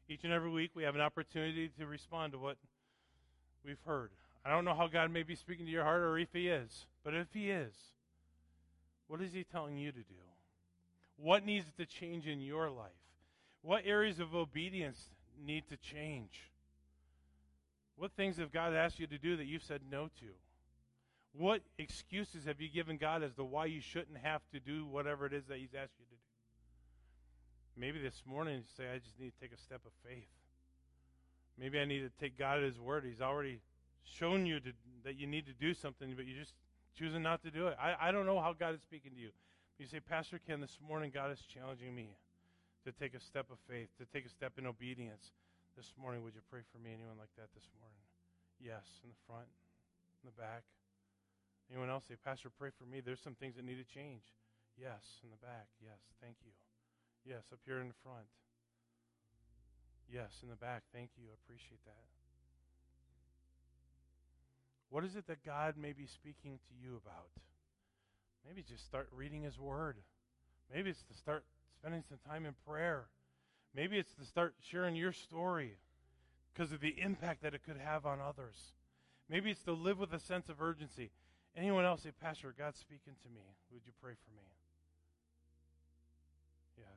Each 0.09 0.23
and 0.23 0.33
every 0.33 0.49
week, 0.49 0.71
we 0.73 0.83
have 0.83 0.95
an 0.95 1.01
opportunity 1.01 1.69
to 1.77 1.85
respond 1.85 2.33
to 2.33 2.39
what 2.39 2.57
we've 3.63 3.79
heard. 3.85 4.09
I 4.43 4.49
don't 4.49 4.65
know 4.65 4.73
how 4.73 4.87
God 4.87 5.11
may 5.11 5.23
be 5.23 5.35
speaking 5.35 5.65
to 5.65 5.71
your 5.71 5.83
heart 5.83 6.01
or 6.01 6.17
if 6.17 6.29
He 6.33 6.47
is, 6.47 6.87
but 7.03 7.13
if 7.13 7.27
He 7.33 7.51
is, 7.51 7.73
what 9.07 9.21
is 9.21 9.31
He 9.31 9.43
telling 9.43 9.77
you 9.77 9.91
to 9.91 9.99
do? 9.99 10.15
What 11.17 11.45
needs 11.45 11.67
to 11.77 11.85
change 11.85 12.25
in 12.25 12.41
your 12.41 12.69
life? 12.69 12.89
What 13.61 13.83
areas 13.85 14.19
of 14.19 14.33
obedience 14.33 15.11
need 15.45 15.67
to 15.69 15.77
change? 15.77 16.49
What 17.95 18.11
things 18.13 18.37
have 18.37 18.51
God 18.51 18.73
asked 18.73 18.99
you 18.99 19.05
to 19.05 19.19
do 19.19 19.37
that 19.37 19.45
you've 19.45 19.63
said 19.63 19.81
no 19.89 20.05
to? 20.19 20.25
What 21.33 21.61
excuses 21.77 22.45
have 22.45 22.59
you 22.59 22.69
given 22.69 22.97
God 22.97 23.23
as 23.23 23.33
to 23.35 23.43
why 23.43 23.65
you 23.65 23.79
shouldn't 23.79 24.17
have 24.21 24.41
to 24.51 24.59
do 24.59 24.85
whatever 24.85 25.25
it 25.25 25.33
is 25.33 25.45
that 25.47 25.57
He's 25.57 25.73
asked 25.73 25.93
you 25.97 26.05
to 26.05 26.11
do? 26.11 26.17
Maybe 27.77 27.99
this 28.01 28.23
morning 28.25 28.57
you 28.57 28.63
say, 28.75 28.91
I 28.93 28.99
just 28.99 29.17
need 29.19 29.31
to 29.31 29.39
take 29.39 29.53
a 29.53 29.61
step 29.61 29.81
of 29.85 29.91
faith. 30.03 30.27
Maybe 31.57 31.79
I 31.79 31.85
need 31.85 31.99
to 31.99 32.11
take 32.19 32.37
God 32.37 32.57
at 32.57 32.63
His 32.63 32.79
word. 32.79 33.05
He's 33.07 33.21
already 33.21 33.61
shown 34.03 34.45
you 34.45 34.59
to, 34.59 34.71
that 35.05 35.15
you 35.15 35.25
need 35.25 35.45
to 35.47 35.53
do 35.53 35.73
something, 35.73 36.13
but 36.15 36.25
you're 36.25 36.39
just 36.39 36.55
choosing 36.97 37.21
not 37.23 37.41
to 37.43 37.51
do 37.51 37.67
it. 37.67 37.77
I, 37.81 38.09
I 38.09 38.11
don't 38.11 38.25
know 38.25 38.39
how 38.41 38.53
God 38.53 38.75
is 38.75 38.81
speaking 38.81 39.11
to 39.15 39.19
you. 39.19 39.29
But 39.77 39.83
you 39.85 39.87
say, 39.87 39.99
Pastor 40.01 40.39
Ken, 40.45 40.59
this 40.59 40.79
morning 40.85 41.11
God 41.13 41.31
is 41.31 41.39
challenging 41.47 41.95
me 41.95 42.17
to 42.85 42.91
take 42.91 43.13
a 43.13 43.21
step 43.21 43.47
of 43.51 43.57
faith, 43.69 43.87
to 43.99 44.05
take 44.05 44.25
a 44.25 44.29
step 44.29 44.53
in 44.57 44.65
obedience. 44.65 45.31
This 45.77 45.93
morning, 45.95 46.23
would 46.23 46.35
you 46.35 46.41
pray 46.51 46.59
for 46.73 46.79
me? 46.79 46.91
Anyone 46.91 47.15
like 47.17 47.31
that 47.37 47.47
this 47.55 47.69
morning? 47.79 48.03
Yes, 48.59 48.83
in 49.03 49.09
the 49.09 49.21
front, 49.25 49.47
in 50.21 50.27
the 50.27 50.35
back. 50.35 50.63
Anyone 51.71 51.89
else 51.89 52.03
say, 52.07 52.15
Pastor, 52.19 52.51
pray 52.51 52.69
for 52.77 52.83
me. 52.83 52.99
There's 52.99 53.23
some 53.23 53.35
things 53.35 53.55
that 53.55 53.63
need 53.63 53.79
to 53.79 53.87
change. 53.87 54.27
Yes, 54.77 55.23
in 55.23 55.31
the 55.31 55.39
back. 55.39 55.71
Yes, 55.81 55.99
thank 56.21 56.35
you. 56.43 56.51
Yes, 57.25 57.47
up 57.51 57.59
here 57.65 57.79
in 57.79 57.87
the 57.87 57.99
front. 58.03 58.27
Yes, 60.11 60.31
in 60.43 60.49
the 60.49 60.59
back. 60.59 60.83
Thank 60.93 61.11
you. 61.15 61.31
I 61.31 61.35
appreciate 61.45 61.79
that. 61.85 62.11
What 64.89 65.05
is 65.05 65.15
it 65.15 65.27
that 65.27 65.45
God 65.45 65.75
may 65.77 65.93
be 65.93 66.05
speaking 66.05 66.59
to 66.67 66.73
you 66.75 66.99
about? 66.99 67.31
Maybe 68.45 68.63
just 68.67 68.85
start 68.85 69.07
reading 69.15 69.43
His 69.43 69.57
Word. 69.57 69.95
Maybe 70.73 70.89
it's 70.89 71.03
to 71.03 71.13
start 71.13 71.45
spending 71.79 72.03
some 72.09 72.19
time 72.27 72.45
in 72.45 72.53
prayer. 72.67 73.05
Maybe 73.73 73.97
it's 73.97 74.13
to 74.15 74.25
start 74.25 74.55
sharing 74.59 74.97
your 74.97 75.13
story 75.13 75.77
because 76.53 76.73
of 76.73 76.81
the 76.81 76.95
impact 77.01 77.43
that 77.43 77.53
it 77.53 77.63
could 77.65 77.77
have 77.77 78.05
on 78.05 78.19
others. 78.19 78.73
Maybe 79.29 79.51
it's 79.51 79.63
to 79.63 79.71
live 79.71 79.97
with 79.97 80.11
a 80.11 80.19
sense 80.19 80.49
of 80.49 80.61
urgency. 80.61 81.11
Anyone 81.55 81.85
else 81.85 82.03
say, 82.03 82.11
Pastor, 82.21 82.53
God's 82.57 82.79
speaking 82.79 83.13
to 83.23 83.29
me. 83.29 83.41
Would 83.71 83.81
you 83.85 83.91
pray 84.01 84.13
for 84.13 84.31
me? 84.31 84.47
Yes. 86.77 86.87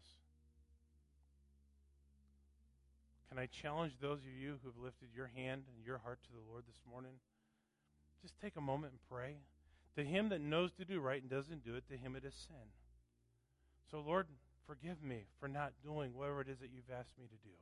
Can 3.28 3.38
I 3.38 3.46
challenge 3.46 3.94
those 4.00 4.20
of 4.20 4.32
you 4.40 4.58
who 4.62 4.68
have 4.68 4.78
lifted 4.78 5.08
your 5.14 5.30
hand 5.34 5.62
and 5.66 5.84
your 5.84 5.98
heart 5.98 6.20
to 6.22 6.32
the 6.32 6.50
Lord 6.50 6.64
this 6.68 6.80
morning? 6.88 7.18
Just 8.22 8.40
take 8.40 8.56
a 8.56 8.60
moment 8.60 8.92
and 8.92 9.00
pray. 9.10 9.36
To 9.96 10.04
him 10.04 10.28
that 10.28 10.40
knows 10.40 10.72
to 10.74 10.84
do 10.84 11.00
right 11.00 11.20
and 11.20 11.30
doesn't 11.30 11.64
do 11.64 11.74
it, 11.74 11.88
to 11.88 11.96
him 11.96 12.16
it 12.16 12.24
is 12.24 12.34
sin. 12.34 12.70
So, 13.90 14.02
Lord, 14.04 14.26
Forgive 14.66 15.02
me 15.02 15.24
for 15.40 15.48
not 15.48 15.72
doing 15.82 16.14
whatever 16.14 16.40
it 16.40 16.48
is 16.48 16.58
that 16.60 16.70
you've 16.74 16.90
asked 16.90 17.12
me 17.18 17.26
to 17.26 17.36
do. 17.44 17.54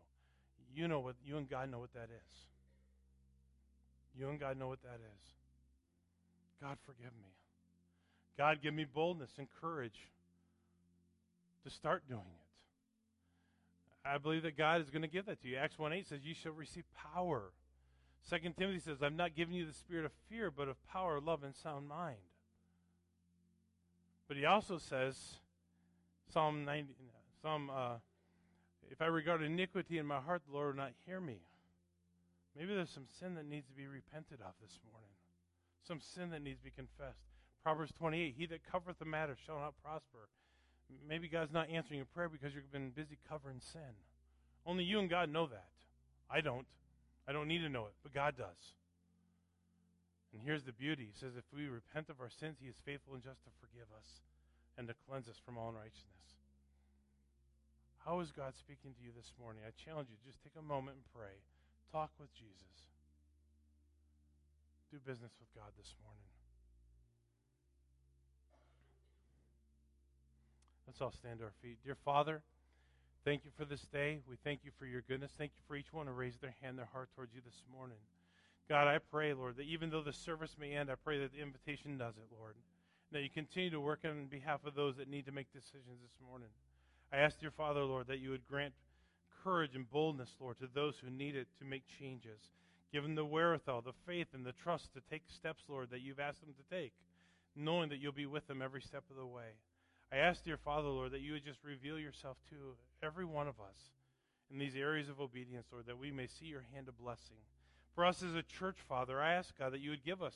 You 0.75 0.89
know 0.89 1.01
what 1.01 1.17
you 1.25 1.37
and 1.37 1.49
God 1.51 1.71
know 1.71 1.81
what 1.81 1.93
that 1.95 2.09
is. 2.15 2.33
You 4.17 4.29
and 4.29 4.39
God 4.39 4.57
know 4.57 4.69
what 4.69 4.83
that 4.83 5.01
is. 5.01 5.42
God 6.63 6.79
forgive 6.87 7.13
me. 7.21 7.35
God 8.39 8.63
give 8.63 8.73
me 8.73 8.85
boldness 8.85 9.33
and 9.37 9.49
courage 9.61 10.09
to 11.65 11.71
start 11.71 12.05
doing 12.09 12.21
it. 12.21 14.09
I 14.09 14.19
believe 14.19 14.45
that 14.45 14.57
God 14.57 14.81
is 14.81 14.89
going 14.91 15.03
to 15.03 15.09
give 15.09 15.27
that 15.27 15.43
to 15.43 15.49
you. 15.49 15.57
Acts 15.57 15.79
1 15.79 15.93
8 15.93 16.09
says, 16.09 16.21
You 16.25 16.35
shall 16.35 16.53
receive 16.53 16.85
power. 17.15 17.51
2 18.31 18.39
Timothy 18.57 18.79
says, 18.79 18.99
I'm 19.03 19.17
not 19.17 19.35
giving 19.37 19.55
you 19.55 19.67
the 19.67 19.73
spirit 19.73 20.05
of 20.05 20.13
fear, 20.29 20.51
but 20.51 20.69
of 20.69 20.77
power, 20.87 21.21
love, 21.21 21.43
and 21.43 21.55
sound 21.55 21.89
mind. 21.89 22.17
But 24.29 24.37
he 24.37 24.45
also 24.45 24.79
says, 24.79 25.17
Psalm 26.33 26.65
90, 26.65 26.95
Psalm, 27.43 27.71
uh, 27.75 27.95
if 28.91 29.03
I 29.03 29.07
regard 29.07 29.43
iniquity 29.43 29.99
in 29.99 30.07
my 30.07 30.21
heart, 30.21 30.43
the 30.47 30.55
Lord 30.55 30.77
will 30.77 30.83
not 30.83 30.93
hear 31.07 31.21
me. 31.21 31.39
Maybe 32.57 32.75
there's 32.75 32.91
some 32.91 33.07
sin 33.19 33.35
that 33.35 33.47
needs 33.47 33.67
to 33.67 33.75
be 33.75 33.87
repented 33.87 34.41
of 34.41 34.53
this 34.61 34.79
morning. 34.91 35.09
Some 35.87 36.01
sin 36.01 36.31
that 36.31 36.43
needs 36.43 36.59
to 36.59 36.65
be 36.65 36.71
confessed. 36.71 37.23
Proverbs 37.63 37.93
28, 37.99 38.35
he 38.37 38.47
that 38.47 38.61
covereth 38.71 38.99
the 38.99 39.05
matter 39.05 39.37
shall 39.47 39.59
not 39.59 39.75
prosper. 39.83 40.31
Maybe 41.09 41.29
God's 41.29 41.53
not 41.53 41.71
answering 41.71 41.99
your 41.99 42.11
prayer 42.15 42.29
because 42.29 42.55
you've 42.55 42.71
been 42.73 42.91
busy 42.91 43.19
covering 43.29 43.61
sin. 43.73 43.95
Only 44.67 44.85
you 44.85 44.99
and 44.99 45.11
God 45.11 45.31
know 45.31 45.47
that. 45.47 45.71
I 46.31 46.41
don't. 46.41 46.67
I 47.27 47.33
don't 47.33 47.49
need 47.49 47.63
to 47.63 47.69
know 47.69 47.87
it, 47.87 47.95
but 48.03 48.15
God 48.15 48.35
does. 48.37 48.75
And 50.33 50.41
here's 50.43 50.65
the 50.65 50.73
beauty. 50.73 51.07
He 51.13 51.19
says, 51.19 51.37
if 51.37 51.45
we 51.55 51.69
repent 51.69 52.09
of 52.09 52.21
our 52.21 52.31
sins, 52.31 52.57
he 52.61 52.69
is 52.69 52.75
faithful 52.85 53.15
and 53.15 53.23
just 53.23 53.45
to 53.45 53.51
forgive 53.61 53.87
us 53.95 54.25
and 54.79 54.89
to 54.89 54.95
cleanse 55.07 55.29
us 55.29 55.39
from 55.45 55.59
all 55.59 55.71
unrighteousness. 55.71 56.23
How 58.05 58.19
is 58.19 58.33
God 58.35 58.57
speaking 58.59 58.97
to 58.97 59.03
you 59.05 59.13
this 59.15 59.31
morning? 59.39 59.63
I 59.63 59.71
challenge 59.77 60.09
you, 60.11 60.19
just 60.27 60.43
take 60.43 60.59
a 60.59 60.65
moment 60.65 60.99
and 60.99 61.07
pray. 61.15 61.39
Talk 61.93 62.11
with 62.19 62.33
Jesus. 62.35 62.75
Do 64.93 64.99
business 64.99 65.33
with 65.41 65.49
God 65.57 65.73
this 65.79 65.95
morning. 66.05 66.21
Let's 70.87 71.01
all 71.01 71.13
stand 71.13 71.39
to 71.39 71.47
our 71.47 71.53
feet. 71.63 71.79
Dear 71.83 71.97
Father, 72.05 72.43
thank 73.25 73.47
you 73.47 73.51
for 73.57 73.65
this 73.65 73.81
day. 73.91 74.21
We 74.29 74.37
thank 74.45 74.61
you 74.65 74.71
for 74.79 74.85
your 74.85 75.01
goodness. 75.09 75.33
Thank 75.39 75.53
you 75.57 75.63
for 75.67 75.77
each 75.77 75.93
one 75.93 76.07
who 76.07 76.13
raised 76.13 76.43
their 76.43 76.55
hand, 76.61 76.77
their 76.77 76.91
heart 76.93 77.09
towards 77.17 77.35
you 77.35 77.41
this 77.43 77.65
morning. 77.75 77.97
God, 78.69 78.87
I 78.87 78.99
pray, 78.99 79.33
Lord, 79.33 79.57
that 79.57 79.67
even 79.67 79.89
though 79.89 80.03
the 80.03 80.13
service 80.13 80.57
may 80.61 80.73
end, 80.73 80.91
I 80.91 80.95
pray 81.03 81.19
that 81.21 81.33
the 81.33 81.41
invitation 81.41 81.97
does 81.97 82.15
it, 82.19 82.29
Lord 82.39 82.55
that 83.13 83.23
you 83.23 83.31
continue 83.31 83.71
to 83.71 83.81
work 83.81 84.01
on 84.05 84.27
behalf 84.27 84.61
of 84.67 84.75
those 84.75 84.97
that 84.97 85.09
need 85.09 85.27
to 85.27 85.33
make 85.33 85.53
decisions 85.53 86.01
this 86.03 86.17
morning. 86.27 86.49
I 87.13 87.19
ask 87.19 87.41
your 87.43 87.51
Father, 87.51 87.85
Lord, 87.85 88.07
that 88.09 88.21
you 88.21 88.31
would 88.31 88.47
grant 88.49 88.73
courage 89.45 89.75
and 89.75 89.89
boldness, 89.91 90.35
Lord, 90.41 90.59
to 90.61 90.69
those 90.75 90.97
who 90.99 91.11
need 91.11 91.37
it 91.37 91.47
to 91.59 91.65
make 91.65 91.83
changes. 91.99 92.41
Give 92.93 93.03
them 93.03 93.15
the 93.15 93.25
wherewithal, 93.25 93.83
the 93.83 93.93
faith, 94.07 94.29
and 94.35 94.45
the 94.45 94.53
trust 94.53 94.93
to 94.93 95.01
take 95.11 95.23
steps, 95.27 95.63
Lord, 95.69 95.91
that 95.91 96.03
you've 96.03 96.21
asked 96.21 96.41
them 96.41 96.55
to 96.55 96.77
take, 96.77 96.93
knowing 97.57 97.89
that 97.89 97.99
you'll 97.99 98.13
be 98.13 98.27
with 98.27 98.47
them 98.47 98.61
every 98.61 98.83
step 98.83 99.05
of 99.11 99.17
the 99.17 99.27
way. 99.27 99.57
I 100.13 100.17
ask, 100.17 100.45
dear 100.45 100.59
Father, 100.59 100.89
Lord, 100.89 101.13
that 101.13 101.23
you 101.23 101.33
would 101.33 101.45
just 101.45 101.65
reveal 101.65 101.99
yourself 101.99 102.37
to 102.51 102.77
every 103.03 103.25
one 103.25 103.49
of 103.49 103.61
us 103.61 103.93
in 104.53 104.59
these 104.59 104.77
areas 104.77 105.09
of 105.09 105.21
obedience, 105.21 105.67
Lord, 105.73 105.87
that 105.87 105.99
we 105.99 106.11
may 106.11 106.27
see 106.27 106.45
your 106.45 106.67
hand 106.75 106.89
of 106.89 106.99
blessing. 106.99 107.39
For 107.95 108.05
us 108.05 108.23
as 108.23 108.35
a 108.35 108.43
church, 108.43 108.77
Father, 108.87 109.21
I 109.21 109.33
ask, 109.33 109.59
God, 109.59 109.73
that 109.73 109.81
you 109.81 109.91
would 109.91 110.05
give 110.05 110.23
us 110.23 110.35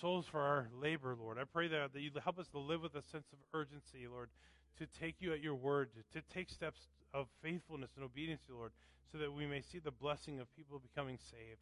souls 0.00 0.26
for 0.26 0.40
our 0.40 0.68
labor, 0.80 1.14
Lord. 1.18 1.38
I 1.38 1.44
pray 1.44 1.68
that, 1.68 1.92
that 1.92 2.00
you'd 2.00 2.18
help 2.24 2.38
us 2.38 2.48
to 2.48 2.58
live 2.58 2.80
with 2.80 2.94
a 2.94 3.02
sense 3.02 3.26
of 3.32 3.38
urgency, 3.52 4.06
Lord, 4.10 4.30
to 4.78 4.86
take 4.86 5.16
you 5.20 5.34
at 5.34 5.42
your 5.42 5.54
word, 5.54 5.90
to 6.14 6.22
take 6.32 6.48
steps 6.48 6.88
of 7.12 7.26
faithfulness 7.42 7.90
and 7.96 8.04
obedience, 8.04 8.42
Lord, 8.48 8.72
so 9.10 9.18
that 9.18 9.32
we 9.32 9.46
may 9.46 9.60
see 9.60 9.78
the 9.78 9.90
blessing 9.90 10.40
of 10.40 10.54
people 10.56 10.80
becoming 10.80 11.18
saved, 11.18 11.60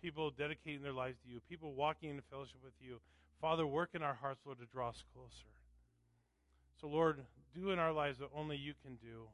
people 0.00 0.30
dedicating 0.30 0.82
their 0.82 0.92
lives 0.92 1.18
to 1.24 1.30
you, 1.30 1.40
people 1.48 1.72
walking 1.72 2.10
in 2.10 2.20
fellowship 2.30 2.62
with 2.62 2.74
you. 2.80 3.00
Father, 3.40 3.66
work 3.66 3.90
in 3.94 4.02
our 4.02 4.14
hearts, 4.14 4.40
Lord, 4.44 4.58
to 4.58 4.66
draw 4.66 4.90
us 4.90 5.04
closer. 5.14 5.52
So, 6.80 6.88
Lord, 6.88 7.24
do 7.54 7.70
in 7.70 7.78
our 7.78 7.92
lives 7.92 8.20
what 8.20 8.30
only 8.34 8.56
you 8.56 8.74
can 8.82 8.96
do. 8.96 9.28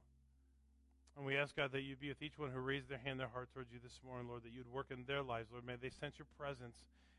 And 1.17 1.25
we 1.25 1.37
ask, 1.37 1.55
God, 1.55 1.71
that 1.73 1.83
you 1.83 1.95
be 1.97 2.09
with 2.09 2.23
each 2.23 2.39
one 2.39 2.51
who 2.51 2.59
raised 2.59 2.89
their 2.89 2.99
hand, 2.99 3.21
their 3.21 3.29
heart 3.29 3.49
towards 3.55 3.71
you 3.73 3.79
this 3.83 4.01
morning, 4.05 4.29
Lord, 4.29 4.43
that 4.43 4.53
you'd 4.53 4.71
work 4.73 4.91
in 4.91 5.05
their 5.07 5.23
lives, 5.23 5.49
Lord. 5.53 5.65
May 5.65 5.77
they 5.77 5.91
sense 5.91 6.19
your 6.19 6.27
presence 6.39 6.77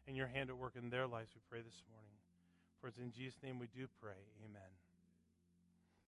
and 0.08 0.18
your 0.18 0.28
hand 0.28 0.50
at 0.50 0.58
work 0.58 0.74
in 0.76 0.90
their 0.90 1.08
lives, 1.08 1.30
we 1.34 1.42
pray 1.50 1.62
this 1.62 1.82
morning. 1.90 2.18
For 2.82 2.88
it's 2.88 2.98
in 2.98 3.12
Jesus' 3.12 3.40
name 3.42 3.58
we 3.58 3.68
do 3.68 3.88
pray. 4.02 4.20
Amen. 4.44 4.85